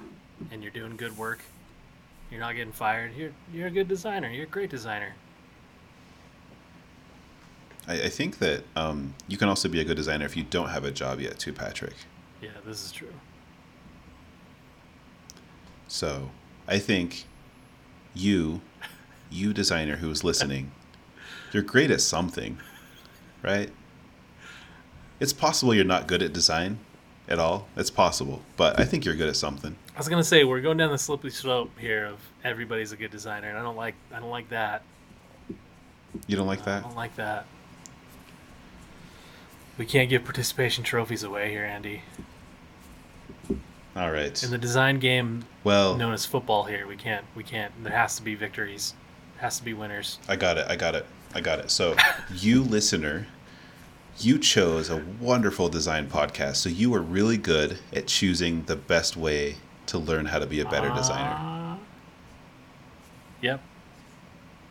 and 0.51 0.63
you're 0.63 0.73
doing 0.73 0.97
good 0.97 1.17
work, 1.17 1.41
you're 2.31 2.41
not 2.41 2.55
getting 2.55 2.73
fired. 2.73 3.13
You're 3.17 3.33
you're 3.53 3.67
a 3.69 3.71
good 3.71 3.89
designer. 3.89 4.29
You're 4.31 4.45
a 4.45 4.49
great 4.49 4.71
designer. 4.71 5.15
I, 7.89 7.95
I 7.95 8.09
think 8.09 8.39
that 8.39 8.65
um, 8.77 9.15
you 9.29 9.37
can 9.37 9.49
also 9.49 9.69
be 9.69 9.81
a 9.81 9.85
good 9.85 9.97
designer 9.97 10.25
if 10.25 10.37
you 10.37 10.45
don't 10.45 10.69
have 10.69 10.85
a 10.85 10.91
job 10.91 11.21
yet, 11.21 11.39
too, 11.39 11.53
Patrick. 11.53 11.95
Yeah, 12.41 12.51
this 12.65 12.85
is 12.85 12.93
true. 12.93 13.13
So 15.89 16.31
I 16.69 16.79
think 16.79 17.25
you, 18.15 18.61
you 19.31 19.53
designer 19.53 19.97
who's 19.97 20.23
listening, 20.23 20.71
you're 21.53 21.63
great 21.63 21.91
at 21.91 22.01
something, 22.01 22.59
right? 23.43 23.71
It's 25.19 25.33
possible 25.33 25.75
you're 25.75 25.85
not 25.85 26.07
good 26.07 26.23
at 26.23 26.33
design 26.33 26.79
at 27.29 27.39
all. 27.39 27.69
It's 27.77 27.91
possible, 27.91 28.43
but 28.57 28.81
I 28.81 28.85
think 28.85 29.05
you're 29.05 29.15
good 29.15 29.29
at 29.29 29.37
something. 29.37 29.77
I 29.95 29.99
was 29.99 30.09
gonna 30.09 30.25
say 30.25 30.45
we're 30.45 30.61
going 30.61 30.79
down 30.79 30.91
the 30.91 30.99
slippery 30.99 31.31
slope 31.31 31.71
here 31.79 32.07
of 32.07 32.19
everybody's 32.43 32.93
a 32.93 32.97
good 32.97 33.11
designer, 33.11 33.49
and 33.49 33.59
I 33.59 33.63
don't 33.63 33.77
like 33.77 33.95
I 34.13 34.19
don't 34.19 34.31
like 34.31 34.49
that. 34.49 34.83
You 36.27 36.37
don't 36.37 36.47
like 36.47 36.63
I 36.63 36.65
that? 36.65 36.85
I 36.85 36.87
don't 36.87 36.97
like 36.97 37.17
that. 37.17 37.47
We 39.81 39.87
can't 39.87 40.11
give 40.11 40.25
participation 40.25 40.85
trophies 40.85 41.23
away 41.23 41.49
here, 41.49 41.65
Andy. 41.65 42.03
All 43.97 44.11
right. 44.11 44.45
In 44.45 44.51
the 44.51 44.59
design 44.59 44.99
game 44.99 45.47
Well, 45.65 45.97
known 45.97 46.13
as 46.13 46.27
football 46.27 46.65
here, 46.65 46.87
we 46.87 46.97
can't 46.97 47.25
we 47.35 47.43
can't 47.43 47.73
there 47.83 47.95
has 47.97 48.17
to 48.17 48.23
be 48.23 48.35
victories. 48.35 48.93
Has 49.39 49.57
to 49.57 49.65
be 49.65 49.73
winners. 49.73 50.19
I 50.29 50.37
got 50.37 50.59
it. 50.59 50.67
I 50.69 50.77
got 50.77 50.97
it. 50.97 51.07
I 51.35 51.41
got 51.41 51.61
it. 51.61 51.71
So, 51.71 51.97
you 52.35 52.63
listener, 52.63 53.27
you 54.19 54.39
chose 54.39 54.91
a 54.91 55.03
wonderful 55.19 55.71
design 55.71 56.11
podcast. 56.11 56.57
So, 56.57 56.69
you 56.69 56.91
were 56.91 57.01
really 57.01 57.39
good 57.39 57.79
at 57.91 58.07
choosing 58.07 58.65
the 58.65 58.77
best 58.77 59.17
way 59.17 59.57
to 59.87 59.97
learn 59.97 60.27
how 60.27 60.41
to 60.41 60.47
be 60.47 60.61
a 60.61 60.69
better 60.69 60.91
designer. 60.91 61.37
Ah. 61.39 61.79
Yep. 63.41 63.63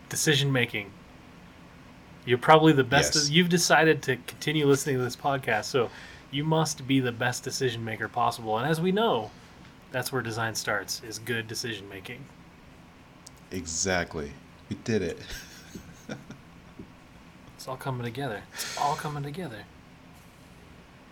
Decision 0.09 0.51
making. 0.51 0.91
You're 2.25 2.37
probably 2.37 2.73
the 2.73 2.83
best. 2.83 3.15
Yes. 3.15 3.29
You've 3.29 3.49
decided 3.49 4.01
to 4.03 4.15
continue 4.15 4.65
listening 4.67 4.97
to 4.97 5.03
this 5.03 5.15
podcast, 5.15 5.65
so 5.65 5.89
you 6.31 6.43
must 6.43 6.87
be 6.87 6.99
the 6.99 7.11
best 7.11 7.43
decision 7.43 7.83
maker 7.83 8.07
possible. 8.07 8.57
And 8.57 8.69
as 8.69 8.79
we 8.79 8.91
know, 8.91 9.31
that's 9.91 10.11
where 10.11 10.21
design 10.21 10.55
starts: 10.55 11.01
is 11.03 11.19
good 11.19 11.47
decision 11.47 11.87
making. 11.89 12.23
Exactly. 13.51 14.31
We 14.69 14.75
did 14.83 15.01
it. 15.01 15.19
It's 17.59 17.67
all 17.67 17.75
coming 17.75 18.05
together. 18.05 18.41
It's 18.53 18.77
all 18.77 18.95
coming 18.95 19.21
together. 19.21 19.65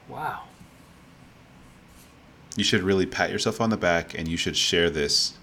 Wow. 0.07 0.43
You 2.55 2.63
should 2.63 2.83
really 2.83 3.05
pat 3.05 3.31
yourself 3.31 3.59
on 3.59 3.69
the 3.69 3.75
back 3.75 4.17
and 4.17 4.29
you 4.29 4.37
should 4.37 4.55
share 4.55 4.89
this 4.89 5.33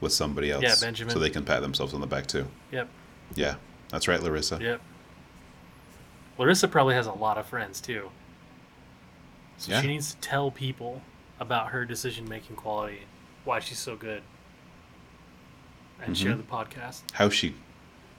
with 0.00 0.10
somebody 0.10 0.50
else. 0.50 0.62
Yeah, 0.62 0.74
Benjamin. 0.80 1.12
So 1.12 1.18
they 1.18 1.28
can 1.28 1.44
pat 1.44 1.60
themselves 1.60 1.92
on 1.92 2.00
the 2.00 2.06
back 2.06 2.28
too. 2.28 2.46
Yep. 2.72 2.88
Yeah. 3.34 3.56
That's 3.90 4.08
right, 4.08 4.22
Larissa. 4.22 4.58
Yep. 4.58 4.80
Larissa 6.38 6.68
probably 6.68 6.94
has 6.94 7.06
a 7.06 7.12
lot 7.12 7.36
of 7.38 7.46
friends 7.46 7.80
too. 7.80 8.10
So 9.56 9.72
Yeah. 9.72 9.80
she 9.82 9.88
needs 9.88 10.14
to 10.14 10.20
tell 10.20 10.50
people 10.50 11.02
about 11.40 11.68
her 11.68 11.84
decision 11.84 12.28
making 12.28 12.56
quality, 12.56 13.02
why 13.44 13.58
she's 13.60 13.78
so 13.78 13.96
good, 13.96 14.22
and 16.00 16.16
share 16.16 16.32
Mhm. 16.34 16.38
the 16.38 16.42
podcast. 16.44 17.02
How 17.14 17.28
she 17.28 17.54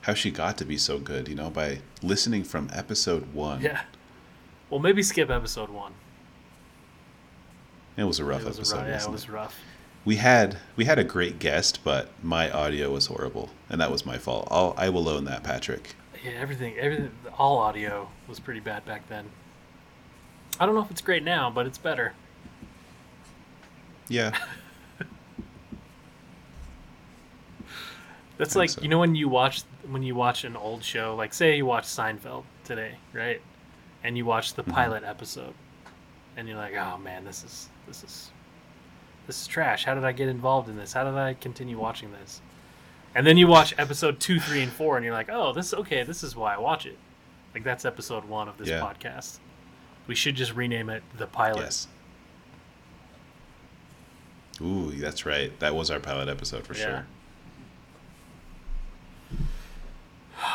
how 0.02 0.14
she 0.14 0.30
got 0.30 0.56
to 0.56 0.64
be 0.64 0.78
so 0.78 0.98
good, 0.98 1.28
you 1.28 1.34
know, 1.34 1.50
by 1.50 1.80
listening 2.02 2.42
from 2.42 2.70
episode 2.72 3.34
1. 3.34 3.60
Yeah. 3.60 3.82
Well, 4.70 4.80
maybe 4.80 5.02
skip 5.02 5.28
episode 5.28 5.68
one. 5.68 5.92
It 7.98 8.04
was 8.04 8.18
a 8.18 8.24
rough 8.24 8.44
was 8.44 8.56
episode. 8.56 8.76
rough. 8.78 8.86
Yeah, 8.88 9.04
it 9.04 9.10
was 9.10 9.24
it? 9.24 9.30
rough. 9.30 9.56
We 10.06 10.16
had 10.16 10.58
we 10.76 10.86
had 10.86 10.98
a 10.98 11.04
great 11.04 11.38
guest, 11.38 11.80
but 11.84 12.08
my 12.22 12.50
audio 12.50 12.90
was 12.92 13.06
horrible, 13.06 13.50
and 13.68 13.78
that 13.80 13.90
was 13.90 14.06
my 14.06 14.16
fault. 14.16 14.48
I'll, 14.50 14.72
I 14.78 14.88
will 14.88 15.06
own 15.08 15.24
that, 15.24 15.42
Patrick. 15.42 15.94
Yeah, 16.24 16.32
everything, 16.32 16.76
everything, 16.76 17.10
all 17.38 17.58
audio 17.58 18.08
was 18.28 18.38
pretty 18.40 18.60
bad 18.60 18.84
back 18.84 19.08
then. 19.08 19.24
I 20.58 20.66
don't 20.66 20.74
know 20.74 20.82
if 20.82 20.90
it's 20.90 21.00
great 21.00 21.22
now, 21.24 21.48
but 21.50 21.66
it's 21.66 21.78
better. 21.78 22.12
Yeah. 24.08 24.36
That's 28.38 28.56
like 28.56 28.70
so. 28.70 28.80
you 28.82 28.88
know 28.88 28.98
when 28.98 29.14
you 29.14 29.28
watch 29.28 29.62
when 29.88 30.02
you 30.02 30.14
watch 30.14 30.44
an 30.44 30.56
old 30.56 30.82
show, 30.82 31.14
like 31.14 31.32
say 31.34 31.56
you 31.56 31.66
watch 31.66 31.84
Seinfeld 31.84 32.44
today, 32.64 32.94
right? 33.12 33.40
And 34.02 34.16
you 34.16 34.24
watch 34.24 34.54
the 34.54 34.62
Mhm. 34.64 34.72
pilot 34.72 35.04
episode, 35.04 35.52
and 36.36 36.48
you're 36.48 36.56
like, 36.56 36.74
oh 36.74 36.96
man, 36.98 37.24
this 37.24 37.44
is 37.44 37.68
this 37.86 38.02
is 38.02 38.30
this 39.26 39.40
is 39.42 39.46
trash. 39.46 39.84
How 39.84 39.94
did 39.94 40.04
I 40.04 40.12
get 40.12 40.28
involved 40.28 40.68
in 40.70 40.76
this? 40.76 40.92
How 40.94 41.04
did 41.04 41.14
I 41.14 41.34
continue 41.34 41.78
watching 41.78 42.12
this? 42.12 42.40
And 43.14 43.26
then 43.26 43.36
you 43.36 43.46
watch 43.48 43.74
episode 43.76 44.20
two, 44.20 44.38
three, 44.38 44.62
and 44.62 44.70
four, 44.72 44.96
and 44.96 45.04
you're 45.04 45.14
like, 45.14 45.28
oh, 45.30 45.52
this 45.52 45.74
okay. 45.74 46.02
This 46.04 46.22
is 46.22 46.36
why 46.36 46.54
I 46.54 46.58
watch 46.58 46.86
it. 46.86 46.96
Like 47.54 47.64
that's 47.64 47.84
episode 47.84 48.24
one 48.24 48.48
of 48.48 48.56
this 48.58 48.68
Yeah. 48.68 48.80
podcast. 48.80 49.38
We 50.06 50.14
should 50.14 50.36
just 50.36 50.54
rename 50.54 50.88
it 50.90 51.02
the 51.18 51.26
pilot. 51.26 51.60
yes. 51.62 51.88
Ooh, 54.62 54.90
that's 54.92 55.24
right. 55.26 55.58
That 55.60 55.74
was 55.74 55.90
our 55.90 55.98
pilot 55.98 56.28
episode 56.28 56.66
for 56.66 56.74
Yeah. 56.74 56.80
sure. 56.84 57.06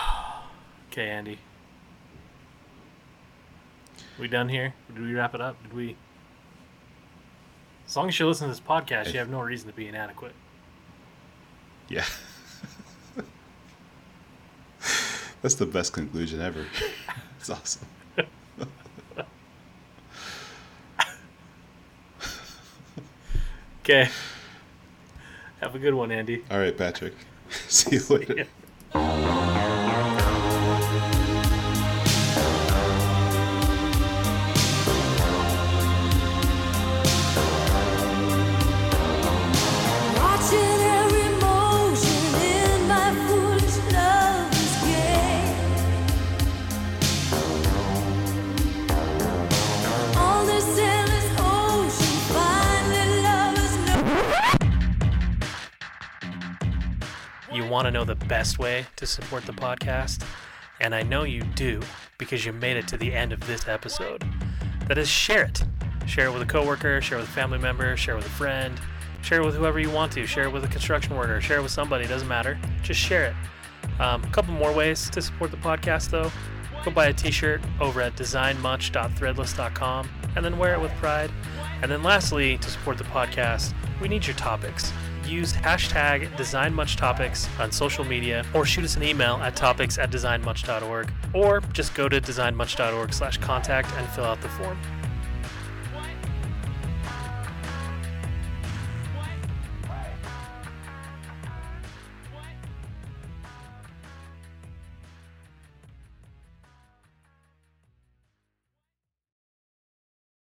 Okay, 0.92 1.10
Andy. 1.10 1.40
We 4.18 4.30
done 4.30 4.48
here? 4.48 4.74
Did 4.94 5.04
we 5.04 5.14
wrap 5.14 5.36
it 5.36 5.42
up? 5.42 5.62
Did 5.64 5.74
we? 5.74 5.98
As 7.86 7.98
long 7.98 8.08
as 8.08 8.18
you 8.18 8.26
listen 8.28 8.48
to 8.48 8.54
this 8.54 8.62
podcast, 8.62 9.12
you 9.12 9.20
have 9.20 9.30
no 9.30 9.42
reason 9.42 9.68
to 9.70 9.76
be 9.76 9.88
inadequate. 9.90 10.34
Yeah. 11.90 12.06
That's 15.46 15.54
the 15.54 15.68
best 15.68 15.94
conclusion 15.94 16.42
ever. 16.42 16.66
It's 17.40 17.52
awesome. 17.52 17.86
Okay. 23.84 24.10
Have 25.62 25.76
a 25.76 25.78
good 25.78 25.94
one, 25.94 26.12
Andy. 26.12 26.44
All 26.50 26.58
right, 26.58 26.76
Patrick. 26.76 27.14
See 27.68 27.98
you 27.98 28.02
later. 28.10 28.34
ya. 28.34 28.44
Know 57.96 58.04
the 58.04 58.16
best 58.26 58.60
way 58.60 58.86
to 58.98 59.06
support 59.06 59.46
the 59.46 59.54
podcast, 59.54 60.22
and 60.82 60.94
I 60.94 61.02
know 61.02 61.24
you 61.24 61.42
do 61.56 61.80
because 62.18 62.46
you 62.46 62.52
made 62.52 62.76
it 62.76 62.90
to 62.90 62.98
the 62.98 63.14
end 63.14 63.32
of 63.32 63.40
this 63.48 63.70
episode. 63.70 64.22
That 64.90 64.98
is, 64.98 65.08
share 65.08 65.46
it. 65.46 65.64
Share 66.06 66.28
it 66.28 66.34
with 66.34 66.42
a 66.42 66.46
coworker, 66.46 67.00
share 67.00 67.18
it 67.18 67.22
with 67.22 67.30
a 67.30 67.34
family 67.34 67.58
member, 67.58 67.96
share 67.96 68.16
it 68.16 68.18
with 68.18 68.26
a 68.26 68.32
friend, 68.32 68.82
share 69.22 69.42
it 69.42 69.46
with 69.46 69.56
whoever 69.56 69.80
you 69.80 69.90
want 69.90 70.12
to, 70.12 70.28
share 70.28 70.44
it 70.44 70.52
with 70.52 70.66
a 70.66 70.68
construction 70.68 71.16
worker, 71.16 71.40
share 71.40 71.60
it 71.60 71.62
with 71.62 71.72
somebody, 71.72 72.06
doesn't 72.06 72.28
matter. 72.28 72.60
Just 72.84 73.00
share 73.00 73.28
it. 73.28 74.02
Um, 74.02 74.22
a 74.26 74.28
couple 74.28 74.54
more 74.54 74.74
ways 74.74 75.10
to 75.12 75.22
support 75.22 75.52
the 75.52 75.58
podcast, 75.58 76.10
though. 76.10 76.30
Go 76.84 76.92
buy 76.92 77.06
a 77.06 77.14
t 77.14 77.32
shirt 77.32 77.62
over 77.80 78.02
at 78.02 78.18
designmuch.threadless.com 78.18 80.10
and 80.36 80.44
then 80.44 80.58
wear 80.58 80.74
it 80.74 80.82
with 80.82 80.92
pride. 80.96 81.32
And 81.82 81.90
then, 81.90 82.04
lastly, 82.04 82.58
to 82.58 82.70
support 82.70 82.98
the 82.98 83.06
podcast, 83.06 83.74
we 84.02 84.10
need 84.10 84.28
your 84.28 84.36
topics. 84.36 84.92
Use 85.28 85.54
hashtag 85.54 86.30
DesignMuchTopics 86.38 87.60
on 87.60 87.72
social 87.72 88.04
media 88.04 88.46
or 88.54 88.66
shoot 88.66 88.86
us 88.86 88.96
an 88.96 89.04
email 89.04 89.36
at 89.38 89.56
topics 89.56 89.98
at 89.98 90.12
designmuch.org 90.12 91.12
or 91.34 91.62
just 91.74 91.94
go 91.96 92.08
to 92.08 92.22
designmuch.org 92.22 93.14
slash 93.14 93.38
contact 93.38 93.92
and 93.98 94.08
fill 94.10 94.26
out 94.26 94.42
the 94.42 94.50
form. 94.50 94.78